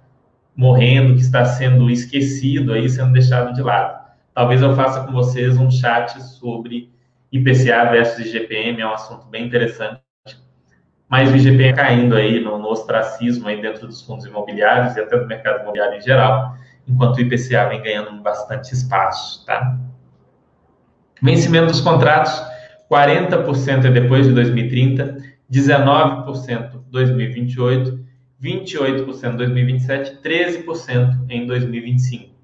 morrendo, 0.54 1.14
que 1.14 1.20
está 1.20 1.44
sendo 1.44 1.90
esquecido, 1.90 2.72
aí 2.72 2.88
sendo 2.88 3.12
deixado 3.12 3.52
de 3.52 3.62
lado. 3.62 4.06
Talvez 4.32 4.62
eu 4.62 4.76
faça 4.76 5.04
com 5.04 5.12
vocês 5.12 5.56
um 5.56 5.70
chat 5.70 6.22
sobre 6.22 6.92
IPCA 7.32 7.90
versus 7.90 8.26
IGPM, 8.26 8.80
é 8.80 8.86
um 8.86 8.92
assunto 8.92 9.26
bem 9.26 9.46
interessante 9.46 10.05
mas 11.08 11.30
o 11.30 11.36
IGPM 11.36 11.74
caindo 11.74 12.16
aí 12.16 12.40
no, 12.40 12.58
no 12.58 12.68
ostracismo 12.68 13.48
aí 13.48 13.60
dentro 13.60 13.86
dos 13.86 14.02
fundos 14.02 14.26
imobiliários 14.26 14.96
e 14.96 15.00
até 15.00 15.18
do 15.18 15.26
mercado 15.26 15.62
imobiliário 15.62 15.98
em 15.98 16.00
geral, 16.00 16.56
enquanto 16.88 17.16
o 17.16 17.20
IPCA 17.20 17.68
vem 17.68 17.82
ganhando 17.82 18.20
bastante 18.22 18.72
espaço, 18.72 19.44
tá? 19.46 19.78
Vencimento 21.22 21.66
dos 21.68 21.80
contratos, 21.80 22.42
40% 22.90 23.84
é 23.84 23.90
depois 23.90 24.26
de 24.26 24.34
2030, 24.34 25.16
19% 25.50 26.82
2028, 26.90 28.06
28% 28.42 29.36
2027, 29.36 30.18
13% 30.22 31.26
em 31.28 31.46
2025. 31.46 32.34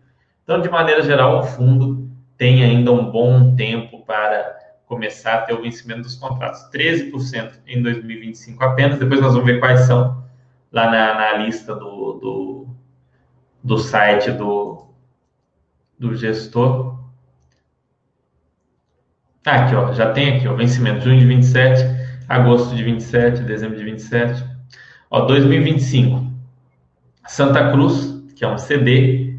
Então, 0.43 0.61
de 0.61 0.69
maneira 0.69 1.03
geral, 1.03 1.41
o 1.41 1.43
fundo 1.43 2.11
tem 2.37 2.65
ainda 2.65 2.91
um 2.91 3.11
bom 3.11 3.55
tempo 3.55 4.05
para 4.05 4.62
começar 4.93 5.35
a 5.37 5.41
ter 5.41 5.55
o 5.55 5.63
vencimento 5.63 6.03
dos 6.03 6.17
contratos. 6.17 6.69
13% 6.71 7.61
em 7.67 7.83
2025 7.83 8.63
apenas, 8.63 8.99
depois 8.99 9.23
nós 9.23 9.33
vamos 9.33 9.47
ver 9.47 9.59
quais 9.59 9.81
são 9.81 10.23
lá 10.71 10.91
na, 10.91 11.15
na 11.15 11.33
lista 11.39 11.75
do, 11.75 12.13
do, 12.13 12.67
do 13.65 13.79
site 13.79 14.31
do, 14.33 14.87
do 15.99 16.15
gestor. 16.15 17.01
Ah, 19.47 19.65
aqui, 19.65 19.75
ó, 19.75 19.95
já 19.95 20.13
tem 20.13 20.37
aqui, 20.37 20.47
ó, 20.47 20.55
vencimento 20.55 21.05
junho 21.05 21.19
de 21.19 21.27
27, 21.27 21.83
agosto 22.29 22.77
de 22.77 22.85
27, 22.85 23.45
dezembro 23.45 23.79
de 23.79 23.85
27. 23.85 24.45
Ó, 25.11 25.23
2025, 25.23 26.31
Santa 27.27 27.73
Cruz, 27.73 28.23
que 28.37 28.45
é 28.45 28.49
um 28.49 28.59
CD, 28.59 29.39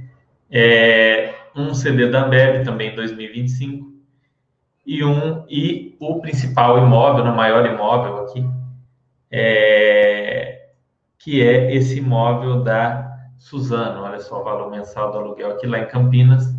é, 0.50 1.36
um 1.56 1.76
CD 1.76 2.10
da 2.10 2.26
Ambev 2.26 2.64
também 2.66 2.92
em 2.92 2.96
2025, 2.96 3.93
e 4.86 5.04
um 5.04 5.46
e 5.48 5.96
o 6.00 6.20
principal 6.20 6.78
imóvel, 6.78 7.26
o 7.26 7.36
maior 7.36 7.66
imóvel 7.66 8.24
aqui, 8.24 8.46
é, 9.32 10.68
que 11.18 11.42
é 11.42 11.74
esse 11.74 12.00
imóvel 12.00 12.64
da 12.64 13.14
Suzano. 13.38 14.04
Olha 14.04 14.20
só 14.20 14.42
o 14.42 14.44
valor 14.44 14.70
mensal 14.70 15.12
do 15.12 15.18
aluguel 15.18 15.52
aqui 15.52 15.68
lá 15.68 15.80
em 15.80 15.88
Campinas. 15.88 16.54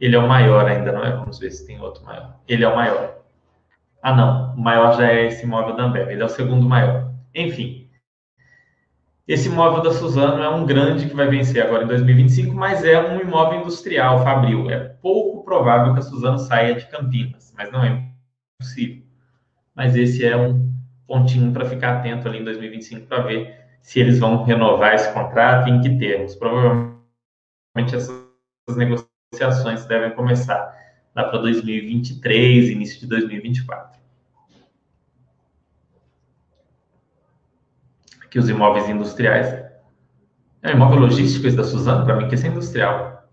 Ele 0.00 0.16
é 0.16 0.18
o 0.18 0.28
maior 0.28 0.66
ainda, 0.66 0.92
não 0.92 1.04
é? 1.04 1.12
Vamos 1.12 1.38
ver 1.38 1.50
se 1.50 1.66
tem 1.66 1.80
outro 1.80 2.04
maior. 2.04 2.36
Ele 2.48 2.64
é 2.64 2.68
o 2.68 2.74
maior. 2.74 3.18
Ah, 4.02 4.14
não. 4.14 4.54
O 4.54 4.60
maior 4.60 4.96
já 4.96 5.10
é 5.10 5.26
esse 5.26 5.44
imóvel 5.44 5.76
da 5.76 5.84
Ambev. 5.84 6.10
Ele 6.10 6.22
é 6.22 6.24
o 6.24 6.28
segundo 6.28 6.66
maior. 6.66 7.10
Enfim, 7.34 7.79
esse 9.32 9.46
imóvel 9.46 9.80
da 9.80 9.92
Suzano 9.92 10.42
é 10.42 10.48
um 10.48 10.66
grande 10.66 11.08
que 11.08 11.14
vai 11.14 11.28
vencer 11.28 11.62
agora 11.62 11.84
em 11.84 11.86
2025, 11.86 12.52
mas 12.52 12.82
é 12.82 13.00
um 13.00 13.20
imóvel 13.20 13.60
industrial, 13.60 14.24
fabril. 14.24 14.68
É 14.68 14.80
pouco 14.80 15.44
provável 15.44 15.92
que 15.92 16.00
a 16.00 16.02
Suzano 16.02 16.36
saia 16.36 16.74
de 16.74 16.84
Campinas, 16.86 17.54
mas 17.56 17.70
não 17.70 17.84
é 17.84 18.02
impossível. 18.58 19.04
Mas 19.72 19.94
esse 19.94 20.26
é 20.26 20.36
um 20.36 20.74
pontinho 21.06 21.52
para 21.52 21.64
ficar 21.64 21.98
atento 21.98 22.26
ali 22.26 22.40
em 22.40 22.44
2025 22.44 23.06
para 23.06 23.22
ver 23.22 23.56
se 23.80 24.00
eles 24.00 24.18
vão 24.18 24.42
renovar 24.42 24.94
esse 24.94 25.12
contrato 25.12 25.68
e 25.68 25.70
em 25.70 25.80
que 25.80 25.96
termos. 25.96 26.34
Provavelmente 26.34 26.96
essas 27.94 28.10
negociações 28.76 29.86
devem 29.86 30.10
começar 30.10 30.76
lá 31.14 31.22
para 31.22 31.38
2023, 31.38 32.68
início 32.70 32.98
de 32.98 33.06
2024. 33.06 33.99
Que 38.30 38.38
os 38.38 38.48
imóveis 38.48 38.88
industriais. 38.88 39.48
É 40.62 40.72
imóvel 40.72 41.00
logístico 41.00 41.46
esse 41.46 41.56
da 41.56 41.64
Suzano, 41.64 42.04
para 42.04 42.16
mim, 42.16 42.28
que 42.28 42.34
esse 42.34 42.46
é 42.46 42.50
industrial. 42.50 43.28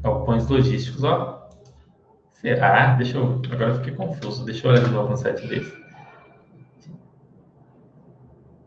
Galpões 0.00 0.48
logísticos, 0.48 1.02
ó. 1.02 1.48
Será? 2.32 2.94
Deixa 2.94 3.18
eu. 3.18 3.42
Agora 3.50 3.70
eu 3.70 3.74
fiquei 3.76 3.94
confuso. 3.94 4.44
Deixa 4.44 4.66
eu 4.66 4.72
olhar 4.72 4.84
de 4.84 4.90
novo 4.90 5.10
no 5.10 5.16
site 5.16 5.46
desse. 5.46 5.78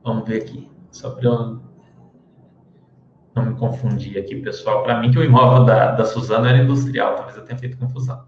Vamos 0.03 0.27
ver 0.27 0.41
aqui. 0.41 0.69
Só 0.91 1.11
para 1.11 1.25
eu 1.25 1.61
não 3.35 3.45
me 3.45 3.55
confundir 3.55 4.19
aqui, 4.19 4.35
pessoal. 4.41 4.83
Para 4.83 4.99
mim, 4.99 5.11
que 5.11 5.17
o 5.17 5.23
imóvel 5.23 5.65
da, 5.65 5.91
da 5.91 6.05
Suzano 6.05 6.45
era 6.45 6.57
industrial. 6.57 7.15
Talvez 7.15 7.37
eu 7.37 7.45
tenha 7.45 7.57
feito 7.57 7.77
confusão. 7.77 8.27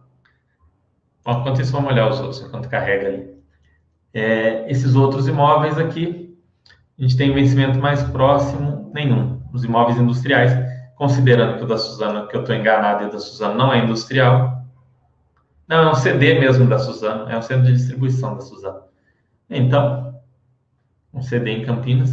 Enquanto 1.28 1.61
isso, 1.61 1.72
vamos 1.72 1.91
olhar 1.91 2.07
os 2.07 2.20
outros, 2.20 2.41
enquanto 2.41 2.70
carrega 2.70 3.07
ali. 3.07 3.35
É, 4.16 4.72
esses 4.72 4.95
outros 4.95 5.28
imóveis 5.28 5.78
aqui, 5.78 6.34
a 6.97 7.01
gente 7.01 7.18
tem 7.18 7.34
vencimento 7.34 7.78
mais 7.78 8.01
próximo, 8.01 8.89
nenhum. 8.93 9.41
Os 9.53 9.66
imóveis 9.66 9.99
industriais, 9.99 10.53
considerando 10.95 11.57
que 11.57 11.66
o 11.66 11.68
da 11.68 11.78
Suzana, 11.78 12.26
que 12.26 12.38
eu 12.38 12.39
estou 12.39 12.55
enganado 12.55 13.03
e 13.03 13.07
o 13.07 13.11
da 13.11 13.20
Suzana 13.20 13.53
não 13.53 13.74
é 13.74 13.80
industrial. 13.80 14.63
Não, 15.68 15.89
é 15.89 15.91
um 15.91 15.95
CD 15.95 16.39
mesmo 16.39 16.66
da 16.66 16.80
Suzana, 16.80 17.30
é 17.30 17.38
um 17.38 17.41
centro 17.41 17.66
de 17.66 17.74
distribuição 17.74 18.36
da 18.36 18.41
Suzana. 18.41 18.84
Então, 19.49 20.18
um 21.13 21.22
CD 21.22 21.51
em 21.51 21.66
Campinas. 21.66 22.11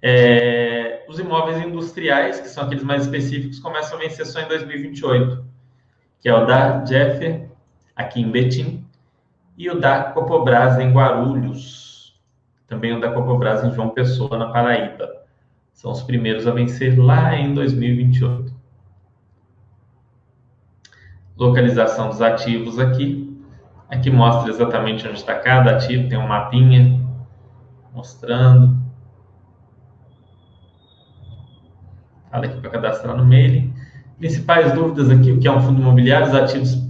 É, 0.00 1.04
os 1.06 1.18
imóveis 1.18 1.58
industriais, 1.62 2.40
que 2.40 2.48
são 2.48 2.64
aqueles 2.64 2.84
mais 2.84 3.02
específicos, 3.02 3.58
começam 3.58 3.98
a 3.98 4.00
vencer 4.00 4.24
só 4.24 4.40
em 4.40 4.48
2028, 4.48 5.44
que 6.20 6.28
é 6.30 6.34
o 6.34 6.46
da 6.46 6.82
Jeffer, 6.86 7.50
aqui 7.94 8.22
em 8.22 8.30
Betim, 8.30 8.84
e 9.56 9.70
o 9.70 9.78
da 9.78 10.04
Copobras 10.04 10.78
em 10.78 10.92
Guarulhos, 10.92 12.20
também 12.66 12.96
o 12.96 13.00
da 13.00 13.12
Copobras 13.12 13.62
em 13.64 13.72
João 13.72 13.90
Pessoa, 13.90 14.36
na 14.36 14.50
Paraíba. 14.50 15.08
São 15.72 15.92
os 15.92 16.02
primeiros 16.02 16.46
a 16.46 16.50
vencer 16.50 16.98
lá 16.98 17.36
em 17.36 17.54
2028. 17.54 18.52
Localização 21.36 22.08
dos 22.08 22.22
ativos 22.22 22.78
aqui. 22.78 23.24
Aqui 23.88 24.10
mostra 24.10 24.50
exatamente 24.50 25.06
onde 25.06 25.18
está 25.18 25.34
cada 25.38 25.76
ativo, 25.76 26.08
tem 26.08 26.18
um 26.18 26.26
mapinha 26.26 27.00
mostrando. 27.92 28.76
Fala 32.30 32.46
aqui 32.46 32.60
para 32.60 32.70
cadastrar 32.70 33.16
no 33.16 33.24
mailing. 33.24 33.72
Principais 34.18 34.72
dúvidas 34.72 35.10
aqui, 35.10 35.30
o 35.32 35.38
que 35.38 35.46
é 35.46 35.52
um 35.52 35.60
fundo 35.60 35.80
imobiliário, 35.80 36.28
os 36.28 36.34
ativos 36.34 36.83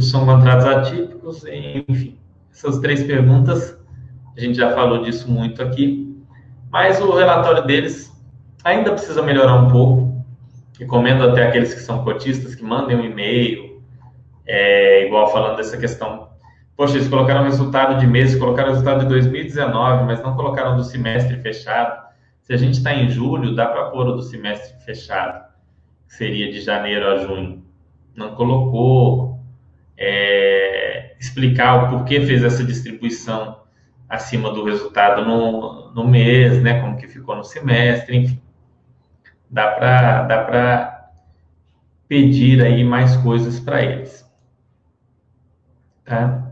são 0.00 0.26
contratos 0.26 0.66
atípicos, 0.66 1.44
enfim. 1.88 2.18
Essas 2.52 2.78
três 2.78 3.02
perguntas, 3.02 3.78
a 4.36 4.40
gente 4.40 4.56
já 4.56 4.74
falou 4.74 5.02
disso 5.02 5.30
muito 5.30 5.62
aqui, 5.62 6.20
mas 6.70 7.00
o 7.00 7.14
relatório 7.14 7.64
deles 7.66 8.12
ainda 8.64 8.92
precisa 8.92 9.22
melhorar 9.22 9.54
um 9.56 9.70
pouco. 9.70 10.24
Recomendo 10.78 11.24
até 11.24 11.46
aqueles 11.46 11.74
que 11.74 11.80
são 11.80 12.04
cotistas 12.04 12.54
que 12.54 12.64
mandem 12.64 12.96
um 12.96 13.04
e-mail, 13.04 13.82
é, 14.46 15.06
igual 15.06 15.30
falando 15.30 15.56
dessa 15.56 15.76
questão. 15.76 16.30
Poxa, 16.76 16.96
eles 16.96 17.08
colocaram 17.08 17.44
resultado 17.44 18.00
de 18.00 18.06
mês, 18.06 18.34
colocaram 18.36 18.70
resultado 18.70 19.00
de 19.00 19.06
2019, 19.08 20.04
mas 20.04 20.22
não 20.22 20.34
colocaram 20.34 20.76
do 20.76 20.82
semestre 20.82 21.36
fechado. 21.36 22.08
Se 22.40 22.54
a 22.54 22.56
gente 22.56 22.78
está 22.78 22.94
em 22.94 23.08
julho, 23.10 23.54
dá 23.54 23.66
para 23.66 23.90
pôr 23.90 24.08
o 24.08 24.12
do 24.12 24.22
semestre 24.22 24.82
fechado, 24.82 25.44
que 26.08 26.14
seria 26.14 26.50
de 26.50 26.60
janeiro 26.60 27.06
a 27.06 27.16
junho. 27.18 27.62
Não 28.16 28.34
colocou 28.34 29.29
é, 30.00 31.14
explicar 31.20 31.84
o 31.84 31.90
porquê 31.90 32.22
fez 32.22 32.42
essa 32.42 32.64
distribuição 32.64 33.60
acima 34.08 34.50
do 34.50 34.64
resultado 34.64 35.24
no, 35.24 35.92
no 35.92 36.08
mês, 36.08 36.60
né, 36.62 36.80
como 36.80 36.96
que 36.96 37.06
ficou 37.06 37.36
no 37.36 37.44
semestre, 37.44 38.16
enfim. 38.16 38.42
Dá 39.48 39.68
para 39.72 40.22
dá 40.22 40.44
para 40.44 41.10
pedir 42.08 42.62
aí 42.62 42.82
mais 42.82 43.16
coisas 43.18 43.60
para 43.60 43.82
eles. 43.82 44.28
Tá? 46.04 46.50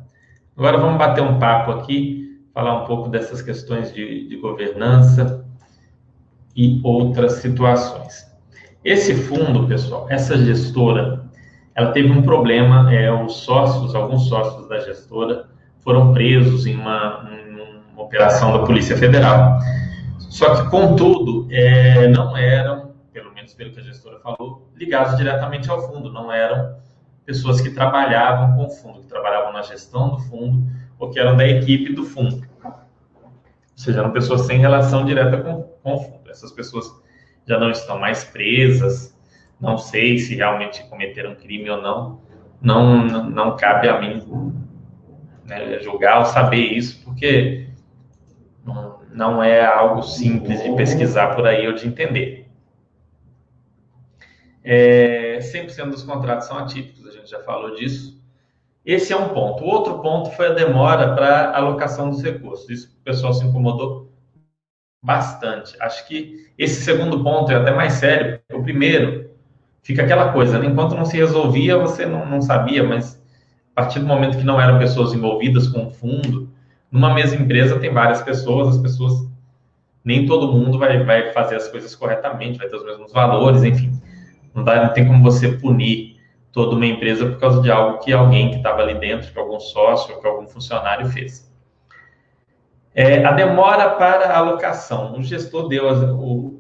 Agora 0.57 0.79
vamos 0.79 0.99
bater 0.99 1.23
um 1.23 1.39
papo 1.39 1.73
aqui, 1.73 2.45
falar 2.53 2.83
um 2.83 2.87
pouco 2.87 3.09
dessas 3.09 3.41
questões 3.41 3.93
de, 3.93 4.29
de 4.29 4.37
governança 4.37 5.45
e 6.55 6.81
outras 6.85 7.35
situações. 7.35 8.29
Esse 8.85 9.15
fundo, 9.15 9.67
pessoal, 9.67 10.07
essa 10.09 10.37
gestora, 10.37 11.28
ela 11.79 11.93
teve 11.93 12.11
um 12.11 12.23
problema, 12.23 12.93
é, 12.93 13.09
os 13.13 13.37
sócios, 13.37 13.95
alguns 13.95 14.29
sócios 14.29 14.69
da 14.69 14.81
gestora, 14.81 15.49
foram 15.79 16.13
presos 16.13 16.67
em 16.67 16.75
uma, 16.75 17.21
uma 17.21 18.03
operação 18.03 18.53
da 18.53 18.67
Polícia 18.67 18.97
Federal. 18.97 19.61
Só 20.19 20.57
que, 20.57 20.71
contudo, 20.71 21.47
é, 21.53 22.09
não 22.09 22.37
eram, 22.37 22.95
pelo 23.13 23.33
menos 23.33 23.55
pelo 23.55 23.71
que 23.71 23.79
a 23.79 23.83
gestora 23.85 24.19
falou, 24.19 24.69
ligados 24.75 25.17
diretamente 25.17 25.71
ao 25.71 25.81
fundo, 25.87 26.13
não 26.13 26.33
eram 26.33 26.75
pessoas 27.25 27.61
que 27.61 27.71
trabalhavam 27.71 28.57
com 28.57 28.67
o 28.67 28.71
fundo, 28.71 29.01
que 29.03 29.07
trabalhavam 29.07 29.53
na 29.53 29.63
gestão 29.63 30.11
do 30.11 30.19
fundo 30.19 30.67
ou 30.99 31.11
que 31.11 31.21
eram 31.21 31.37
da 31.37 31.47
equipe 31.47 31.93
do 31.93 32.03
fundo. 32.03 32.43
Ou 32.65 33.31
seja, 33.77 34.01
eram 34.01 34.11
pessoas 34.11 34.41
sem 34.41 34.59
relação 34.59 35.05
direta 35.05 35.37
com, 35.37 35.63
com 35.81 35.95
o 35.95 35.99
fundo. 35.99 36.29
Essas 36.29 36.51
pessoas 36.51 36.93
já 37.47 37.57
não 37.57 37.71
estão 37.71 38.01
mais 38.01 38.25
presas, 38.25 39.17
não 39.61 39.77
sei 39.77 40.19
se 40.19 40.35
realmente 40.35 40.85
cometeram 40.89 41.35
crime 41.35 41.69
ou 41.71 41.83
não. 41.83 42.21
Não, 42.61 43.05
não, 43.05 43.57
cabe 43.57 43.89
a 43.89 44.01
mim 44.01 44.53
né, 45.45 45.79
julgar 45.81 46.19
ou 46.19 46.25
saber 46.25 46.73
isso, 46.73 47.05
porque 47.05 47.69
não, 48.65 49.01
não 49.13 49.43
é 49.43 49.65
algo 49.65 50.03
simples 50.03 50.63
de 50.63 50.75
pesquisar 50.75 51.35
por 51.37 51.47
aí 51.47 51.67
ou 51.67 51.75
de 51.75 51.87
entender. 51.87 52.49
É, 54.63 55.39
100% 55.39 55.91
dos 55.91 56.03
contratos 56.03 56.47
são 56.47 56.59
atípicos, 56.59 57.07
a 57.07 57.13
gente 57.13 57.31
já 57.31 57.41
falou 57.41 57.75
disso. 57.75 58.19
Esse 58.85 59.13
é 59.13 59.17
um 59.17 59.29
ponto. 59.29 59.63
O 59.63 59.67
outro 59.67 60.01
ponto 60.01 60.31
foi 60.33 60.49
a 60.49 60.53
demora 60.53 61.15
para 61.15 61.55
alocação 61.55 62.11
dos 62.11 62.23
recursos. 62.23 62.69
Isso 62.69 62.97
o 63.01 63.05
pessoal 63.05 63.33
se 63.33 63.45
incomodou 63.45 64.11
bastante. 65.03 65.77
Acho 65.81 66.07
que 66.09 66.51
esse 66.57 66.83
segundo 66.83 67.23
ponto 67.23 67.53
é 67.53 67.57
até 67.57 67.71
mais 67.71 67.95
sério. 67.95 68.41
O 68.53 68.63
primeiro 68.63 69.28
fica 69.89 70.03
aquela 70.03 70.35
coisa, 70.35 70.59
né? 70.59 70.67
enquanto 70.67 70.95
não 70.95 71.07
se 71.07 71.17
resolvia, 71.17 71.79
você 71.79 72.05
não, 72.05 72.27
não 72.27 72.43
sabia, 72.43 72.85
mas 72.85 73.19
a 73.75 73.81
partir 73.81 74.01
do 74.01 74.07
momento 74.07 74.37
que 74.37 74.45
não 74.45 74.61
eram 74.61 74.79
pessoas 74.79 75.15
envolvidas 75.15 75.67
com 75.67 75.87
o 75.87 75.91
fundo, 75.91 76.51
numa 76.93 77.15
mesma 77.15 77.41
empresa 77.41 77.81
tem 77.81 77.91
várias 77.91 78.21
pessoas, 78.21 78.77
as 78.77 78.83
pessoas, 78.83 79.27
nem 80.05 80.27
todo 80.27 80.53
mundo 80.53 80.79
vai, 80.79 81.03
vai 81.05 81.33
fazer 81.33 81.57
as 81.57 81.69
coisas 81.69 81.95
corretamente, 81.95 82.59
vai 82.59 82.69
ter 82.69 82.77
os 82.77 82.85
mesmos 82.85 83.15
valores, 83.15 83.65
enfim. 83.65 83.99
Não, 84.55 84.63
dá, 84.63 84.85
não 84.85 84.93
tem 84.93 85.07
como 85.07 85.23
você 85.23 85.53
punir 85.53 86.21
toda 86.53 86.77
uma 86.77 86.85
empresa 86.85 87.25
por 87.25 87.41
causa 87.41 87.63
de 87.63 87.71
algo 87.71 87.99
que 88.01 88.13
alguém 88.13 88.51
que 88.51 88.57
estava 88.57 88.83
ali 88.83 88.93
dentro, 88.93 89.33
que 89.33 89.39
algum 89.39 89.59
sócio, 89.59 90.21
que 90.21 90.27
algum 90.27 90.47
funcionário 90.47 91.07
fez. 91.07 91.51
É, 92.95 93.25
a 93.25 93.33
demora 93.33 93.89
para 93.93 94.27
a 94.27 94.37
alocação. 94.37 95.15
O 95.15 95.23
gestor 95.23 95.67
deu 95.67 95.89
as, 95.89 96.03
o, 96.03 96.58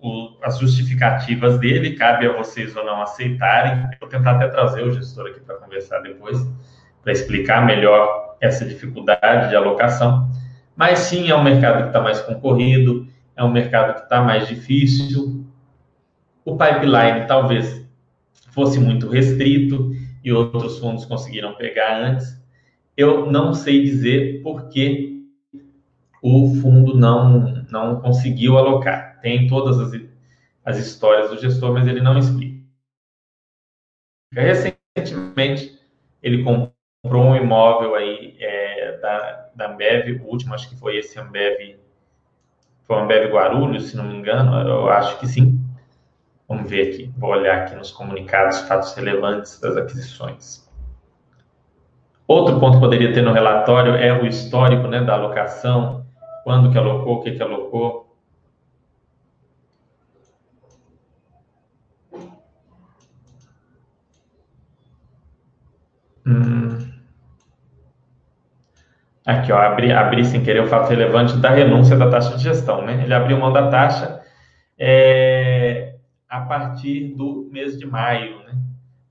o, 0.00 0.36
as 0.42 0.58
justificativas 0.58 1.58
dele, 1.58 1.96
cabe 1.96 2.26
a 2.26 2.36
vocês 2.36 2.74
ou 2.76 2.84
não 2.84 3.02
aceitarem. 3.02 3.88
vou 4.00 4.08
tentar 4.08 4.32
até 4.32 4.48
trazer 4.48 4.82
o 4.82 4.92
gestor 4.92 5.26
aqui 5.26 5.40
para 5.40 5.56
conversar 5.56 6.00
depois, 6.00 6.38
para 7.02 7.12
explicar 7.12 7.64
melhor 7.66 8.36
essa 8.40 8.64
dificuldade 8.64 9.48
de 9.48 9.56
alocação. 9.56 10.30
Mas 10.76 11.00
sim, 11.00 11.30
é 11.30 11.34
um 11.34 11.42
mercado 11.42 11.82
que 11.82 11.88
está 11.88 12.00
mais 12.00 12.20
concorrido, 12.20 13.06
é 13.36 13.42
um 13.42 13.50
mercado 13.50 13.94
que 13.94 14.02
está 14.02 14.22
mais 14.22 14.46
difícil. 14.46 15.44
O 16.44 16.56
pipeline 16.56 17.26
talvez 17.26 17.84
fosse 18.52 18.78
muito 18.78 19.08
restrito 19.08 19.92
e 20.22 20.32
outros 20.32 20.78
fundos 20.78 21.04
conseguiram 21.04 21.54
pegar 21.54 22.00
antes. 22.00 22.40
Eu 22.96 23.30
não 23.30 23.52
sei 23.52 23.82
dizer 23.82 24.42
por 24.42 24.68
que 24.68 25.24
o 26.22 26.54
fundo 26.60 26.96
não, 26.96 27.64
não 27.70 28.00
conseguiu 28.00 28.58
alocar 28.58 29.07
tem 29.20 29.46
todas 29.46 29.78
as, 29.78 30.00
as 30.64 30.78
histórias 30.78 31.30
do 31.30 31.38
gestor, 31.38 31.72
mas 31.72 31.86
ele 31.86 32.00
não 32.00 32.18
explica. 32.18 32.58
Recentemente, 34.32 35.78
ele 36.22 36.42
comprou 36.42 37.24
um 37.24 37.36
imóvel 37.36 37.94
aí 37.94 38.36
é, 38.38 38.98
da, 38.98 39.50
da 39.54 39.72
Ambev, 39.72 40.20
o 40.22 40.26
último 40.26 40.54
acho 40.54 40.68
que 40.68 40.76
foi 40.76 40.96
esse 40.96 41.18
Ambev, 41.18 41.76
foi 42.84 42.96
o 42.96 43.00
Ambev 43.00 43.32
Guarulhos, 43.32 43.90
se 43.90 43.96
não 43.96 44.04
me 44.04 44.16
engano, 44.16 44.56
eu 44.68 44.88
acho 44.88 45.18
que 45.18 45.26
sim. 45.26 45.60
Vamos 46.48 46.70
ver 46.70 46.88
aqui, 46.88 47.12
vou 47.18 47.30
olhar 47.30 47.58
aqui 47.58 47.74
nos 47.74 47.90
comunicados, 47.90 48.60
fatos 48.62 48.94
relevantes 48.94 49.60
das 49.60 49.76
aquisições. 49.76 50.66
Outro 52.26 52.58
ponto 52.58 52.74
que 52.74 52.80
poderia 52.80 53.12
ter 53.12 53.22
no 53.22 53.32
relatório 53.32 53.94
é 53.94 54.12
o 54.12 54.26
histórico 54.26 54.88
né, 54.88 55.02
da 55.02 55.14
alocação, 55.14 56.06
quando 56.44 56.70
que 56.72 56.78
alocou, 56.78 57.16
o 57.16 57.22
que 57.22 57.32
que 57.32 57.42
alocou. 57.42 58.07
Hum. 66.28 66.76
Aqui, 69.24 69.50
ó, 69.50 69.58
abri, 69.58 69.92
abri 69.92 70.24
sem 70.24 70.42
querer 70.42 70.60
o 70.60 70.68
fato 70.68 70.90
relevante 70.90 71.36
da 71.38 71.50
renúncia 71.50 71.96
da 71.96 72.10
taxa 72.10 72.36
de 72.36 72.42
gestão, 72.42 72.84
né? 72.84 73.02
Ele 73.02 73.14
abriu 73.14 73.38
mão 73.38 73.52
da 73.52 73.70
taxa 73.70 74.22
é, 74.78 75.96
a 76.28 76.40
partir 76.40 77.14
do 77.14 77.48
mês 77.50 77.78
de 77.78 77.86
maio, 77.86 78.44
né? 78.44 78.52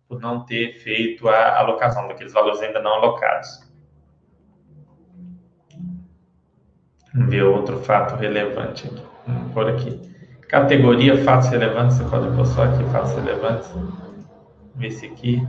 Por 0.07 0.19
não 0.19 0.45
ter 0.45 0.73
feito 0.79 1.27
a 1.27 1.59
alocação 1.59 2.07
daqueles 2.07 2.33
valores 2.33 2.61
ainda 2.61 2.79
não 2.81 2.93
alocados. 2.93 3.67
Vamos 7.13 7.29
ver 7.29 7.43
outro 7.43 7.79
fato 7.79 8.15
relevante 8.15 8.87
aqui. 8.87 9.03
Vamos 9.25 9.51
por 9.53 9.67
aqui. 9.69 9.99
Categoria 10.47 11.23
fatos 11.23 11.49
relevantes, 11.49 11.97
você 11.97 12.09
pode 12.09 12.35
pôr 12.35 12.45
só 12.45 12.63
aqui 12.63 12.83
fatos 12.85 13.13
relevantes. 13.13 13.69
Ver 14.75 14.87
esse 14.87 15.05
aqui. 15.07 15.47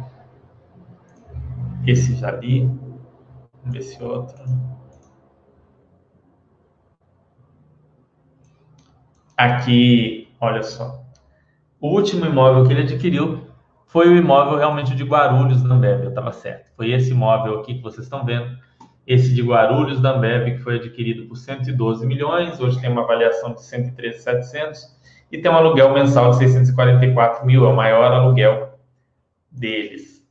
Esse 1.89 2.15
já 2.17 2.31
li. 2.33 2.67
Vamos 2.67 3.73
ver 3.73 3.79
esse 3.79 4.03
outro. 4.05 4.37
Aqui, 9.35 10.29
olha 10.39 10.63
só. 10.63 11.03
O 11.81 11.89
último 11.89 12.27
imóvel 12.27 12.67
que 12.67 12.75
ele 12.75 12.83
adquiriu 12.83 13.47
foi 13.87 14.07
o 14.07 14.17
imóvel 14.19 14.59
realmente 14.59 14.95
de 14.95 15.03
Guarulhos 15.03 15.63
da 15.63 15.75
Ambev, 15.75 16.03
eu 16.03 16.09
estava 16.11 16.31
certo. 16.31 16.71
Foi 16.77 16.91
esse 16.93 17.13
imóvel 17.13 17.61
aqui 17.61 17.77
que 17.77 17.83
vocês 17.83 18.05
estão 18.05 18.23
vendo, 18.23 18.55
esse 19.07 19.35
de 19.35 19.41
Guarulhos 19.41 19.99
da 19.99 20.11
Ambev, 20.11 20.57
que 20.57 20.59
foi 20.59 20.77
adquirido 20.77 21.27
por 21.27 21.37
112 21.37 22.07
milhões, 22.07 22.61
hoje 22.61 22.79
tem 22.83 22.91
uma 22.91 23.05
avaliação 23.05 23.55
de 23.55 23.63
113,700 23.63 24.95
e 25.33 25.39
tem 25.39 25.51
um 25.51 25.55
aluguel 25.55 25.95
mensal 25.95 26.33
de 26.33 26.37
644 26.37 27.47
mil, 27.47 27.65
é 27.65 27.69
o 27.69 27.75
maior 27.75 28.13
aluguel 28.13 28.79
deles. 29.51 30.23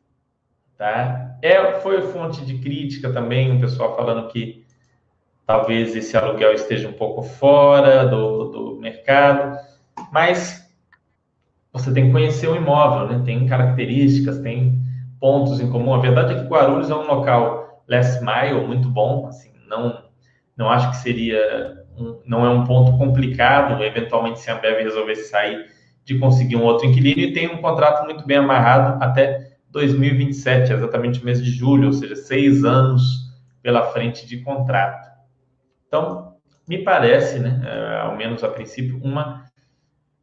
Tá? 0.78 1.27
É, 1.42 1.80
foi 1.80 2.02
fonte 2.02 2.44
de 2.46 2.58
crítica 2.58 3.12
também, 3.12 3.56
o 3.56 3.60
pessoal 3.60 3.96
falando 3.96 4.28
que 4.28 4.66
talvez 5.46 5.96
esse 5.96 6.18
aluguel 6.18 6.54
esteja 6.54 6.90
um 6.90 6.94
pouco 6.94 7.22
fora 7.24 8.06
do, 8.06 8.46
do 8.50 8.76
mercado, 8.82 9.58
mas 10.12 10.68
você 11.72 11.94
tem 11.94 12.08
que 12.08 12.12
conhecer 12.12 12.48
o 12.48 12.56
imóvel, 12.56 13.08
né? 13.08 13.24
tem 13.24 13.46
características, 13.46 14.40
tem 14.40 14.80
pontos 15.20 15.60
em 15.60 15.70
comum. 15.70 15.94
A 15.94 16.00
verdade 16.00 16.34
é 16.34 16.44
que 16.44 16.50
Guarulhos 16.50 16.90
é 16.90 16.96
um 16.96 17.08
local 17.08 17.84
last 17.88 18.22
mile 18.24 18.66
muito 18.66 18.90
bom, 18.90 19.28
assim, 19.28 19.52
não, 19.68 20.04
não 20.56 20.70
acho 20.70 20.90
que 20.90 20.98
seria, 20.98 21.86
um, 21.98 22.20
não 22.26 22.46
é 22.46 22.50
um 22.50 22.66
ponto 22.66 22.98
complicado, 22.98 23.82
eventualmente 23.84 24.40
se 24.40 24.50
a 24.50 24.58
Ambev 24.58 24.82
resolvesse 24.82 25.30
sair, 25.30 25.66
de 26.04 26.18
conseguir 26.20 26.56
um 26.56 26.64
outro 26.64 26.88
inquilino 26.88 27.20
e 27.20 27.34
tem 27.34 27.48
um 27.48 27.62
contrato 27.62 28.06
muito 28.06 28.26
bem 28.26 28.38
amarrado 28.38 29.04
até 29.04 29.47
2027, 29.78 30.74
exatamente 30.74 31.22
o 31.22 31.26
mês 31.26 31.44
de 31.44 31.52
julho, 31.52 31.88
ou 31.88 31.94
seja, 31.94 32.16
seis 32.16 32.64
anos 32.64 33.32
pela 33.62 33.92
frente 33.92 34.26
de 34.26 34.42
contrato. 34.42 35.08
Então, 35.88 36.34
me 36.68 36.84
parece, 36.84 37.38
né, 37.38 37.62
é, 37.64 38.02
ao 38.02 38.18
menos 38.18 38.44
a 38.44 38.50
princípio, 38.50 39.00
uma 39.04 39.46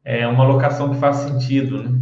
é 0.04 0.26
uma 0.26 0.44
alocação 0.44 0.90
que 0.90 1.00
faz 1.00 1.16
sentido, 1.16 1.82
né? 1.82 1.98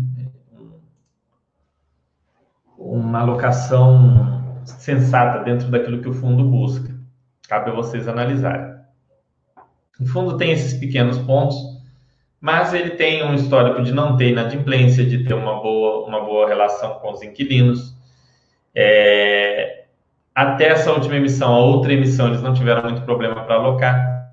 Uma 2.77 3.21
alocação 3.21 4.61
sensata 4.65 5.45
dentro 5.45 5.71
daquilo 5.71 6.03
que 6.03 6.09
o 6.09 6.13
fundo 6.13 6.43
busca. 6.43 6.93
Cabe 7.49 7.71
a 7.71 7.75
vocês 7.75 8.09
analisarem. 8.09 8.75
O 10.01 10.07
fundo 10.07 10.37
tem 10.37 10.51
esses 10.51 10.81
pequenos 10.81 11.17
pontos, 11.19 11.57
mas 12.43 12.75
ele 12.75 12.91
tem 12.91 13.25
um 13.25 13.35
histórico 13.35 13.81
de 13.85 13.93
não 13.93 14.17
ter 14.17 14.31
inadimplência, 14.31 15.07
de 15.07 15.23
ter 15.23 15.33
uma 15.33 15.63
boa, 15.63 16.05
uma 16.09 16.25
boa 16.25 16.49
relação 16.49 16.95
com 16.95 17.13
os 17.13 17.23
inquilinos. 17.23 17.97
É, 18.75 19.85
até 20.35 20.71
essa 20.71 20.91
última 20.91 21.15
emissão, 21.15 21.55
a 21.55 21.61
outra 21.61 21.93
emissão, 21.93 22.27
eles 22.27 22.43
não 22.43 22.53
tiveram 22.53 22.83
muito 22.83 23.03
problema 23.03 23.45
para 23.45 23.55
alocar. 23.55 24.33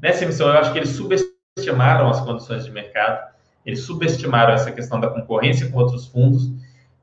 Nessa 0.00 0.24
emissão, 0.24 0.48
eu 0.48 0.54
acho 0.54 0.72
que 0.72 0.78
eles 0.78 0.88
subestimaram 0.88 2.08
as 2.08 2.22
condições 2.22 2.64
de 2.64 2.70
mercado, 2.70 3.30
eles 3.66 3.80
subestimaram 3.82 4.54
essa 4.54 4.72
questão 4.72 4.98
da 4.98 5.08
concorrência 5.08 5.70
com 5.70 5.78
outros 5.78 6.06
fundos 6.06 6.50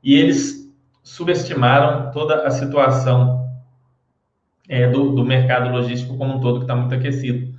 e 0.02 0.18
eles 0.18 0.68
subestimaram 1.00 2.10
toda 2.10 2.44
a 2.44 2.50
situação 2.50 3.54
é, 4.68 4.88
do, 4.88 5.12
do, 5.12 5.24
mercado 5.24 5.70
logístico 5.70 6.18
como 6.18 6.34
um 6.34 6.40
todo, 6.40 6.58
que 6.58 6.64
está 6.64 6.74
muito 6.74 6.92
aquecido. 6.92 7.54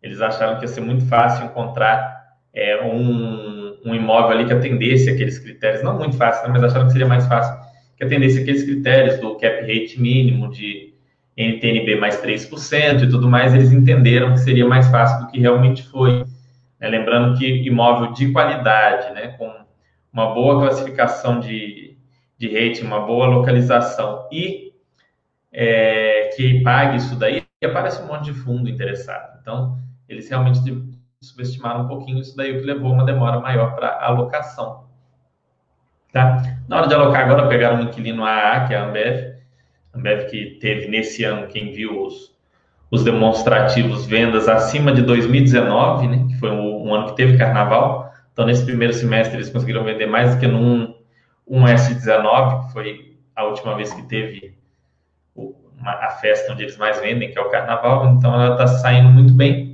Eles 0.00 0.20
acharam 0.20 0.58
que 0.58 0.64
ia 0.64 0.68
ser 0.68 0.80
muito 0.80 1.04
fácil 1.06 1.46
encontrar 1.46 2.19
é, 2.54 2.84
um, 2.84 3.76
um, 3.84 3.94
imóvel 3.94 4.30
ali 4.30 4.46
que 4.46 4.52
atendesse 4.52 5.08
aqueles 5.10 5.38
critérios, 5.38 5.82
não 5.82 5.98
muito 5.98 6.16
fácil, 6.16 6.44
né, 6.44 6.50
mas 6.52 6.64
acharam 6.64 6.86
que 6.86 6.92
seria 6.92 7.06
mais 7.06 7.26
fácil 7.26 7.70
que 8.00 8.04
atendesse 8.04 8.40
aqueles 8.40 8.64
critérios 8.64 9.20
do 9.20 9.36
cap 9.36 9.60
rate 9.60 10.00
mínimo, 10.00 10.50
de 10.50 10.94
NTNB 11.36 11.96
mais 11.96 12.20
3% 12.22 13.02
e 13.02 13.10
tudo 13.10 13.28
mais, 13.28 13.54
eles 13.54 13.72
entenderam 13.72 14.32
que 14.32 14.40
seria 14.40 14.66
mais 14.66 14.88
fácil 14.88 15.20
do 15.20 15.30
que 15.30 15.38
realmente 15.38 15.82
foi. 15.82 16.24
Né? 16.80 16.88
Lembrando 16.88 17.38
que 17.38 17.46
imóvel 17.46 18.12
de 18.12 18.32
qualidade, 18.32 19.12
né? 19.14 19.28
com 19.36 19.52
uma 20.10 20.32
boa 20.32 20.60
classificação 20.60 21.40
de, 21.40 21.94
de 22.38 22.48
rating, 22.48 22.86
uma 22.86 23.00
boa 23.00 23.26
localização 23.26 24.26
e 24.32 24.72
é, 25.52 26.30
que 26.34 26.62
pague 26.62 26.96
isso 26.96 27.16
daí, 27.16 27.44
aparece 27.62 28.02
um 28.02 28.06
monte 28.06 28.24
de 28.24 28.32
fundo 28.32 28.70
interessado. 28.70 29.38
Então, 29.42 29.78
eles 30.08 30.26
realmente 30.28 30.60
subestimaram 31.22 31.84
um 31.84 31.88
pouquinho 31.88 32.18
isso 32.18 32.34
daí, 32.34 32.56
o 32.56 32.60
que 32.60 32.66
levou 32.66 32.92
uma 32.92 33.04
demora 33.04 33.38
maior 33.40 33.74
para 33.74 34.02
alocação. 34.02 34.84
Tá? 36.10 36.42
Na 36.66 36.78
hora 36.78 36.88
de 36.88 36.94
alocar 36.94 37.24
agora, 37.24 37.46
pegaram 37.46 37.76
um 37.76 37.82
inquilino 37.82 38.24
AA, 38.24 38.66
que 38.66 38.74
é 38.74 38.78
a 38.78 38.84
Ambev, 38.84 39.34
Ambev 39.94 40.30
que 40.30 40.58
teve 40.60 40.88
nesse 40.88 41.22
ano, 41.24 41.46
quem 41.46 41.72
viu 41.72 42.06
os, 42.06 42.34
os 42.90 43.04
demonstrativos 43.04 44.06
vendas 44.06 44.48
acima 44.48 44.92
de 44.92 45.02
2019, 45.02 46.08
né, 46.08 46.26
que 46.26 46.38
foi 46.38 46.50
um, 46.50 46.88
um, 46.88 46.94
ano 46.94 47.08
que 47.08 47.16
teve 47.16 47.36
carnaval. 47.36 48.10
Então, 48.32 48.46
nesse 48.46 48.64
primeiro 48.64 48.94
semestre, 48.94 49.36
eles 49.36 49.50
conseguiram 49.50 49.84
vender 49.84 50.06
mais 50.06 50.34
do 50.34 50.40
que 50.40 50.46
num 50.46 50.94
um 51.46 51.64
S19, 51.64 52.66
que 52.66 52.72
foi 52.72 53.18
a 53.36 53.44
última 53.44 53.76
vez 53.76 53.92
que 53.92 54.02
teve 54.04 54.56
uma, 55.34 55.90
a 55.90 56.10
festa 56.12 56.50
onde 56.50 56.62
eles 56.62 56.78
mais 56.78 56.98
vendem, 56.98 57.30
que 57.30 57.38
é 57.38 57.42
o 57.42 57.50
carnaval. 57.50 58.14
Então, 58.14 58.32
ela 58.32 58.52
está 58.52 58.66
saindo 58.66 59.10
muito 59.10 59.34
bem. 59.34 59.69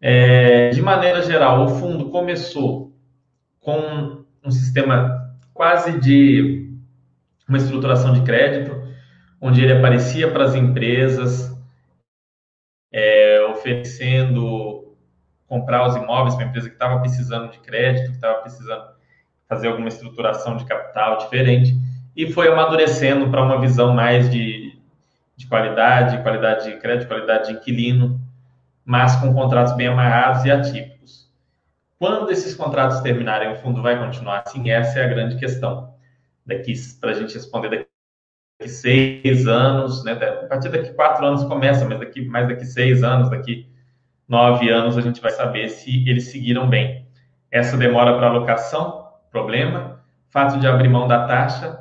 É, 0.00 0.70
de 0.70 0.80
maneira 0.80 1.22
geral, 1.22 1.64
o 1.64 1.68
fundo 1.68 2.10
começou 2.10 2.92
com 3.60 4.24
um 4.44 4.50
sistema 4.50 5.34
quase 5.52 5.98
de 6.00 6.72
uma 7.48 7.58
estruturação 7.58 8.12
de 8.12 8.22
crédito, 8.22 8.80
onde 9.40 9.62
ele 9.62 9.72
aparecia 9.72 10.30
para 10.30 10.44
as 10.44 10.54
empresas 10.54 11.52
é, 12.92 13.44
oferecendo 13.50 14.96
comprar 15.46 15.86
os 15.86 15.96
imóveis 15.96 16.34
para 16.34 16.44
a 16.44 16.48
empresa 16.48 16.68
que 16.68 16.74
estava 16.74 17.00
precisando 17.00 17.50
de 17.50 17.58
crédito, 17.58 18.10
que 18.10 18.16
estava 18.16 18.40
precisando 18.40 18.84
fazer 19.48 19.68
alguma 19.68 19.88
estruturação 19.88 20.56
de 20.56 20.64
capital 20.66 21.18
diferente, 21.18 21.74
e 22.14 22.30
foi 22.30 22.48
amadurecendo 22.48 23.30
para 23.30 23.42
uma 23.42 23.60
visão 23.60 23.94
mais 23.94 24.30
de, 24.30 24.76
de 25.36 25.46
qualidade, 25.46 26.22
qualidade 26.22 26.70
de 26.70 26.76
crédito, 26.76 27.08
qualidade 27.08 27.48
de 27.48 27.54
inquilino, 27.54 28.20
mas 28.88 29.14
com 29.16 29.34
contratos 29.34 29.76
bem 29.76 29.88
amarrados 29.88 30.46
e 30.46 30.50
atípicos. 30.50 31.30
Quando 31.98 32.30
esses 32.30 32.54
contratos 32.54 33.00
terminarem, 33.00 33.52
o 33.52 33.56
fundo 33.56 33.82
vai 33.82 33.98
continuar 33.98 34.44
assim? 34.46 34.70
Essa 34.70 35.00
é 35.00 35.04
a 35.04 35.08
grande 35.08 35.36
questão. 35.36 35.92
Daqui, 36.46 36.72
para 36.98 37.10
a 37.10 37.12
gente 37.12 37.34
responder 37.34 37.68
daqui 37.68 37.86
seis 38.66 39.46
anos, 39.46 40.02
né? 40.04 40.12
A 40.12 40.46
partir 40.46 40.70
daqui 40.70 40.94
quatro 40.94 41.26
anos 41.26 41.44
começa, 41.44 41.84
mas 41.84 41.98
daqui 41.98 42.24
mais 42.24 42.48
daqui 42.48 42.64
seis 42.64 43.04
anos, 43.04 43.28
daqui 43.28 43.68
nove 44.26 44.70
anos 44.70 44.96
a 44.96 45.02
gente 45.02 45.20
vai 45.20 45.32
saber 45.32 45.68
se 45.68 46.08
eles 46.08 46.28
seguiram 46.28 46.66
bem. 46.66 47.06
Essa 47.50 47.76
demora 47.76 48.16
para 48.16 48.28
alocação, 48.28 49.06
problema. 49.30 50.00
Fato 50.30 50.58
de 50.58 50.66
abrir 50.66 50.88
mão 50.88 51.06
da 51.06 51.26
taxa, 51.26 51.78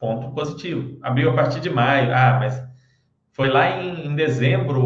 ponto 0.00 0.28
positivo. 0.32 0.98
Abriu 1.00 1.30
a 1.30 1.34
partir 1.34 1.60
de 1.60 1.70
maio, 1.70 2.12
ah, 2.12 2.38
mas 2.40 2.60
foi 3.30 3.48
lá 3.50 3.70
em, 3.70 4.08
em 4.08 4.16
dezembro 4.16 4.84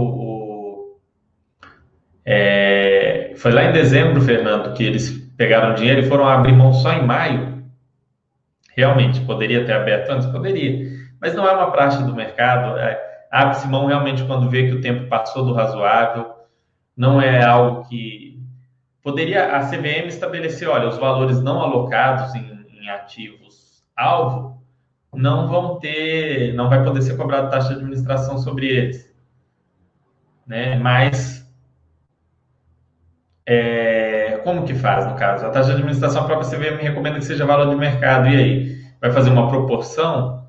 é, 2.24 3.32
foi 3.36 3.52
lá 3.52 3.64
em 3.64 3.72
dezembro, 3.72 4.20
Fernando, 4.22 4.74
que 4.74 4.84
eles 4.84 5.10
pegaram 5.36 5.74
dinheiro 5.74 6.00
e 6.00 6.08
foram 6.08 6.26
abrir 6.26 6.52
mão 6.52 6.72
só 6.72 6.92
em 6.92 7.04
maio. 7.04 7.64
Realmente, 8.76 9.20
poderia 9.20 9.64
ter 9.64 9.72
aberto 9.72 10.10
antes? 10.10 10.26
Poderia 10.26 11.04
mas 11.24 11.34
não 11.34 11.48
é 11.48 11.52
uma 11.52 11.70
praxe 11.70 12.04
do 12.04 12.14
mercado. 12.14 12.76
É, 12.78 13.00
Abre-se 13.30 13.66
mão 13.66 13.86
realmente 13.86 14.22
quando 14.24 14.50
vê 14.50 14.68
que 14.68 14.74
o 14.74 14.80
tempo 14.82 15.08
passou 15.08 15.42
do 15.42 15.54
razoável, 15.54 16.34
não 16.94 17.18
é 17.18 17.42
algo 17.42 17.88
que. 17.88 18.38
Poderia 19.02 19.56
a 19.56 19.60
CVM 19.60 20.06
estabelecer: 20.06 20.68
olha, 20.68 20.86
os 20.86 20.98
valores 20.98 21.40
não 21.40 21.62
alocados 21.62 22.34
em, 22.34 22.66
em 22.78 22.90
ativos 22.90 23.82
alvo 23.96 24.62
não 25.14 25.48
vão 25.48 25.78
ter, 25.78 26.52
não 26.52 26.68
vai 26.68 26.84
poder 26.84 27.00
ser 27.00 27.16
cobrado 27.16 27.48
taxa 27.48 27.68
de 27.68 27.74
administração 27.76 28.36
sobre 28.36 28.66
eles. 28.66 29.14
Né? 30.46 30.76
Mas 30.76 31.33
é, 33.46 34.40
como 34.44 34.64
que 34.64 34.74
faz 34.74 35.06
no 35.06 35.14
caso? 35.14 35.46
A 35.46 35.50
taxa 35.50 35.70
de 35.70 35.76
administração 35.76 36.24
própria 36.26 36.48
CVM 36.48 36.80
recomenda 36.82 37.18
que 37.18 37.24
seja 37.24 37.44
valor 37.44 37.68
de 37.68 37.76
mercado. 37.76 38.28
E 38.28 38.36
aí? 38.36 38.84
Vai 39.00 39.12
fazer 39.12 39.30
uma 39.30 39.48
proporção 39.48 40.44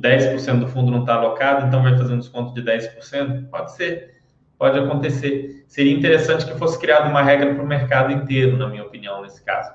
10% 0.00 0.60
do 0.60 0.68
fundo 0.68 0.90
não 0.90 1.00
está 1.00 1.14
alocado, 1.14 1.66
então 1.66 1.82
vai 1.82 1.96
fazer 1.96 2.14
um 2.14 2.18
desconto 2.18 2.54
de 2.54 2.62
10%? 2.62 3.48
Pode 3.48 3.72
ser, 3.72 4.14
pode 4.58 4.78
acontecer. 4.78 5.64
Seria 5.66 5.92
interessante 5.92 6.46
que 6.46 6.56
fosse 6.58 6.78
criada 6.78 7.08
uma 7.08 7.22
regra 7.22 7.54
para 7.54 7.62
o 7.62 7.66
mercado 7.66 8.12
inteiro, 8.12 8.56
na 8.56 8.68
minha 8.68 8.84
opinião, 8.84 9.22
nesse 9.22 9.42
caso. 9.42 9.72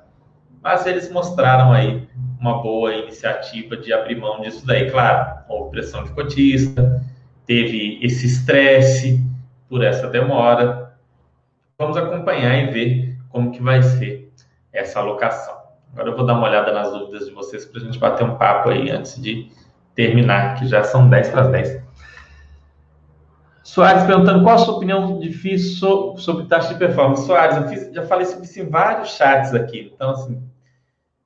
Mas 0.61 0.85
eles 0.85 1.11
mostraram 1.11 1.73
aí 1.73 2.07
uma 2.39 2.61
boa 2.61 2.93
iniciativa 2.93 3.75
de 3.75 3.91
abrir 3.91 4.15
mão 4.15 4.41
disso 4.41 4.65
daí. 4.65 4.89
Claro, 4.91 5.43
houve 5.49 5.71
pressão 5.71 6.03
de 6.03 6.11
cotista, 6.11 7.03
teve 7.45 7.99
esse 8.01 8.27
estresse 8.27 9.23
por 9.67 9.83
essa 9.83 10.07
demora. 10.07 10.90
Vamos 11.81 11.97
acompanhar 11.97 12.55
e 12.59 12.67
ver 12.67 13.17
como 13.29 13.51
que 13.51 13.59
vai 13.59 13.81
ser 13.81 14.31
essa 14.71 14.99
alocação. 14.99 15.57
Agora 15.91 16.09
eu 16.09 16.15
vou 16.15 16.23
dar 16.23 16.35
uma 16.35 16.47
olhada 16.47 16.71
nas 16.71 16.91
dúvidas 16.91 17.25
de 17.25 17.33
vocês 17.33 17.65
para 17.65 17.81
a 17.81 17.83
gente 17.83 17.97
bater 17.97 18.23
um 18.23 18.35
papo 18.35 18.69
aí 18.69 18.91
antes 18.91 19.19
de 19.19 19.51
terminar, 19.95 20.59
que 20.59 20.67
já 20.67 20.83
são 20.83 21.09
10 21.09 21.29
para 21.29 21.41
as 21.41 21.47
10. 21.51 21.83
Soares 23.63 24.03
perguntando 24.03 24.43
qual 24.43 24.57
a 24.57 24.57
sua 24.59 24.75
opinião 24.75 25.17
difícil 25.17 26.15
sobre 26.17 26.45
taxa 26.45 26.71
de 26.71 26.77
performance. 26.77 27.25
Soares, 27.25 27.57
eu 27.57 27.67
fiz, 27.67 27.91
já 27.91 28.03
falei 28.03 28.27
sobre 28.27 28.45
isso 28.45 28.59
em 28.59 28.69
vários 28.69 29.15
chats 29.15 29.51
aqui. 29.55 29.91
Então, 29.95 30.11
assim, 30.11 30.39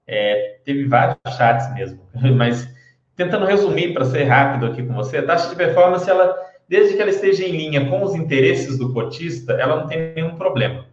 é, 0.08 0.60
teve 0.64 0.88
vários 0.88 1.18
chats 1.36 1.74
mesmo. 1.74 2.00
Mas, 2.38 2.66
tentando 3.14 3.46
resumir 3.46 3.94
para 3.94 4.06
ser 4.06 4.24
rápido 4.24 4.68
aqui 4.68 4.82
com 4.84 4.94
você, 4.94 5.18
a 5.18 5.26
taxa 5.26 5.50
de 5.50 5.56
performance, 5.58 6.10
ela, 6.10 6.34
desde 6.68 6.96
que 6.96 7.02
ela 7.02 7.12
esteja 7.12 7.44
em 7.44 7.52
linha 7.52 7.90
com 7.90 8.04
os 8.04 8.16
interesses 8.16 8.78
do 8.78 8.94
cotista, 8.94 9.54
ela 9.54 9.78
não 9.78 9.88
tem 9.88 10.14
nenhum 10.14 10.36
problema. 10.36 10.86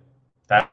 Tá? 0.46 0.70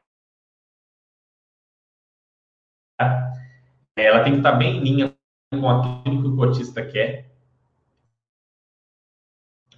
Ela 3.96 4.22
tem 4.22 4.32
que 4.32 4.38
estar 4.38 4.52
bem 4.52 4.76
em 4.76 4.80
linha 4.80 5.14
com 5.50 5.68
aquilo 5.68 6.22
que 6.22 6.28
o 6.28 6.36
cotista 6.36 6.84
quer 6.84 7.30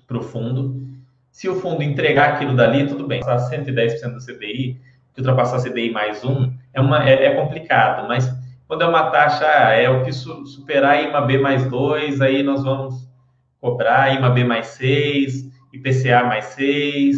para 0.06 0.18
o 0.18 0.22
fundo. 0.22 0.82
Se 1.30 1.48
o 1.48 1.58
fundo 1.58 1.82
entregar 1.82 2.34
aquilo 2.34 2.54
dali, 2.54 2.86
tudo 2.86 3.06
bem. 3.06 3.20
Passar 3.20 3.56
110% 3.58 4.12
do 4.12 4.24
CDI, 4.24 4.78
que 5.14 5.20
ultrapassar 5.20 5.62
CDI 5.62 5.90
mais 5.90 6.24
um, 6.24 6.52
é, 6.74 6.80
uma, 6.80 7.08
é, 7.08 7.24
é, 7.24 7.34
complicado, 7.34 8.06
mas 8.06 8.30
quando 8.66 8.82
é 8.82 8.86
uma 8.86 9.10
taxa, 9.10 9.44
é 9.46 9.88
o 9.88 10.04
que 10.04 10.12
su, 10.12 10.46
superar 10.46 11.02
IMA 11.04 11.20
B 11.22 11.38
mais 11.38 11.68
2, 11.68 12.20
aí 12.20 12.42
nós 12.42 12.62
vamos 12.64 13.06
cobrar 13.62 14.12
IMA 14.12 14.28
B 14.30 14.42
mais 14.42 14.66
6, 14.66 15.48
IPCA 15.72 16.24
mais 16.24 16.46
6, 16.46 17.16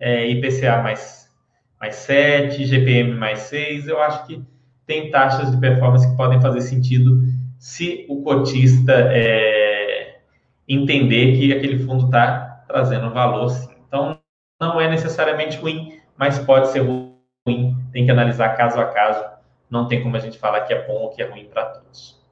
é, 0.00 0.26
IPCA 0.30 0.82
mais, 0.82 1.30
mais 1.78 1.94
7, 1.96 2.64
GPM 2.64 3.14
mais 3.14 3.40
6, 3.40 3.86
eu 3.86 4.00
acho 4.00 4.26
que 4.26 4.42
tem 4.86 5.10
taxas 5.10 5.50
de 5.50 5.58
performance 5.58 6.08
que 6.08 6.16
podem 6.16 6.40
fazer 6.40 6.62
sentido 6.62 7.22
se 7.58 8.06
o 8.08 8.22
cotista 8.22 8.92
é, 9.12 10.20
entender 10.66 11.36
que 11.36 11.52
aquele 11.52 11.78
fundo 11.78 12.06
está 12.06 12.64
trazendo 12.66 13.10
valor, 13.10 13.50
sim. 13.50 13.74
Então, 13.86 14.18
não 14.60 14.80
é 14.80 14.88
necessariamente 14.88 15.58
ruim, 15.58 16.00
mas 16.16 16.38
pode 16.38 16.68
ser 16.68 16.80
ruim. 16.80 17.76
Tem 17.92 18.06
que 18.06 18.10
analisar 18.10 18.56
caso 18.56 18.80
a 18.80 18.86
caso. 18.86 19.22
Não 19.70 19.86
tem 19.86 20.02
como 20.02 20.16
a 20.16 20.20
gente 20.20 20.38
falar 20.38 20.62
que 20.62 20.72
é 20.72 20.86
bom 20.86 20.94
ou 20.94 21.10
que 21.10 21.22
é 21.22 21.26
ruim 21.26 21.44
para 21.44 21.66
todos. 21.66 22.23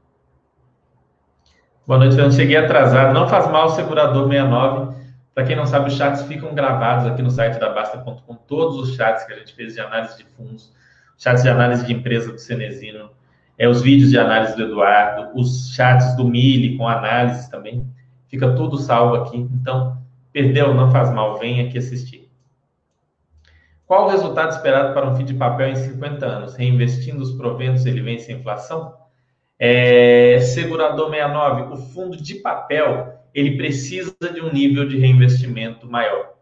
Boa 1.84 1.98
noite, 1.98 2.14
Fernando. 2.14 2.34
Cheguei 2.34 2.56
atrasado. 2.56 3.12
Não 3.12 3.28
faz 3.28 3.50
mal, 3.50 3.70
segurador 3.70 4.28
69. 4.28 4.94
Para 5.34 5.44
quem 5.44 5.56
não 5.56 5.66
sabe, 5.66 5.88
os 5.88 5.96
chats 5.96 6.22
ficam 6.22 6.54
gravados 6.54 7.06
aqui 7.06 7.20
no 7.22 7.30
site 7.30 7.58
da 7.58 7.70
Basta.com. 7.70 8.34
Todos 8.46 8.76
os 8.76 8.94
chats 8.94 9.24
que 9.24 9.32
a 9.32 9.38
gente 9.38 9.52
fez 9.52 9.74
de 9.74 9.80
análise 9.80 10.16
de 10.16 10.24
fundos, 10.24 10.72
chats 11.18 11.42
de 11.42 11.48
análise 11.48 11.84
de 11.84 11.92
empresa 11.92 12.30
do 12.32 12.38
Cenezino, 12.38 13.10
é, 13.58 13.68
os 13.68 13.82
vídeos 13.82 14.10
de 14.10 14.18
análise 14.18 14.54
do 14.54 14.62
Eduardo, 14.62 15.30
os 15.34 15.72
chats 15.74 16.14
do 16.14 16.24
Mili 16.24 16.76
com 16.76 16.86
análise 16.86 17.50
também. 17.50 17.84
Fica 18.28 18.52
tudo 18.54 18.78
salvo 18.78 19.16
aqui. 19.16 19.38
Então, 19.38 19.98
perdeu, 20.32 20.72
não 20.74 20.88
faz 20.92 21.12
mal, 21.12 21.36
vem 21.36 21.66
aqui 21.66 21.78
assistir. 21.78 22.30
Qual 23.88 24.06
o 24.06 24.08
resultado 24.08 24.52
esperado 24.52 24.94
para 24.94 25.08
um 25.08 25.16
FII 25.16 25.24
de 25.24 25.34
papel 25.34 25.70
em 25.70 25.76
50 25.76 26.24
anos? 26.24 26.54
Reinvestindo 26.54 27.20
os 27.20 27.32
proventos, 27.32 27.84
ele 27.86 28.00
vence 28.00 28.30
a 28.30 28.36
inflação? 28.36 29.01
É, 29.64 30.40
segurador 30.40 31.08
69, 31.08 31.72
o 31.72 31.76
fundo 31.76 32.16
de 32.16 32.34
papel, 32.34 33.22
ele 33.32 33.56
precisa 33.56 34.12
de 34.34 34.40
um 34.40 34.52
nível 34.52 34.88
de 34.88 34.98
reinvestimento 34.98 35.88
maior. 35.88 36.32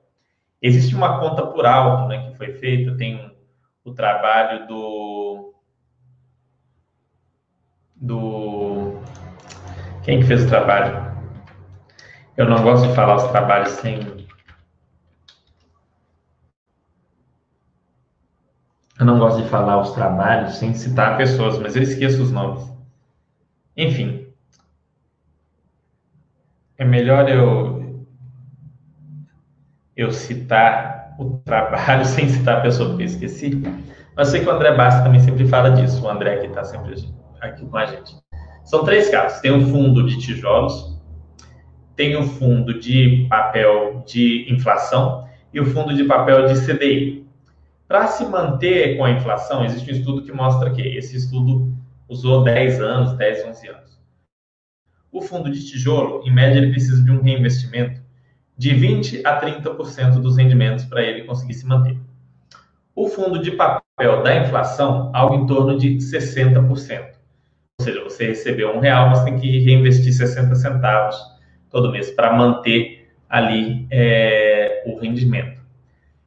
Existe 0.62 0.94
uma 0.94 1.20
conta 1.20 1.46
por 1.46 1.66
alto, 1.66 2.08
né, 2.08 2.30
que 2.30 2.38
foi 2.38 2.54
feita, 2.54 2.96
tem 2.96 3.16
um, 3.16 3.30
o 3.84 3.92
trabalho 3.92 4.66
do 4.66 5.52
do. 7.94 9.02
Quem 10.02 10.20
que 10.20 10.26
fez 10.26 10.44
o 10.44 10.48
trabalho? 10.48 11.14
Eu 12.38 12.48
não 12.48 12.62
gosto 12.62 12.88
de 12.88 12.94
falar 12.94 13.16
os 13.16 13.24
trabalhos 13.24 13.68
sem. 13.68 14.00
Eu 18.98 19.04
não 19.04 19.18
gosto 19.18 19.42
de 19.42 19.48
falar 19.50 19.78
os 19.78 19.92
trabalhos 19.92 20.56
sem 20.56 20.72
citar 20.72 21.18
pessoas, 21.18 21.58
mas 21.58 21.76
eu 21.76 21.82
esqueço 21.82 22.22
os 22.22 22.32
nomes. 22.32 22.79
Enfim. 23.80 24.26
É 26.76 26.84
melhor 26.84 27.26
eu 27.30 28.06
eu 29.96 30.12
citar 30.12 31.14
o 31.18 31.38
trabalho 31.44 32.04
sem 32.06 32.28
citar 32.28 32.58
a 32.58 32.60
pessoa 32.60 32.94
que 32.94 33.02
eu 33.02 33.06
esqueci. 33.06 33.62
Mas 34.14 34.28
sei 34.28 34.40
que 34.40 34.46
o 34.46 34.50
André 34.50 34.74
Basta 34.74 35.02
também 35.02 35.20
sempre 35.20 35.48
fala 35.48 35.70
disso. 35.70 36.04
O 36.04 36.10
André 36.10 36.36
que 36.38 36.46
está 36.48 36.62
sempre 36.62 36.94
aqui 37.40 37.64
com 37.64 37.76
a 37.78 37.86
gente. 37.86 38.16
São 38.64 38.84
três 38.84 39.08
casos. 39.08 39.40
Tem 39.40 39.50
um 39.50 39.66
fundo 39.70 40.06
de 40.06 40.18
tijolos, 40.18 41.00
tem 41.96 42.16
o 42.16 42.20
um 42.20 42.28
fundo 42.28 42.78
de 42.78 43.26
papel 43.30 44.04
de 44.06 44.46
inflação 44.52 45.26
e 45.54 45.60
o 45.60 45.64
fundo 45.64 45.94
de 45.94 46.04
papel 46.04 46.46
de 46.46 46.66
CDI. 46.66 47.26
Para 47.88 48.06
se 48.08 48.26
manter 48.26 48.98
com 48.98 49.06
a 49.06 49.10
inflação, 49.10 49.64
existe 49.64 49.90
um 49.90 49.94
estudo 49.94 50.22
que 50.22 50.32
mostra 50.32 50.70
que 50.70 50.82
esse 50.82 51.16
estudo 51.16 51.79
usou 52.10 52.42
10 52.42 52.80
anos, 52.80 53.12
10, 53.16 53.46
11 53.46 53.68
anos. 53.68 54.00
O 55.12 55.22
fundo 55.22 55.50
de 55.50 55.64
tijolo, 55.64 56.22
em 56.26 56.32
média, 56.32 56.58
ele 56.58 56.72
precisa 56.72 57.02
de 57.02 57.10
um 57.10 57.22
reinvestimento 57.22 58.00
de 58.58 58.74
20 58.74 59.24
a 59.24 59.40
30% 59.40 60.20
dos 60.20 60.36
rendimentos 60.36 60.84
para 60.84 61.02
ele 61.02 61.24
conseguir 61.24 61.54
se 61.54 61.64
manter. 61.66 61.96
O 62.94 63.08
fundo 63.08 63.40
de 63.40 63.52
papel 63.52 64.22
da 64.22 64.36
inflação, 64.36 65.10
algo 65.14 65.36
em 65.36 65.46
torno 65.46 65.78
de 65.78 65.96
60%. 65.98 67.14
Ou 67.80 67.84
seja, 67.84 68.04
você 68.04 68.26
recebeu 68.26 68.76
um 68.76 68.80
real, 68.80 69.10
você 69.10 69.24
tem 69.24 69.38
que 69.38 69.60
reinvestir 69.60 70.12
60 70.12 70.54
centavos 70.56 71.16
todo 71.70 71.92
mês 71.92 72.10
para 72.10 72.36
manter 72.36 73.08
ali 73.28 73.86
é, 73.90 74.82
o 74.84 74.98
rendimento. 74.98 75.60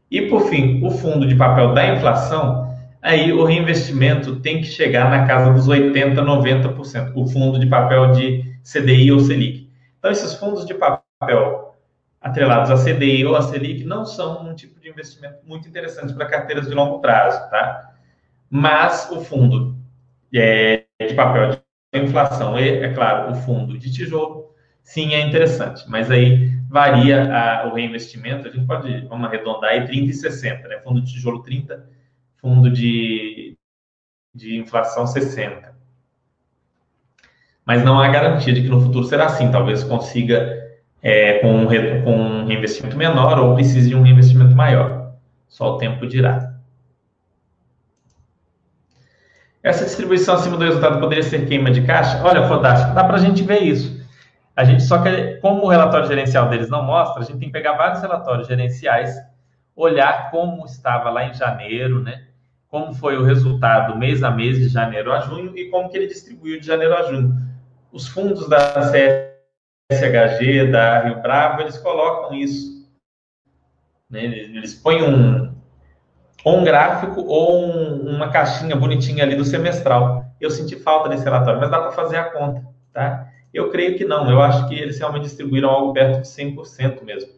E 0.09 0.23
por 0.29 0.49
fim, 0.49 0.83
o 0.83 0.89
fundo 0.89 1.27
de 1.27 1.35
papel 1.35 1.73
da 1.73 1.93
inflação, 1.93 2.72
aí 3.03 3.33
o 3.33 3.43
reinvestimento 3.43 4.39
tem 4.39 4.61
que 4.61 4.67
chegar 4.67 5.09
na 5.09 5.27
casa 5.27 5.51
dos 5.51 5.67
80, 5.67 6.21
90%, 6.21 7.11
o 7.15 7.27
fundo 7.27 7.59
de 7.59 7.67
papel 7.67 8.11
de 8.13 8.55
CDI 8.63 9.11
ou 9.11 9.19
Selic. 9.19 9.69
Então, 9.99 10.09
esses 10.09 10.33
fundos 10.35 10.65
de 10.65 10.73
papel 10.73 11.75
atrelados 12.21 12.71
a 12.71 12.81
CDI 12.81 13.25
ou 13.25 13.35
a 13.35 13.41
Selic 13.41 13.83
não 13.83 14.05
são 14.05 14.47
um 14.47 14.55
tipo 14.55 14.79
de 14.79 14.89
investimento 14.89 15.39
muito 15.45 15.67
interessante 15.67 16.13
para 16.13 16.25
carteiras 16.25 16.67
de 16.67 16.73
longo 16.73 16.99
prazo, 16.99 17.37
tá? 17.49 17.93
Mas 18.49 19.09
o 19.11 19.19
fundo 19.19 19.75
é, 20.33 20.85
de 21.01 21.13
papel 21.13 21.49
de 21.49 21.59
inflação 21.99 22.57
e, 22.57 22.69
é 22.69 22.93
claro, 22.93 23.33
o 23.33 23.35
fundo 23.35 23.77
de 23.77 23.91
tijolo, 23.91 24.53
sim, 24.81 25.13
é 25.13 25.21
interessante. 25.21 25.83
Mas 25.89 26.09
aí 26.09 26.49
varia 26.69 27.33
a, 27.33 27.67
o 27.67 27.75
reinvestimento, 27.75 28.47
a 28.47 28.51
gente 28.51 28.65
pode, 28.65 29.05
vamos 29.07 29.27
arredondar 29.27 29.71
aí, 29.71 29.85
30 29.85 30.09
e 30.09 30.13
60, 30.13 30.67
né? 30.69 30.79
Fundo 30.79 31.01
de 31.01 31.11
tijolo 31.11 31.43
30, 31.43 31.85
fundo 32.43 32.69
de, 32.69 33.57
de 34.35 34.57
inflação 34.57 35.07
60. 35.07 35.73
Mas 37.65 37.81
não 37.81 37.97
há 37.97 38.09
garantia 38.09 38.53
de 38.53 38.61
que 38.61 38.67
no 38.67 38.81
futuro 38.81 39.05
será 39.05 39.27
assim. 39.27 39.49
Talvez 39.49 39.81
consiga 39.81 40.61
é, 41.01 41.39
com, 41.39 41.55
um, 41.55 41.67
com 42.03 42.17
um 42.17 42.45
reinvestimento 42.45 42.97
menor 42.97 43.39
ou 43.39 43.55
precise 43.55 43.87
de 43.87 43.95
um 43.95 44.01
reinvestimento 44.01 44.53
maior. 44.53 45.13
Só 45.47 45.75
o 45.75 45.77
tempo 45.77 46.05
dirá. 46.05 46.53
Essa 49.63 49.85
distribuição 49.85 50.35
acima 50.35 50.57
do 50.57 50.65
resultado 50.65 50.99
poderia 50.99 51.23
ser 51.23 51.47
queima 51.47 51.71
de 51.71 51.83
caixa? 51.83 52.21
Olha, 52.21 52.45
fantástico, 52.49 52.93
dá 52.93 53.05
para 53.05 53.15
a 53.15 53.19
gente 53.19 53.41
ver 53.43 53.61
isso. 53.61 54.03
A 54.53 54.65
gente 54.65 54.83
só 54.83 55.01
que, 55.01 55.37
como 55.37 55.63
o 55.63 55.69
relatório 55.69 56.05
gerencial 56.05 56.49
deles 56.49 56.69
não 56.69 56.83
mostra, 56.83 57.23
a 57.23 57.25
gente 57.25 57.39
tem 57.39 57.47
que 57.47 57.53
pegar 57.53 57.77
vários 57.77 58.01
relatórios 58.01 58.49
gerenciais, 58.49 59.15
olhar 59.73 60.29
como 60.31 60.65
estava 60.65 61.09
lá 61.09 61.25
em 61.25 61.33
janeiro, 61.33 62.03
né? 62.03 62.32
Como 62.73 62.91
foi 62.91 63.15
o 63.15 63.23
resultado 63.23 63.95
mês 63.99 64.23
a 64.23 64.31
mês 64.31 64.57
de 64.57 64.67
janeiro 64.67 65.13
a 65.13 65.19
junho 65.19 65.55
e 65.55 65.69
como 65.69 65.89
que 65.89 65.95
ele 65.95 66.07
distribuiu 66.07 66.59
de 66.59 66.65
janeiro 66.65 66.95
a 66.95 67.03
junho. 67.03 67.39
Os 67.91 68.07
fundos 68.07 68.49
da 68.49 68.73
CSHG, 69.91 70.71
da 70.71 71.01
Rio 71.01 71.21
Bravo, 71.21 71.61
eles 71.61 71.77
colocam 71.77 72.33
isso. 72.33 72.89
Né? 74.09 74.23
Eles 74.23 74.73
põem 74.73 75.03
um, 75.03 75.55
um 76.43 76.63
gráfico 76.63 77.21
ou 77.21 77.63
um, 77.63 78.15
uma 78.15 78.31
caixinha 78.31 78.75
bonitinha 78.75 79.23
ali 79.23 79.35
do 79.35 79.45
semestral. 79.45 80.25
Eu 80.41 80.49
senti 80.49 80.75
falta 80.75 81.09
desse 81.09 81.25
relatório, 81.25 81.59
mas 81.59 81.69
dá 81.69 81.79
para 81.79 81.91
fazer 81.91 82.17
a 82.17 82.31
conta, 82.31 82.65
tá? 82.91 83.29
Eu 83.53 83.69
creio 83.69 83.95
que 83.99 84.03
não. 84.03 84.27
Eu 84.31 84.41
acho 84.41 84.67
que 84.67 84.73
eles 84.73 84.97
realmente 84.97 85.25
distribuíram 85.25 85.69
algo 85.69 85.93
perto 85.93 86.21
de 86.21 86.27
100% 86.27 87.03
mesmo. 87.03 87.33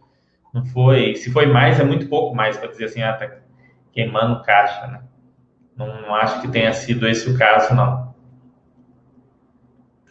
Não 0.54 0.64
foi. 0.64 1.14
Se 1.18 1.30
foi 1.30 1.46
mais, 1.46 1.78
é 1.78 1.84
muito 1.84 2.08
pouco 2.08 2.34
mais 2.34 2.56
para 2.56 2.70
dizer 2.70 2.86
assim, 2.86 3.04
ah, 3.04 3.12
tá 3.12 3.30
queimando 3.92 4.42
caixa, 4.42 4.88
né? 4.88 5.02
Não 5.76 6.16
acho 6.16 6.42
que 6.42 6.48
tenha 6.48 6.72
sido 6.74 7.08
esse 7.08 7.30
o 7.30 7.38
caso, 7.38 7.74
não. 7.76 8.14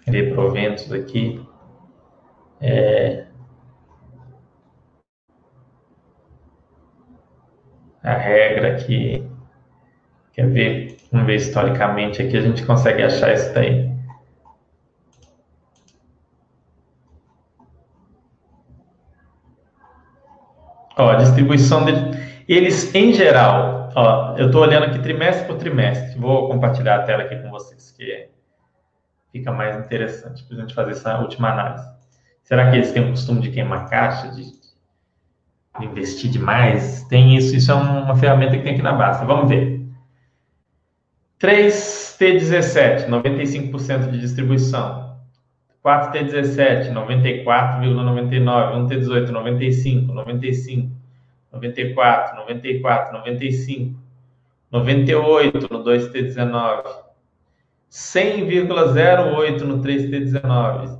Cadê 0.04 0.30
proventos 0.30 0.92
aqui? 0.92 1.44
É... 2.60 3.26
A 8.02 8.12
regra 8.12 8.76
que 8.76 9.26
Quer 10.34 10.48
ver? 10.48 10.96
Vamos 11.12 11.28
ver 11.28 11.36
historicamente 11.36 12.20
aqui, 12.20 12.36
a 12.36 12.40
gente 12.40 12.64
consegue 12.66 13.02
achar 13.04 13.32
isso 13.32 13.54
daí. 13.54 13.88
Ó, 20.96 21.14
distribuição 21.14 21.84
de... 21.84 21.92
Eles, 22.48 22.92
em 22.94 23.12
geral, 23.12 23.73
ó, 23.94 24.36
eu 24.36 24.46
estou 24.46 24.62
olhando 24.62 24.84
aqui 24.84 24.98
trimestre 24.98 25.46
por 25.46 25.56
trimestre. 25.56 26.18
Vou 26.18 26.48
compartilhar 26.48 26.96
a 26.96 27.02
tela 27.02 27.22
aqui 27.22 27.36
com 27.36 27.50
vocês, 27.50 27.90
que 27.92 28.28
fica 29.32 29.52
mais 29.52 29.76
interessante 29.76 30.44
para 30.44 30.56
a 30.56 30.60
gente 30.60 30.74
fazer 30.74 30.92
essa 30.92 31.18
última 31.18 31.50
análise. 31.50 31.94
Será 32.42 32.70
que 32.70 32.76
eles 32.76 32.92
têm 32.92 33.04
o 33.04 33.10
costume 33.10 33.40
de 33.40 33.50
queimar 33.50 33.88
caixa, 33.88 34.28
de, 34.28 34.44
investir 35.80 36.30
demais? 36.30 37.04
Tem 37.04 37.36
isso, 37.36 37.56
isso 37.56 37.72
é 37.72 37.74
uma 37.74 38.14
ferramenta 38.16 38.56
que 38.56 38.62
tem 38.62 38.74
aqui 38.74 38.82
na 38.82 38.92
base. 38.92 39.24
Vamos 39.24 39.48
ver. 39.48 39.82
3T17, 41.40 43.08
95% 43.08 44.10
de 44.10 44.20
distribuição. 44.20 45.18
4T17, 45.84 46.92
94,99. 46.92 48.88
1T18, 48.88 49.28
95, 49.30 50.12
95, 50.12 51.03
94, 51.54 52.36
94, 52.36 53.18
95, 53.18 53.98
98 54.70 55.68
no 55.70 55.84
2T19, 55.84 57.04
100,08 57.90 59.60
no 59.60 59.78
3T19, 59.80 60.98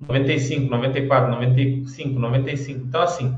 95, 0.00 0.70
94, 0.70 1.30
95, 1.30 2.18
95. 2.18 2.84
Então, 2.86 3.02
assim, 3.02 3.36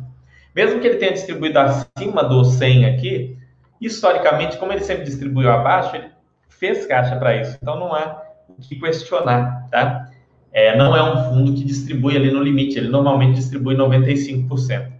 mesmo 0.54 0.80
que 0.80 0.86
ele 0.86 0.96
tenha 0.96 1.12
distribuído 1.12 1.58
acima 1.58 2.24
do 2.24 2.44
100 2.44 2.86
aqui, 2.86 3.36
historicamente, 3.80 4.56
como 4.56 4.72
ele 4.72 4.82
sempre 4.82 5.04
distribuiu 5.04 5.50
abaixo, 5.50 5.96
ele 5.96 6.10
fez 6.48 6.86
caixa 6.86 7.16
para 7.16 7.40
isso. 7.40 7.58
Então 7.60 7.78
não 7.78 7.94
há 7.94 8.22
o 8.48 8.54
que 8.60 8.76
questionar, 8.76 9.68
tá? 9.70 10.10
É, 10.52 10.76
não 10.76 10.96
é 10.96 11.02
um 11.02 11.24
fundo 11.30 11.52
que 11.52 11.64
distribui 11.64 12.16
ali 12.16 12.30
no 12.30 12.42
limite, 12.42 12.78
ele 12.78 12.88
normalmente 12.88 13.34
distribui 13.34 13.76
95%. 13.76 14.92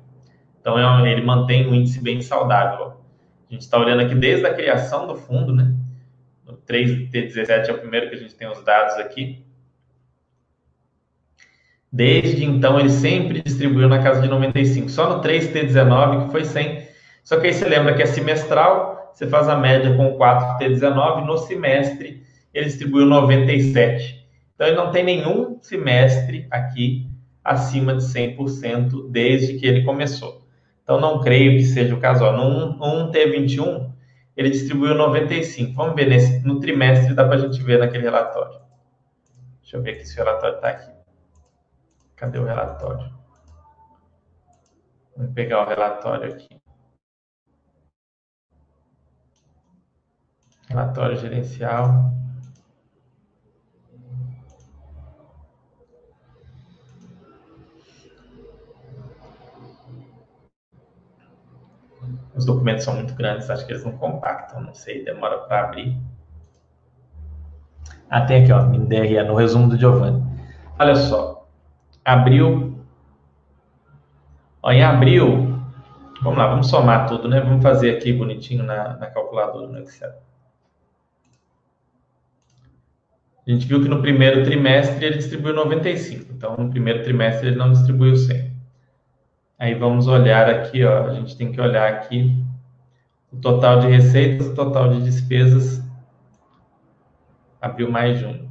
Então 0.65 0.79
é 0.79 1.13
ele 1.13 1.21
mantém 1.21 1.69
um 1.69 1.75
índice 1.75 2.01
bem 2.01 2.23
saudável. 2.23 2.95
A 3.51 3.53
gente 3.53 3.61
está 3.61 3.79
olhando 3.79 4.01
aqui 4.01 4.15
desde 4.15 4.47
a 4.47 4.55
criação 4.55 5.07
do 5.07 5.15
fundo, 5.15 5.55
né? 5.55 5.75
O 6.49 6.55
3T17 6.55 7.69
é 7.69 7.73
o 7.73 7.79
primeiro 7.79 8.09
que 8.09 8.15
a 8.15 8.19
gente 8.19 8.35
tem 8.35 8.49
os 8.51 8.65
dados 8.65 8.95
aqui. 8.95 9.45
Desde 11.93 12.47
então, 12.47 12.81
ele 12.81 12.89
sempre 12.89 13.43
distribuiu 13.43 13.91
na 13.91 14.03
casa 14.03 14.23
de 14.23 14.29
95. 14.29 14.89
Só 14.89 15.15
no 15.15 15.23
3T19 15.23 16.25
que 16.25 16.33
foi 16.33 16.47
100. 16.47 16.89
Só 17.23 17.39
que 17.39 17.47
aí 17.47 17.53
você 17.53 17.69
lembra 17.69 17.95
que 17.95 18.03
é 18.03 18.07
semestral, 18.07 19.13
você 19.13 19.27
faz 19.27 19.51
a 19.51 19.57
média 19.57 19.95
com 19.95 20.17
4T19, 20.17 21.27
no 21.27 21.37
semestre 21.37 22.23
ele 22.55 22.65
distribuiu 22.65 23.05
97. 23.05 24.27
Então 24.55 24.67
ele 24.67 24.77
não 24.77 24.91
tem 24.91 25.05
nenhum 25.05 25.59
semestre 25.61 26.47
aqui 26.51 27.07
acima 27.45 27.95
de 27.95 28.03
100% 28.03 29.11
desde 29.11 29.59
que 29.59 29.67
ele 29.67 29.85
começou. 29.85 30.44
Então 30.85 31.01
não 31.01 31.21
creio 31.21 31.53
que 31.53 31.65
seja 31.65 31.95
o 31.95 32.01
caso. 32.01 32.25
Ó, 32.25 32.33
no 32.33 32.79
1T21 33.11 33.91
ele 34.37 34.51
distribuiu 34.51 34.95
95. 34.95 35.75
Vamos 35.75 35.97
ver 35.97 36.07
nesse, 36.07 36.47
no 36.47 36.61
trimestre 36.61 37.15
dá 37.15 37.25
para 37.25 37.37
a 37.37 37.39
gente 37.39 37.61
ver 37.63 37.79
naquele 37.79 38.05
relatório. 38.05 38.61
Deixa 39.63 39.77
eu 39.79 39.83
ver 39.83 39.93
aqui 39.93 40.07
se 40.07 40.21
o 40.21 40.25
relatório 40.25 40.57
está 40.57 40.69
aqui. 40.69 40.93
Cadê 42.15 42.39
o 42.39 42.45
relatório? 42.45 43.13
Vamos 45.17 45.33
pegar 45.33 45.65
o 45.65 45.69
relatório 45.69 46.33
aqui. 46.33 46.61
Relatório 50.69 51.17
gerencial. 51.17 52.13
Os 62.35 62.45
documentos 62.45 62.85
são 62.85 62.95
muito 62.95 63.15
grandes, 63.15 63.49
acho 63.49 63.67
que 63.67 63.73
eles 63.73 63.85
não 63.85 63.93
compactam, 63.93 64.61
não 64.61 64.75
sei, 64.75 65.05
demora 65.05 65.39
para 65.39 65.65
abrir. 65.65 65.97
Ah, 68.11 68.23
tem 68.23 68.43
aqui, 68.43 68.53
ó, 68.53 68.65
MINDRE, 68.67 69.23
no 69.25 69.35
resumo 69.35 69.69
do 69.69 69.79
Giovanni. 69.79 70.23
Olha 70.79 70.95
só, 70.95 71.49
abril. 72.05 72.79
Ó, 74.63 74.71
em 74.71 74.83
abril, 74.83 75.61
vamos 76.23 76.39
lá, 76.39 76.47
vamos 76.47 76.69
somar 76.69 77.07
tudo, 77.09 77.29
né? 77.29 77.41
Vamos 77.41 77.63
fazer 77.63 77.97
aqui 77.97 78.13
bonitinho 78.13 78.65
na, 78.65 78.97
na 78.97 79.07
calculadora 79.07 79.69
no 79.69 79.79
Excel. 79.79 80.13
A 83.47 83.51
gente 83.51 83.67
viu 83.67 83.83
que 83.83 83.89
no 83.89 84.01
primeiro 84.01 84.43
trimestre 84.43 85.05
ele 85.05 85.19
distribuiu 85.19 85.55
95, 85.55 86.33
então 86.33 86.57
no 86.57 86.71
primeiro 86.71 87.03
trimestre 87.03 87.49
ele 87.49 87.57
não 87.57 87.73
distribuiu 87.73 88.17
100. 88.17 88.54
Aí 89.59 89.75
vamos 89.75 90.07
olhar 90.07 90.49
aqui, 90.49 90.83
ó, 90.85 91.07
a 91.07 91.15
gente 91.15 91.37
tem 91.37 91.51
que 91.53 91.61
olhar 91.61 91.93
aqui 91.93 92.43
o 93.33 93.37
total 93.37 93.81
de 93.81 93.89
receitas, 93.89 94.47
o 94.49 94.55
total 94.55 94.91
de 94.91 95.03
despesas, 95.03 95.83
abril 97.61 97.91
mais 97.91 98.19
junho. 98.19 98.45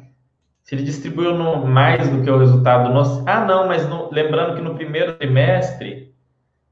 se 0.63 0.75
ele 0.75 0.85
distribuiu 0.85 1.35
no, 1.35 1.67
mais 1.67 2.09
do 2.09 2.23
que 2.23 2.31
o 2.31 2.39
resultado 2.39 2.93
no, 2.93 3.03
ah 3.29 3.45
não, 3.45 3.67
mas 3.67 3.89
no, 3.89 4.11
lembrando 4.13 4.55
que 4.55 4.63
no 4.63 4.75
primeiro 4.75 5.15
trimestre 5.15 6.13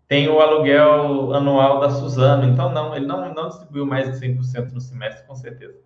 tem 0.07 0.29
o 0.29 0.41
aluguel 0.41 1.35
anual 1.35 1.81
da 1.81 1.91
Suzano. 1.91 2.45
Então, 2.45 2.73
não, 2.73 2.97
ele 2.97 3.07
não, 3.07 3.33
não 3.33 3.49
distribuiu 3.49 3.87
mais 3.87 4.11
de 4.11 4.27
100% 4.27 4.73
no 4.73 4.81
semestre, 4.81 5.25
com 5.27 5.35
certeza. 5.35 5.79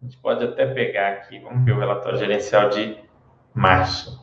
A 0.00 0.04
gente 0.04 0.16
pode 0.18 0.44
até 0.44 0.66
pegar 0.66 1.08
aqui, 1.08 1.38
vamos 1.40 1.64
ver 1.64 1.72
o 1.72 1.78
relatório 1.78 2.18
gerencial 2.18 2.70
de 2.70 2.96
março. 3.54 4.20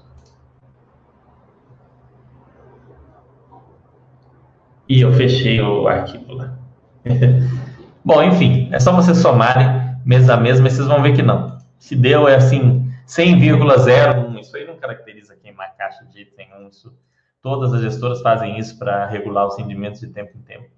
E 4.87 5.01
eu 5.01 5.13
fechei 5.13 5.61
o 5.61 5.87
arquivo 5.87 6.33
lá. 6.33 6.57
Bom, 8.03 8.23
enfim, 8.23 8.69
é 8.71 8.79
só 8.79 8.91
vocês 8.91 9.17
somarem 9.17 9.67
mês 10.05 10.29
a 10.29 10.37
mês, 10.37 10.59
mas 10.59 10.73
vocês 10.73 10.87
vão 10.87 11.01
ver 11.01 11.15
que 11.15 11.21
não. 11.21 11.57
Se 11.77 11.95
deu 11.95 12.27
é 12.27 12.35
assim, 12.35 12.88
100,01, 13.09 14.39
isso 14.39 14.55
aí 14.55 14.67
não 14.67 14.77
caracteriza 14.77 15.35
queimar 15.35 15.75
caixa 15.75 16.05
de 16.05 16.13
jeito 16.13 16.33
nenhum. 16.37 16.67
Isso, 16.67 16.93
todas 17.41 17.73
as 17.73 17.81
gestoras 17.81 18.21
fazem 18.21 18.59
isso 18.59 18.77
para 18.77 19.07
regular 19.07 19.47
os 19.47 19.57
rendimentos 19.57 19.99
de 19.99 20.07
tempo 20.09 20.37
em 20.37 20.41
tempo. 20.41 20.69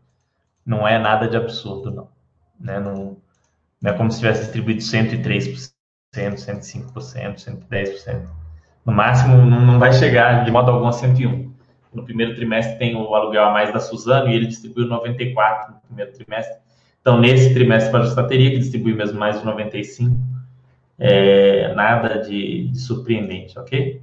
Não 0.65 0.87
é 0.87 0.97
nada 0.97 1.27
de 1.27 1.35
absurdo, 1.35 1.91
não. 1.91 2.07
Né? 2.57 2.79
Não, 2.79 3.17
não 3.81 3.91
é 3.91 3.93
como 3.93 4.09
se 4.09 4.19
tivesse 4.19 4.43
distribuído 4.43 4.79
103%, 4.79 5.73
105%, 6.15 6.93
110%. 6.93 8.27
No 8.85 8.93
máximo, 8.93 9.35
não 9.45 9.77
vai 9.77 9.91
chegar 9.91 10.45
de 10.45 10.51
modo 10.51 10.71
algum 10.71 10.87
a 10.87 10.93
101. 10.93 11.51
No 11.93 12.05
primeiro 12.05 12.33
trimestre 12.33 12.79
tem 12.79 12.95
o 12.95 13.13
aluguel 13.13 13.43
a 13.43 13.51
mais 13.51 13.73
da 13.73 13.79
Suzano 13.81 14.29
e 14.29 14.35
ele 14.35 14.47
distribuiu 14.47 14.87
94 14.87 15.73
no 15.73 15.81
primeiro 15.81 16.13
trimestre. 16.13 16.57
Então, 17.01 17.19
nesse 17.19 17.53
trimestre, 17.53 17.91
para 17.91 18.05
a 18.05 18.27
teria 18.27 18.51
que 18.51 18.59
distribuir 18.59 18.95
mesmo 18.95 19.19
mais 19.19 19.37
de 19.37 19.45
95. 19.45 20.30
É, 21.03 21.73
nada 21.73 22.19
de, 22.19 22.67
de, 22.67 22.79
surpreendente, 22.79 23.57
ok? 23.57 23.99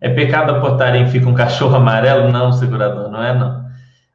É 0.00 0.08
pecado 0.08 0.52
aportar 0.52 0.96
em 0.96 1.06
fica 1.06 1.28
um 1.28 1.34
cachorro 1.34 1.76
amarelo? 1.76 2.32
Não, 2.32 2.50
segurador, 2.50 3.10
não 3.10 3.22
é 3.22 3.34
não. 3.34 3.68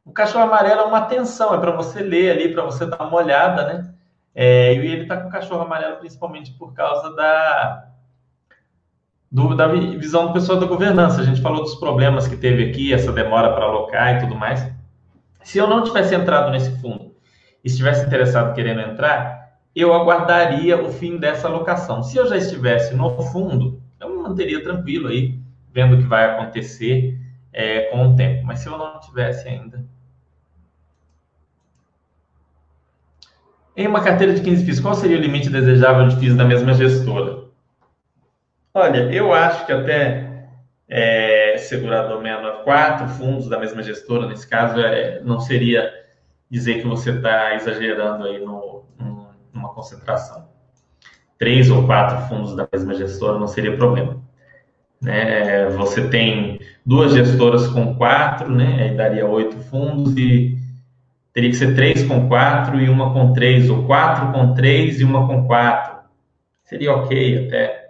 O 0.03 0.11
cachorro 0.11 0.45
amarelo 0.45 0.82
é 0.82 0.86
uma 0.86 0.97
atenção, 0.97 1.53
é 1.53 1.59
para 1.59 1.70
você 1.70 2.01
ler 2.01 2.32
ali, 2.32 2.51
para 2.51 2.64
você 2.64 2.88
dar 2.88 3.05
uma 3.05 3.16
olhada, 3.16 3.64
né? 3.68 3.93
É, 4.34 4.74
e 4.74 4.80
ele 4.80 5.03
está 5.03 5.18
com 5.18 5.28
o 5.28 5.32
cachorro 5.32 5.61
amarelo 5.61 5.97
principalmente 5.97 6.51
por 6.53 6.74
causa 6.74 7.16
da, 7.16 7.89
do, 9.32 9.55
da 9.55 9.68
visão 9.68 10.26
do 10.26 10.34
pessoal 10.34 10.59
da 10.59 10.66
governança. 10.66 11.22
A 11.22 11.24
gente 11.24 11.41
falou 11.41 11.61
dos 11.61 11.76
problemas 11.76 12.28
que 12.28 12.36
teve 12.36 12.72
aqui, 12.72 12.91
essa 12.91 13.11
demora 13.11 13.53
para 13.53 13.66
alocar 13.66 14.16
e 14.16 14.20
tudo 14.22 14.36
mais. 14.36 14.68
Se 15.43 15.59
eu 15.59 15.68
não 15.68 15.84
tivesse 15.84 16.16
entrado 16.16 16.49
nesse 16.49 16.82
fundo 16.82 17.14
e 17.64 17.68
estivesse 17.68 18.03
interessado 18.03 18.55
querendo 18.55 18.82
entrar, 18.82 19.43
eu 19.76 19.93
aguardaria 19.93 20.82
o 20.82 20.91
fim 20.91 21.17
dessa 21.17 21.47
alocação. 21.47 22.03
Se 22.03 22.17
eu 22.17 22.28
já 22.28 22.38
estivesse 22.38 22.95
no 22.95 23.09
fundo, 23.32 23.82
eu 23.99 24.09
me 24.09 24.21
manteria 24.21 24.61
tranquilo 24.63 25.07
aí, 25.07 25.39
vendo 25.71 25.95
o 25.95 25.97
que 25.97 26.05
vai 26.05 26.26
acontecer 26.26 27.19
é, 27.51 27.84
com 27.91 28.07
o 28.07 28.15
tempo. 28.15 28.45
Mas 28.45 28.59
se 28.59 28.67
eu 28.67 28.78
não 28.78 28.99
tivesse 28.99 29.47
ainda, 29.47 29.84
Em 33.76 33.88
uma 33.88 34.03
carteira 34.03 34.34
de 34.34 34.41
15 34.41 34.65
FIIs, 34.65 34.80
qual 34.80 34.93
seria 34.93 35.17
o 35.17 35.19
limite 35.19 35.49
desejável 35.49 36.07
de 36.07 36.15
FIIs 36.17 36.36
da 36.36 36.45
mesma 36.45 36.76
gestora? 36.76 37.45
Olha, 38.71 39.11
eu 39.11 39.34
acho 39.34 39.65
que 39.65 39.71
até 39.71 40.47
é, 40.88 41.57
segurador 41.57 42.21
694, 42.21 43.07
fundos 43.09 43.49
da 43.49 43.57
mesma 43.57 43.82
gestora, 43.82 44.28
nesse 44.28 44.47
caso, 44.47 44.80
é, 44.80 45.21
não 45.21 45.39
seria 45.39 45.91
dizer 46.51 46.82
que 46.82 46.88
você 46.88 47.11
está 47.11 47.55
exagerando 47.55 48.26
aí 48.26 48.39
no, 48.39 48.72
concentração. 49.74 50.47
Três 51.38 51.69
ou 51.69 51.86
quatro 51.86 52.28
fundos 52.28 52.55
da 52.55 52.67
mesma 52.71 52.93
gestora 52.93 53.39
não 53.39 53.47
seria 53.47 53.76
problema. 53.76 54.21
Né? 55.01 55.69
Você 55.71 56.07
tem 56.07 56.59
duas 56.86 57.13
gestoras 57.13 57.67
com 57.67 57.95
quatro, 57.95 58.49
né? 58.49 58.84
aí 58.84 58.95
daria 58.95 59.28
oito 59.28 59.57
fundos 59.57 60.15
e 60.15 60.57
teria 61.34 61.49
que 61.49 61.57
ser 61.57 61.76
três 61.76 62.03
com 62.03 62.28
quatro 62.30 62.80
e 62.80 62.88
uma 62.88 63.11
com 63.11 63.34
três, 63.34 63.69
ou 63.69 63.86
quatro 63.86 64.32
com 64.32 64.53
três 64.53 65.01
e 65.01 65.03
uma 65.03 65.28
com 65.28 65.45
quatro. 65.45 66.07
Seria 66.63 66.93
ok 66.93 67.47
até, 67.47 67.89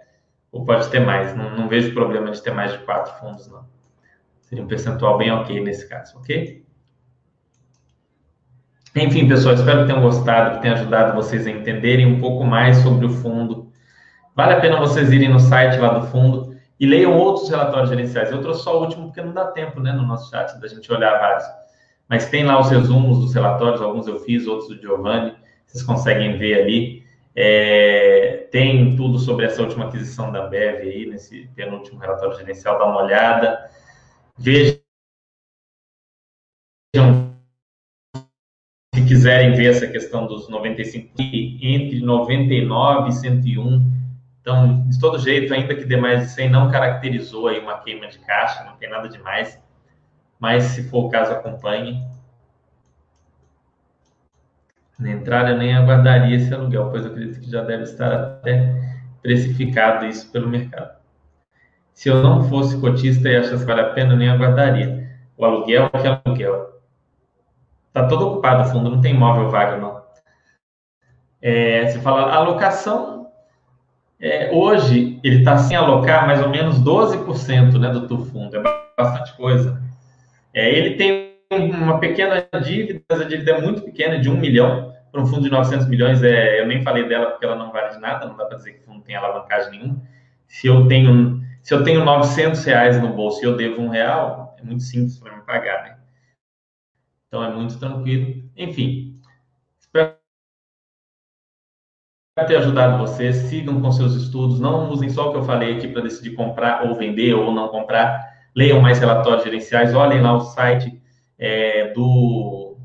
ou 0.50 0.64
pode 0.64 0.88
ter 0.90 1.00
mais. 1.00 1.36
Não, 1.36 1.56
não 1.56 1.68
vejo 1.68 1.94
problema 1.94 2.30
de 2.30 2.42
ter 2.42 2.52
mais 2.52 2.72
de 2.72 2.78
quatro 2.78 3.12
fundos, 3.20 3.46
não. 3.48 3.64
Seria 4.40 4.64
um 4.64 4.68
percentual 4.68 5.16
bem 5.16 5.30
ok 5.30 5.60
nesse 5.60 5.88
caso, 5.88 6.18
ok? 6.18 6.63
Enfim, 8.96 9.26
pessoal, 9.26 9.54
espero 9.54 9.80
que 9.80 9.86
tenham 9.86 10.00
gostado, 10.00 10.56
que 10.56 10.62
tenha 10.62 10.74
ajudado 10.74 11.14
vocês 11.14 11.46
a 11.46 11.50
entenderem 11.50 12.06
um 12.06 12.20
pouco 12.20 12.44
mais 12.44 12.76
sobre 12.78 13.06
o 13.06 13.10
fundo. 13.10 13.72
Vale 14.34 14.54
a 14.54 14.60
pena 14.60 14.78
vocês 14.78 15.12
irem 15.12 15.28
no 15.28 15.40
site 15.40 15.78
lá 15.78 15.98
do 15.98 16.06
fundo 16.06 16.56
e 16.78 16.86
leiam 16.86 17.16
outros 17.16 17.48
relatórios 17.48 17.90
gerenciais. 17.90 18.30
Eu 18.30 18.40
trouxe 18.40 18.62
só 18.62 18.78
o 18.78 18.82
último 18.82 19.06
porque 19.06 19.20
não 19.20 19.32
dá 19.32 19.46
tempo, 19.46 19.80
né, 19.80 19.92
no 19.92 20.06
nosso 20.06 20.30
chat, 20.30 20.58
da 20.60 20.68
gente 20.68 20.92
olhar 20.92 21.18
vários 21.18 21.44
mas 22.08 22.28
tem 22.28 22.44
lá 22.44 22.60
os 22.60 22.70
resumos 22.70 23.18
dos 23.18 23.34
relatórios, 23.34 23.80
alguns 23.80 24.06
eu 24.06 24.20
fiz, 24.20 24.46
outros 24.46 24.68
do 24.68 24.80
Giovanni, 24.80 25.34
vocês 25.66 25.82
conseguem 25.82 26.36
ver 26.36 26.62
ali. 26.62 27.04
É, 27.36 28.46
tem 28.52 28.94
tudo 28.94 29.18
sobre 29.18 29.46
essa 29.46 29.62
última 29.62 29.86
aquisição 29.86 30.30
da 30.30 30.44
Ambev 30.44 30.82
aí, 30.82 31.06
nesse 31.06 31.48
penúltimo 31.54 31.98
relatório 31.98 32.36
gerencial, 32.36 32.78
dá 32.78 32.84
uma 32.84 33.02
olhada. 33.02 33.68
Vejam 34.38 34.78
quiserem 39.14 39.54
ver 39.54 39.70
essa 39.70 39.86
questão 39.86 40.26
dos 40.26 40.48
95, 40.48 41.14
entre 41.18 42.00
99 42.00 43.08
e 43.08 43.12
101. 43.12 43.92
Então, 44.40 44.88
de 44.88 44.98
todo 44.98 45.18
jeito, 45.18 45.54
ainda 45.54 45.74
que 45.74 45.84
dê 45.84 45.96
mais 45.96 46.20
de 46.20 46.30
100, 46.30 46.50
não 46.50 46.70
caracterizou 46.70 47.48
aí 47.48 47.58
uma 47.58 47.78
queima 47.78 48.08
de 48.08 48.18
caixa, 48.18 48.64
não 48.64 48.76
tem 48.76 48.90
nada 48.90 49.08
demais 49.08 49.58
mas 50.44 50.64
se 50.64 50.90
for 50.90 51.06
o 51.06 51.08
caso, 51.08 51.32
acompanhe. 51.32 52.06
Na 54.98 55.10
entrada, 55.10 55.56
nem 55.56 55.74
aguardaria 55.74 56.36
esse 56.36 56.52
aluguel, 56.52 56.90
pois 56.90 57.06
acredito 57.06 57.40
que 57.40 57.50
já 57.50 57.62
deve 57.62 57.84
estar 57.84 58.12
até 58.12 58.74
precificado 59.22 60.04
isso 60.04 60.30
pelo 60.30 60.46
mercado. 60.46 60.98
Se 61.94 62.10
eu 62.10 62.22
não 62.22 62.44
fosse 62.44 62.78
cotista 62.78 63.26
e 63.26 63.36
achasse 63.36 63.64
que 63.64 63.64
vale 63.64 63.80
a 63.80 63.90
pena, 63.94 64.14
nem 64.14 64.28
aguardaria. 64.28 65.08
O 65.34 65.46
aluguel, 65.46 65.88
que 65.88 66.06
aluguel? 66.06 66.73
Está 67.94 68.08
todo 68.08 68.26
ocupado 68.26 68.62
o 68.62 68.72
fundo, 68.72 68.90
não 68.90 69.00
tem 69.00 69.14
imóvel 69.14 69.48
vago, 69.50 69.80
não. 69.80 70.02
É, 71.40 71.86
você 71.86 72.00
fala, 72.00 72.32
alocação, 72.32 73.28
é, 74.20 74.50
hoje 74.52 75.20
ele 75.22 75.38
está 75.38 75.58
sem 75.58 75.76
alocar 75.76 76.26
mais 76.26 76.42
ou 76.42 76.48
menos 76.48 76.82
12% 76.82 77.78
né, 77.78 77.90
do 77.90 78.18
fundo, 78.24 78.56
é 78.56 78.62
bastante 78.98 79.36
coisa. 79.36 79.80
É, 80.52 80.68
ele 80.76 80.96
tem 80.96 81.34
uma 81.52 82.00
pequena 82.00 82.44
dívida, 82.64 83.00
mas 83.08 83.20
a 83.20 83.24
dívida 83.24 83.52
é 83.52 83.60
muito 83.60 83.82
pequena, 83.82 84.18
de 84.18 84.28
um 84.28 84.38
milhão, 84.38 84.92
para 85.12 85.22
um 85.22 85.26
fundo 85.26 85.42
de 85.42 85.50
900 85.50 85.86
milhões, 85.86 86.20
é, 86.24 86.60
eu 86.60 86.66
nem 86.66 86.82
falei 86.82 87.06
dela 87.06 87.26
porque 87.26 87.44
ela 87.44 87.54
não 87.54 87.70
vale 87.70 87.94
de 87.94 88.00
nada, 88.00 88.26
não 88.26 88.36
dá 88.36 88.44
para 88.44 88.56
dizer 88.56 88.72
que 88.72 88.80
o 88.80 88.82
fundo 88.82 89.02
tem 89.02 89.14
alavancagem 89.14 89.70
nenhuma. 89.70 90.02
Se 90.48 90.66
eu 90.66 90.88
tenho, 90.88 91.40
se 91.62 91.72
eu 91.72 91.84
tenho 91.84 92.04
900 92.04 92.64
reais 92.64 93.00
no 93.00 93.10
bolso 93.10 93.40
e 93.40 93.46
eu 93.46 93.56
devo 93.56 93.80
um 93.80 93.88
real, 93.88 94.56
é 94.58 94.64
muito 94.64 94.82
simples 94.82 95.16
para 95.20 95.36
me 95.36 95.42
pagar, 95.42 95.84
né? 95.84 96.03
Então 97.34 97.42
é 97.42 97.52
muito 97.52 97.76
tranquilo. 97.80 98.48
Enfim, 98.56 99.20
espero 99.76 100.14
ter 102.46 102.58
ajudado 102.58 102.98
vocês. 102.98 103.34
Sigam 103.48 103.82
com 103.82 103.90
seus 103.90 104.14
estudos, 104.14 104.60
não 104.60 104.88
usem 104.88 105.10
só 105.10 105.28
o 105.28 105.32
que 105.32 105.38
eu 105.38 105.42
falei 105.42 105.76
aqui 105.76 105.88
para 105.88 106.02
decidir 106.02 106.36
comprar 106.36 106.86
ou 106.86 106.94
vender 106.94 107.34
ou 107.34 107.52
não 107.52 107.66
comprar 107.70 108.32
leiam 108.54 108.80
mais 108.80 109.00
relatórios 109.00 109.42
gerenciais, 109.42 109.96
olhem 109.96 110.22
lá 110.22 110.36
o 110.36 110.42
site 110.42 111.02
é, 111.36 111.92
do 111.92 112.76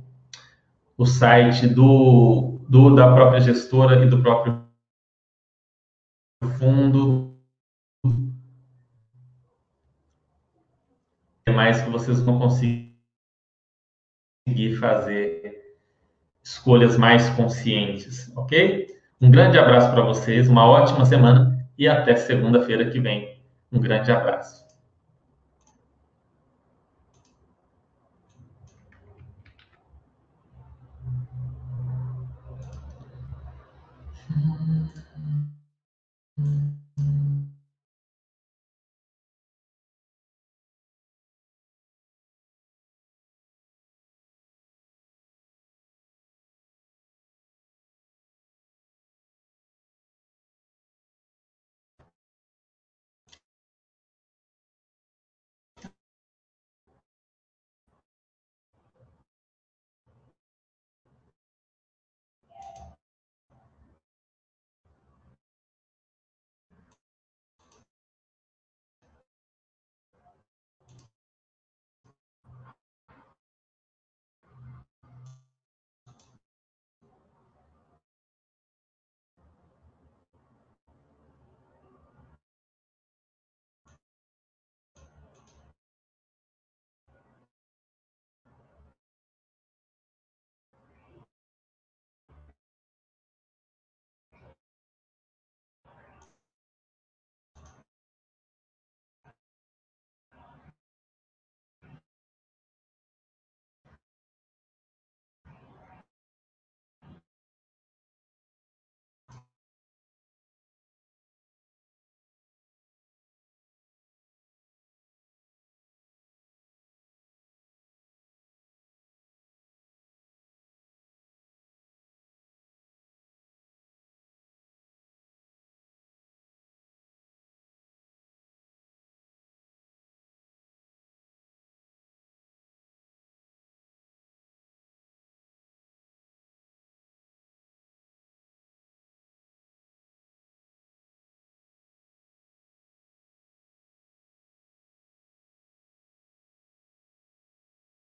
o 0.97 1.05
site 1.05 1.67
do, 1.67 2.59
do, 2.67 2.95
da 2.95 3.13
própria 3.13 3.39
gestora 3.39 4.03
e 4.03 4.09
do 4.09 4.19
próprio 4.19 4.63
fundo. 6.57 7.37
Mais 11.47 11.79
que 11.83 11.89
vocês 11.91 12.19
vão 12.21 12.39
conseguir 14.49 14.75
fazer 14.77 15.77
escolhas 16.43 16.97
mais 16.97 17.29
conscientes, 17.29 18.31
ok? 18.35 18.87
Um 19.21 19.29
grande 19.29 19.59
abraço 19.59 19.91
para 19.91 20.01
vocês, 20.01 20.49
uma 20.49 20.65
ótima 20.65 21.05
semana 21.05 21.67
e 21.77 21.87
até 21.87 22.15
segunda-feira 22.15 22.89
que 22.89 22.99
vem. 22.99 23.39
Um 23.71 23.79
grande 23.79 24.11
abraço. 24.11 24.68